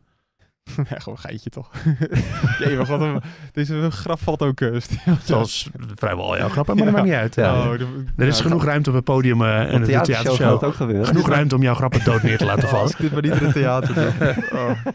ja, 0.89 0.99
gewoon 0.99 1.13
een 1.17 1.17
geitje 1.17 1.49
toch. 1.49 1.71
Jee, 2.59 2.75
maar 2.77 2.85
wat 2.85 3.01
een, 3.01 3.21
deze 3.51 3.91
grap 3.91 4.19
valt 4.19 4.41
ook 4.41 4.59
uh, 4.61 4.79
stil. 4.79 5.15
Zoals 5.23 5.69
vrijwel 5.95 6.25
al 6.25 6.37
jouw 6.37 6.49
grappen, 6.49 6.75
maar 6.75 6.85
dat 6.85 6.93
maakt 6.93 7.05
niet 7.05 7.13
uit. 7.15 7.35
Ja. 7.35 7.53
Eh, 7.53 7.69
Oh, 7.71 7.77
de- 7.77 8.03
er 8.17 8.27
is 8.27 8.41
genoeg 8.41 8.63
ruimte 8.63 8.89
op 8.89 8.95
het 8.95 9.03
podium 9.05 9.41
eh, 9.41 9.73
en 9.73 9.79
de 9.81 9.85
theatershow 9.87 10.63
ook 10.63 10.73
gebeuren. 10.75 11.05
Genoeg 11.05 11.27
ruimte 11.29 11.55
om 11.55 11.61
jouw 11.61 11.73
grappen 11.75 12.03
dood 12.03 12.23
neer 12.23 12.37
te 12.37 12.45
laten 12.45 12.63
Oh, 12.63 12.69
vallen. 12.69 12.83
als 12.85 12.93
ik 12.93 12.99
dit 13.01 13.11
maar 13.11 13.21
niet 13.21 13.31
in 13.35 13.43
het 13.45 13.53
theater 13.53 13.93
doe. 13.93 14.35
Oh. 14.53 14.85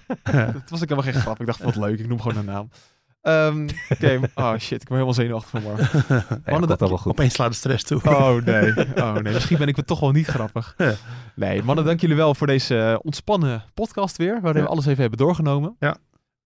Dat 0.52 0.70
was 0.70 0.82
ik 0.82 0.88
helemaal 0.88 1.12
geen 1.12 1.20
grap. 1.22 1.40
Ik 1.40 1.46
dacht, 1.46 1.62
wat 1.62 1.76
leuk. 1.76 1.98
Ik 1.98 2.08
noem 2.08 2.20
gewoon 2.20 2.36
een 2.38 2.44
naam. 2.44 2.70
Ehm, 3.20 3.68
Oké, 3.92 4.20
oh 4.34 4.56
shit. 4.58 4.82
Ik 4.82 4.88
ben 4.88 4.92
helemaal 4.92 5.14
zenuwachtig 5.14 5.50
vanmorgen. 5.50 6.04
Ja, 6.16 6.26
Mannen, 6.44 6.68
komt 6.68 6.80
allemaal 6.80 6.98
goed. 6.98 7.12
Opeens 7.12 7.34
slaat 7.34 7.50
de 7.50 7.56
stress 7.56 7.84
toe. 7.84 8.00
Oh 8.04 8.34
nee. 8.44 8.70
oh 9.04 9.14
nee, 9.14 9.32
misschien 9.32 9.58
ben 9.58 9.68
ik 9.68 9.76
het 9.76 9.86
toch 9.86 10.00
wel 10.00 10.10
niet 10.10 10.26
grappig. 10.26 10.74
Ja. 10.76 10.92
Nee, 11.34 11.62
mannen, 11.62 11.84
dank 11.84 12.00
jullie 12.00 12.16
wel 12.16 12.34
voor 12.34 12.46
deze 12.46 12.78
eh, 12.80 12.98
ontspannen 13.02 13.64
podcast 13.74 14.16
weer, 14.16 14.40
waarin 14.40 14.60
Ja. 14.62 14.66
we 14.66 14.72
alles 14.72 14.86
even 14.86 15.00
hebben 15.00 15.18
doorgenomen. 15.18 15.76
Ja. 15.78 15.96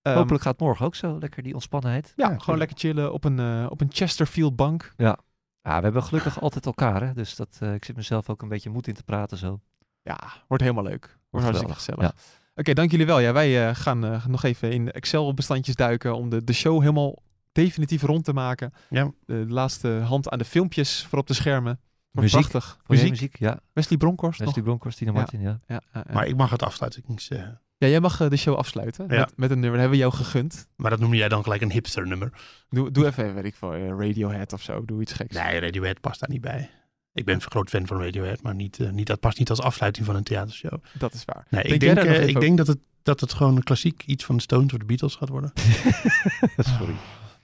Ehm, 0.03 0.17
Hopelijk 0.17 0.43
gaat 0.43 0.59
morgen 0.61 0.87
ook 0.87 0.95
zo 0.95 1.19
lekker 1.19 1.43
die 1.43 1.55
ontspannenheid. 1.55 2.13
Ja, 2.17 2.31
Ja, 2.31 2.39
gewoon 2.39 2.59
lekker 2.59 2.77
chillen 2.79 3.13
op 3.13 3.25
een, 3.25 3.39
eh, 3.39 3.67
op 3.69 3.81
een 3.81 3.91
Chesterfield 3.93 4.57
bank. 4.57 4.93
Ja, 4.97 5.19
we 5.63 5.71
hebben 5.71 6.03
gelukkig 6.03 6.41
altijd 6.41 6.67
elkaar, 6.67 7.03
hè? 7.03 7.13
Dus 7.13 7.37
dat, 7.37 7.57
eh, 7.61 7.75
ik 7.75 7.85
zit 7.85 7.97
mezelf 7.97 8.29
ook 8.31 8.43
een 8.43 8.49
beetje 8.49 8.71
moed 8.71 8.87
in 8.87 8.95
te 8.95 9.03
praten 9.03 9.39
zo. 9.39 9.61
Ja, 10.03 10.19
wordt 10.49 10.63
helemaal 10.63 10.85
leuk. 10.85 11.19
Wordt 11.31 11.47
hartstikke 11.47 11.75
geweldig. 11.75 12.13
gezellig. 12.13 12.43
Oké, 12.55 12.73
dank 12.73 12.91
jullie 12.91 13.07
wel. 13.07 13.19
Ja, 13.19 13.33
wij 13.33 13.69
eh, 13.69 13.75
gaan 13.75 14.05
eh, 14.05 14.27
nog 14.27 14.43
even 14.43 14.73
in 14.73 14.91
Excel-bestandjes 14.91 15.75
duiken 15.75 16.17
om 16.17 16.31
de, 16.31 16.45
de 16.45 16.53
show 16.53 16.81
helemaal 16.81 17.23
definitief 17.53 18.03
rond 18.03 18.25
te 18.25 18.33
maken. 18.33 18.73
Ja. 18.91 19.11
De, 19.27 19.45
laatste 19.49 19.89
hand 19.89 20.29
aan 20.29 20.39
de 20.39 20.45
filmpjes 20.45 21.07
voor 21.09 21.19
op 21.19 21.27
de 21.27 21.35
schermen. 21.35 21.81
Muziek. 22.11 22.41
Prachtig. 22.49 22.79
Muziek. 22.87 23.11
muziek? 23.11 23.39
Ja, 23.39 23.61
Wesley 23.73 23.99
Bronkhorst 23.99 24.39
nog. 24.39 24.49
Wesley 24.49 24.65
Bronkhorst, 24.65 24.99
Tina. 24.99 25.13
Martin, 25.13 25.41
ja. 25.41 25.61
Ja, 25.67 25.83
ja. 25.93 26.05
Maar 26.13 26.27
ik 26.27 26.37
mag 26.37 26.51
het 26.51 26.63
afsluitings... 26.63 27.29
eh 27.29 27.43
ja, 27.79 27.89
jij 27.89 28.01
mag 28.01 28.21
eh, 28.21 28.29
de 28.31 28.37
show 28.37 28.57
afsluiten 28.57 29.07
Ja. 29.09 29.19
met, 29.19 29.33
met 29.37 29.51
een 29.51 29.61
nummer. 29.61 29.71
Dat 29.71 29.81
hebben 29.81 29.91
we 29.91 29.97
jou 29.97 30.13
gegund. 30.13 30.69
maar 30.77 30.91
dat 30.91 31.01
noem 31.01 31.15
jij 31.15 31.29
dan 31.29 31.43
gelijk 31.43 31.63
een 31.63 31.71
hipster 31.71 32.07
nummer. 32.07 32.33
Doe, 32.69 32.91
doe 32.91 33.07
even, 33.07 33.35
weet 33.35 33.45
ik 33.45 33.55
veel, 33.55 33.75
Radiohead 33.77 34.53
of 34.53 34.63
zo. 34.63 34.85
Doe 34.85 35.01
iets 35.01 35.13
geks. 35.13 35.37
Nee, 35.37 35.61
Radiohead 35.61 36.01
past 36.01 36.21
daar 36.21 36.31
niet 36.31 36.41
bij. 36.41 36.71
Ik 37.15 37.25
ben 37.25 37.35
een 37.35 37.41
groot 37.41 37.69
fan 37.69 37.87
van 37.87 38.01
Radiohead, 38.01 38.43
maar 38.43 38.55
niet, 38.55 38.81
eh, 38.81 38.91
niet, 38.91 39.07
dat 39.07 39.21
past 39.21 39.39
niet 39.39 39.51
als 39.51 39.61
afsluiting 39.61 40.07
van 40.07 40.17
een 40.17 40.23
theatershow. 40.23 40.83
Dat 40.93 41.15
is 41.15 41.25
waar. 41.25 41.47
Nee, 41.51 41.63
Denk 41.63 41.75
ik 41.75 41.83
jij 41.83 41.95
denk, 41.95 42.07
eh, 42.07 42.29
ik 42.29 42.41
denk 42.41 42.57
dat, 42.57 42.67
het, 42.67 42.79
dat 43.03 43.21
het 43.21 43.33
gewoon 43.33 43.57
een 43.57 43.63
klassiek 43.63 44.03
iets 44.07 44.25
van 44.25 44.37
de 44.37 44.43
Stones 44.43 44.73
of 44.73 44.79
de 44.79 44.85
Beatles 44.85 45.15
gaat 45.15 45.29
worden. 45.29 45.53
Sorry. 46.79 46.95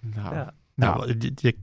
Nou, 0.01 0.35
Ja. 0.35 0.55
nou, 0.75 1.17
Nou, 1.17 1.55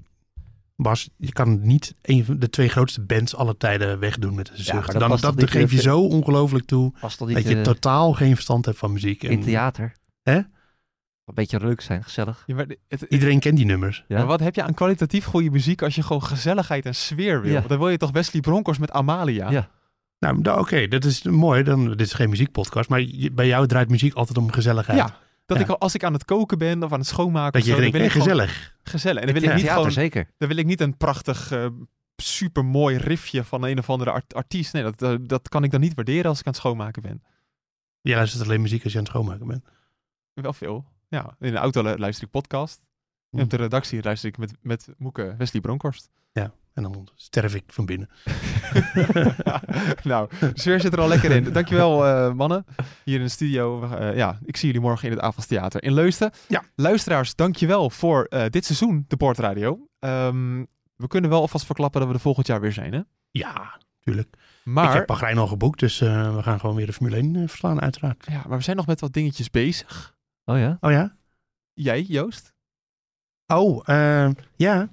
Bas, 0.76 1.10
je 1.16 1.32
kan 1.32 1.62
niet 1.62 1.96
een 2.02 2.26
van 2.26 2.40
de 2.40 2.50
twee 2.50 2.70
grootste 2.70 3.02
bands 3.02 3.36
alle 3.36 3.58
tijden 3.58 4.00
wegdoen 4.00 4.36
met 4.36 4.50
een 4.50 4.58
zucht. 4.58 4.92
dat 4.92 5.00
dan 5.00 5.10
past 5.10 5.22
dat, 5.22 5.36
niet 5.36 5.50
geef 5.50 5.72
je 5.72 5.82
zo 5.82 6.00
ongelooflijk 6.00 6.66
toe 6.66 6.94
dat 7.18 7.48
je 7.48 7.62
totaal 7.62 8.14
geen 8.14 8.34
verstand 8.34 8.66
hebt 8.66 8.78
van 8.78 8.92
muziek. 8.92 9.24
En 9.24 9.32
in 9.32 9.44
theater? 9.44 9.96
Hè? 10.22 10.42
Een 11.28 11.34
beetje 11.34 11.60
leuk 11.60 11.82
zijn, 11.82 12.04
gezellig. 12.04 12.44
ja, 12.46 12.56
maar 12.56 12.66
het- 12.66 12.78
het- 12.88 13.06
iedereen 13.10 13.40
kent 13.40 13.58
die 13.58 13.66
nummers. 13.66 14.04
Ja? 14.08 14.18
Maar 14.18 14.26
wat 14.26 14.40
heb 14.40 14.56
je 14.56 14.64
aan 14.64 14.74
kwalitatief 14.74 15.26
goede 15.26 15.50
muziek 15.50 15.82
als 15.82 15.96
je 15.96 16.04
gewoon 16.04 16.24
gezelligheid 16.24 16.86
en 16.86 16.96
sfeer 16.96 17.42
wil? 17.42 17.52
Ja. 17.52 17.62
Dan 17.62 17.78
wil 17.78 17.90
je 17.90 17.98
toch 17.98 18.12
Wesley 18.12 18.42
Bronkhorst 18.42 18.80
met 18.80 18.92
Amalia? 18.92 19.50
Ja. 19.50 19.70
Nou, 20.20 20.60
oké, 20.60 20.88
dat 20.88 21.04
is 21.04 21.24
mooi. 21.24 21.64
Dan, 21.64 21.88
dit 21.90 22.02
is 22.02 22.14
geen 22.14 22.30
muziekpodcast, 22.30 22.90
maar 22.90 23.02
je- 23.02 23.32
bij 23.32 23.48
jou 23.48 23.68
draait 23.68 23.90
muziek 23.90 24.14
altijd 24.14 24.38
om 24.38 24.52
gezelligheid. 24.52 24.98
Ja, 25.00 25.18
Dat 25.46 25.58
Ja. 25.58 25.64
ik 25.64 25.70
al- 25.70 25.78
als 25.80 25.96
ik 25.96 26.04
aan 26.04 26.14
het 26.14 26.26
koken 26.26 26.58
ben 26.58 26.84
of 26.84 26.92
aan 26.92 27.00
het 27.00 27.08
schoonmaken 27.08 27.52
Dat 27.52 27.62
je 27.62 27.68
zo, 27.76 27.82
dan 27.82 27.92
denkt, 27.92 27.98
wil 27.98 28.08
hey, 28.08 28.16
ik 28.16 28.24
gewoon 28.24 28.46
gezellig. 28.46 28.76
gezellig. 28.84 29.20
En 29.22 29.26
dan 29.26 29.34
wil 29.34 29.44
ik 29.44 29.50
niet 29.50 29.60
theater 29.64 29.78
gewoon, 29.78 29.92
zeker. 29.92 30.30
dan 30.38 30.48
wil 30.48 30.58
ik 30.58 30.66
niet 30.66 30.82
een 30.82 30.98
prachtig 30.98 31.52
uh, 31.52 31.66
supermooi 32.16 32.98
riffje 32.98 33.44
van 33.44 33.64
een 33.64 33.78
of 33.80 33.90
andere 33.90 34.12
art- 34.12 34.34
artiest. 34.34 34.74
Nee, 34.74 34.84
dat, 34.84 35.00
dat, 35.00 35.28
dat 35.28 35.50
kan 35.50 35.64
ik 35.64 35.72
dan 35.72 35.80
niet 35.80 35.94
waarderen 35.94 36.26
als 36.30 36.40
ik 36.40 36.46
aan 36.46 36.52
het 36.52 36.62
schoonmaken 36.62 37.02
ben. 37.02 37.24
Jij 38.02 38.16
luistert 38.16 38.44
alleen 38.44 38.62
muziek 38.62 38.84
als 38.84 38.92
je 38.92 38.98
aan 38.98 39.04
het 39.04 39.14
schoonmaken 39.14 39.48
bent. 39.48 39.64
Wel 40.34 40.54
veel. 40.54 40.86
Ja, 41.08 41.36
in 41.40 41.52
de 41.52 41.58
auto 41.58 41.82
lu- 41.84 41.98
luister 41.98 42.24
ik 42.26 42.32
podcast. 42.32 42.86
En 43.32 43.42
op 43.42 43.50
de 43.50 43.58
redactie 43.58 44.04
luister 44.04 44.30
ik 44.30 44.38
met, 44.38 44.54
met 44.62 44.88
Moeke 44.98 45.36
Wesley 45.38 45.62
Bronkhorst. 45.62 46.10
En 46.74 46.84
dan 46.84 47.08
sterf 47.16 47.56
ik 47.56 47.64
van 47.68 47.86
binnen. 47.86 48.10
nou, 50.04 50.30
de 50.40 50.52
sfeer 50.54 50.80
zit 50.82 50.94
er 50.94 51.00
al 51.02 51.08
lekker 51.08 51.32
in. 51.32 51.44
Dankjewel 51.54 52.06
eh 52.06 52.34
mannen, 52.34 52.66
hier 53.04 53.18
in 53.18 53.24
de 53.24 53.30
studio. 53.30 53.84
Eh, 53.84 54.16
ja, 54.16 54.40
ik 54.46 54.58
zie 54.58 54.68
jullie 54.68 54.82
morgen 54.84 55.06
in 55.10 55.14
het 55.16 55.22
Avondstheater 55.24 55.84
in 55.84 55.94
Leusden. 55.94 56.32
Ja. 56.48 56.64
Luisteraars, 56.76 57.36
dankjewel 57.36 57.90
voor 57.90 58.24
eh, 58.24 58.46
dit 58.50 58.66
seizoen, 58.66 59.06
de 59.08 59.18
Bordradio. 59.18 59.88
Ehm 60.00 60.64
we 60.96 61.08
kunnen 61.08 61.30
wel 61.30 61.42
alvast 61.42 61.66
verklappen 61.66 62.00
dat 62.00 62.10
we 62.10 62.16
er 62.16 62.22
volgend 62.22 62.48
jaar 62.48 62.62
weer 62.62 62.74
zijn, 62.74 62.94
hè? 62.94 63.02
Ja, 63.32 63.78
tuurlijk. 64.00 64.36
Maar, 64.64 64.88
Ik 64.88 64.94
heb 64.94 65.08
Bahrein 65.08 65.38
al 65.38 65.48
geboekt, 65.48 65.80
dus 65.80 66.00
we 66.00 66.38
gaan 66.42 66.60
gewoon 66.60 66.76
weer 66.76 66.86
de 66.86 66.94
Formule 66.94 67.16
1 67.16 67.36
eh, 67.36 67.48
verslaan, 67.48 67.82
uiteraard. 67.82 68.26
ja, 68.32 68.44
maar 68.48 68.58
we 68.58 68.64
zijn 68.64 68.76
nog 68.78 68.86
met 68.88 69.02
wat 69.02 69.14
dingetjes 69.14 69.50
bezig. 69.50 70.16
Oh 70.50 70.58
ja? 70.58 70.78
Oh 70.82 70.92
ja? 70.92 71.16
Jij, 71.74 72.02
Joost? 72.02 72.54
Oh, 73.54 73.82
eh, 73.86 74.30
ja. 74.56 74.90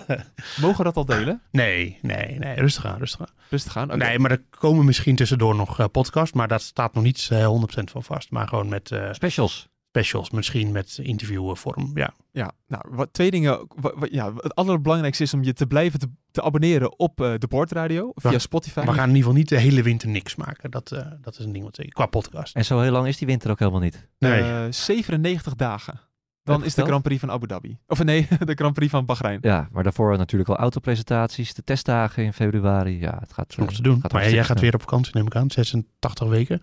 Mogen 0.60 0.76
we 0.76 0.84
dat 0.84 0.96
al 0.96 1.04
delen? 1.04 1.42
nee, 1.50 1.98
nee, 2.02 2.38
nee. 2.38 2.54
Rustig 2.54 2.86
aan, 2.86 2.98
rustig 2.98 3.20
aan. 3.20 3.34
Rustig 3.48 3.76
aan. 3.76 3.98
Nee, 3.98 4.18
maar 4.18 4.30
er 4.30 4.42
komen 4.50 4.84
misschien 4.84 5.16
tussendoor 5.16 5.54
nog 5.54 5.78
eh, 5.78 5.86
podcasts. 5.92 6.32
Maar 6.32 6.48
dat 6.48 6.62
staat 6.62 6.94
nog 6.94 7.04
niet 7.04 7.28
eh, 7.32 7.60
100% 7.80 7.84
van 7.84 8.02
vast. 8.02 8.30
Maar 8.30 8.48
gewoon 8.48 8.68
met 8.68 8.90
eh, 8.90 9.12
Specials. 9.12 9.68
Specials. 9.88 10.30
Misschien 10.30 10.72
met 10.72 10.98
interviewvorm. 11.02 11.90
Ja. 11.94 12.14
Ja, 12.32 12.52
nou, 12.66 12.84
wat, 12.88 13.12
twee 13.12 13.30
dingen. 13.30 13.68
Ja, 14.10 14.32
het 14.34 14.54
allerbelangrijkste 14.54 15.22
is 15.22 15.34
om 15.34 15.42
je 15.42 15.52
te 15.52 15.66
blijven 15.66 15.98
te, 15.98 16.08
te 16.30 16.42
abonneren 16.42 16.98
op 16.98 17.20
eh, 17.20 17.34
de 17.38 17.46
Boordradio 17.46 18.12
via 18.14 18.30
Ja, 18.30 18.38
Spotify. 18.38 18.80
We 18.80 18.86
gaan 18.86 19.08
in 19.08 19.16
ieder 19.16 19.16
geval 19.16 19.32
niet 19.32 19.48
de 19.48 19.58
hele 19.58 19.82
winter 19.82 20.08
niks 20.08 20.36
maken. 20.36 20.70
Dat, 20.70 20.92
eh, 20.92 21.06
dat 21.20 21.38
is 21.38 21.44
een 21.44 21.52
ding 21.52 21.64
wat 21.64 21.74
zeker. 21.74 21.92
Qua 21.92 22.06
podcast. 22.06 22.54
En 22.54 22.64
zo 22.64 22.80
heel 22.80 22.92
lang 22.92 23.06
is 23.06 23.16
die 23.16 23.26
winter 23.26 23.50
ook 23.50 23.58
helemaal 23.58 23.80
niet. 23.80 24.08
Nee. 24.18 24.40
Eh, 24.40 24.66
97 24.70 25.54
dagen. 25.54 26.00
Dan 26.48 26.64
is 26.64 26.74
de? 26.74 26.84
Grand 26.84 27.02
Prix 27.02 27.20
van 27.20 27.30
Abu 27.30 27.46
Dhabi. 27.46 27.78
Of 27.86 28.04
nee, 28.04 28.28
de 28.44 28.54
Grand 28.54 28.74
Prix 28.74 28.90
van 28.90 29.04
Bahrein. 29.04 29.38
Ja, 29.42 29.68
maar 29.72 29.82
daarvoor 29.82 30.16
natuurlijk 30.18 30.50
al 30.50 30.56
autopresentaties, 30.56 31.54
de 31.54 31.64
testdagen 31.64 32.24
in 32.24 32.32
februari. 32.32 33.00
Ja, 33.00 33.16
het 33.20 33.32
gaat 33.32 33.54
eh, 33.58 33.66
te 33.66 33.82
doen. 33.82 34.00
gaat 34.00 34.12
maar 34.12 34.30
jij 34.30 34.44
gaat 34.44 34.60
weer 34.60 34.74
op 34.74 34.80
vakantie, 34.80 35.14
neem 35.14 35.26
ik 35.26 35.36
aan. 35.36 35.50
86 35.50 36.28
weken. 36.28 36.60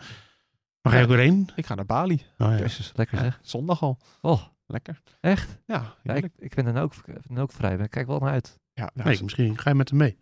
Mag 0.85 0.93
jij 0.93 1.01
Ja. 1.01 1.09
ook 1.09 1.15
weer 1.15 1.25
heen? 1.25 1.49
Ik 1.55 1.65
ga 1.65 1.75
naar 1.75 1.85
Bali. 1.85 2.13
Oh, 2.37 2.49
ja. 2.51 2.57
Jezus, 2.57 2.91
lekker 2.95 3.17
Ja, 3.17 3.23
zeg. 3.23 3.39
zondag 3.41 3.81
al. 3.81 3.97
Oh, 4.21 4.41
Lekker. 4.67 5.01
echt? 5.21 5.57
Ja, 5.65 5.93
Ja, 6.03 6.13
ik, 6.13 6.29
ik 6.37 6.55
ben 6.55 6.65
dan 6.65 6.77
ook, 6.77 6.93
ik 7.05 7.27
ben 7.27 7.37
ook 7.37 7.51
vrij. 7.51 7.75
Ik 7.77 7.89
kijk 7.89 8.07
wel 8.07 8.19
naar 8.19 8.31
uit. 8.31 8.59
ja, 8.73 8.89
nou, 8.93 9.09
Nee, 9.09 9.23
misschien 9.23 9.57
ga 9.57 9.69
je 9.69 9.75
met 9.75 9.89
hem 9.89 9.97
mee. 9.97 10.17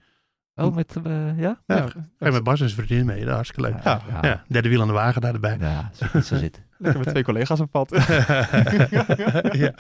Oh, 0.56 0.76
met, 0.76 0.96
eh, 1.04 1.40
ja? 1.40 1.62
Ja, 1.66 1.76
ja, 1.76 1.88
Ga 2.20 2.26
je 2.26 2.32
met 2.32 2.44
Bas 2.44 2.62
en 2.62 2.70
zijn 2.70 2.86
vriendin 2.86 3.06
mee. 3.06 3.20
Dat 3.20 3.28
is 3.28 3.34
hartstikke 3.34 3.62
leuk. 3.72 3.84
Ja. 3.84 4.02
ja. 4.10 4.20
Ja, 4.22 4.44
derde 4.48 4.70
wiel 4.70 4.82
aan 4.82 4.88
de 4.88 4.94
wagen 4.94 5.22
daar 5.22 5.34
erbij. 5.34 5.58
Ja, 5.60 5.92
zo 6.22 6.36
zitten. 6.36 6.64
lekker 6.78 7.00
met 7.02 7.10
twee 7.10 7.24
collega's 7.24 7.60
op 7.60 7.72
pad. 7.72 7.90
ja. 8.90 9.08
ja. 9.52 9.74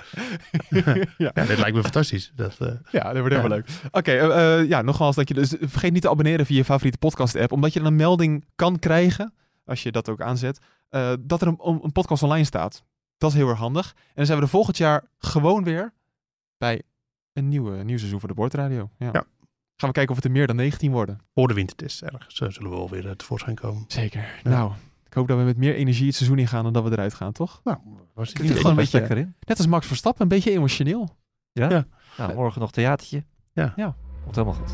ja, 1.17 1.31
dit 1.33 1.57
lijkt 1.57 1.73
me 1.75 1.81
fantastisch. 1.81 2.31
Dat, 2.35 2.55
eh, 2.59 2.67
Ja, 2.91 3.03
dat 3.03 3.17
wordt 3.17 3.35
helemaal 3.35 3.57
leuk. 3.57 3.69
Oké, 3.91 4.11
eh, 4.11 4.59
eh, 4.59 4.67
ja, 4.69 4.81
nogmaals 4.81 5.15
dat 5.15 5.27
je 5.27 5.33
dus 5.33 5.55
vergeet 5.59 5.93
niet 5.93 6.01
te 6.01 6.09
abonneren 6.09 6.45
via 6.45 6.57
je 6.57 6.65
favoriete 6.65 6.97
podcast 6.97 7.35
app, 7.35 7.51
omdat 7.51 7.73
je 7.73 7.79
dan 7.79 7.87
een 7.87 7.95
melding 7.95 8.45
kan 8.55 8.79
krijgen 8.79 9.33
als 9.73 9.83
je 9.83 9.91
dat 9.91 10.09
ook 10.09 10.21
aanzet, 10.21 10.59
eh, 10.89 11.13
dat 11.19 11.41
er 11.41 11.47
een, 11.47 11.59
een 11.83 11.91
podcast 11.91 12.23
online 12.23 12.45
staat. 12.45 12.83
Dat 13.17 13.31
is 13.31 13.37
heel 13.37 13.49
erg 13.49 13.59
handig. 13.59 13.93
En 13.95 14.11
dan 14.15 14.25
zijn 14.25 14.37
we 14.37 14.43
er 14.43 14.49
volgend 14.49 14.77
jaar 14.77 15.03
gewoon 15.17 15.63
weer 15.63 15.93
bij 16.57 16.81
een 17.33 17.47
nieuwe, 17.47 17.83
nieuw 17.83 17.97
seizoen 17.97 18.19
voor 18.19 18.29
de 18.29 18.35
Boordradio. 18.35 18.89
Ja. 18.97 19.09
Ja. 19.13 19.23
Gaan 19.75 19.89
we 19.89 19.91
kijken 19.91 20.09
of 20.09 20.15
het 20.15 20.25
er 20.25 20.31
meer 20.31 20.47
dan 20.47 20.55
19 20.55 20.91
worden. 20.91 21.19
voor 21.33 21.47
de 21.47 21.53
wintertest 21.53 22.01
ergens 22.01 22.39
eh, 22.41 22.49
zullen 22.49 22.69
we 22.69 22.75
wel 22.75 22.89
weer 22.89 23.07
eh, 23.07 23.11
tevoorschijn 23.11 23.55
komen. 23.55 23.83
Zeker. 23.87 24.39
Ja. 24.43 24.49
Nou, 24.49 24.71
ik 25.05 25.13
hoop 25.13 25.27
dat 25.27 25.37
we 25.37 25.43
met 25.43 25.57
meer 25.57 25.75
energie 25.75 26.05
het 26.07 26.15
seizoen 26.15 26.39
ingaan 26.39 26.63
dan 26.63 26.73
dat 26.73 26.83
we 26.83 26.91
eruit 26.91 27.13
gaan, 27.13 27.31
toch? 27.31 27.61
Nou, 27.63 27.77
was 28.13 28.31
Ik 28.31 28.37
gewoon 28.37 28.65
een 28.65 28.75
beetje- 28.75 28.99
lekker 28.99 29.17
in. 29.17 29.35
Net 29.39 29.57
als 29.57 29.67
Max 29.67 29.87
Verstappen, 29.87 30.21
een 30.21 30.27
beetje 30.27 30.51
emotioneel. 30.51 31.17
Ja? 31.51 31.69
Ja. 31.69 31.85
Nou, 32.17 32.33
morgen 32.35 32.61
nog 32.61 32.71
theatertje. 32.71 33.23
Ja. 33.51 33.73
Ja. 33.75 33.95
Komt 34.23 34.35
helemaal 34.35 34.57
goed. 34.59 34.73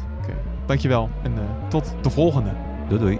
Dankjewel 0.66 1.10
en 1.24 1.38
eh, 1.38 1.68
tot 1.68 1.94
de 2.04 2.10
volgende. 2.10 2.56
Doei 2.88 3.00
doei. 3.02 3.20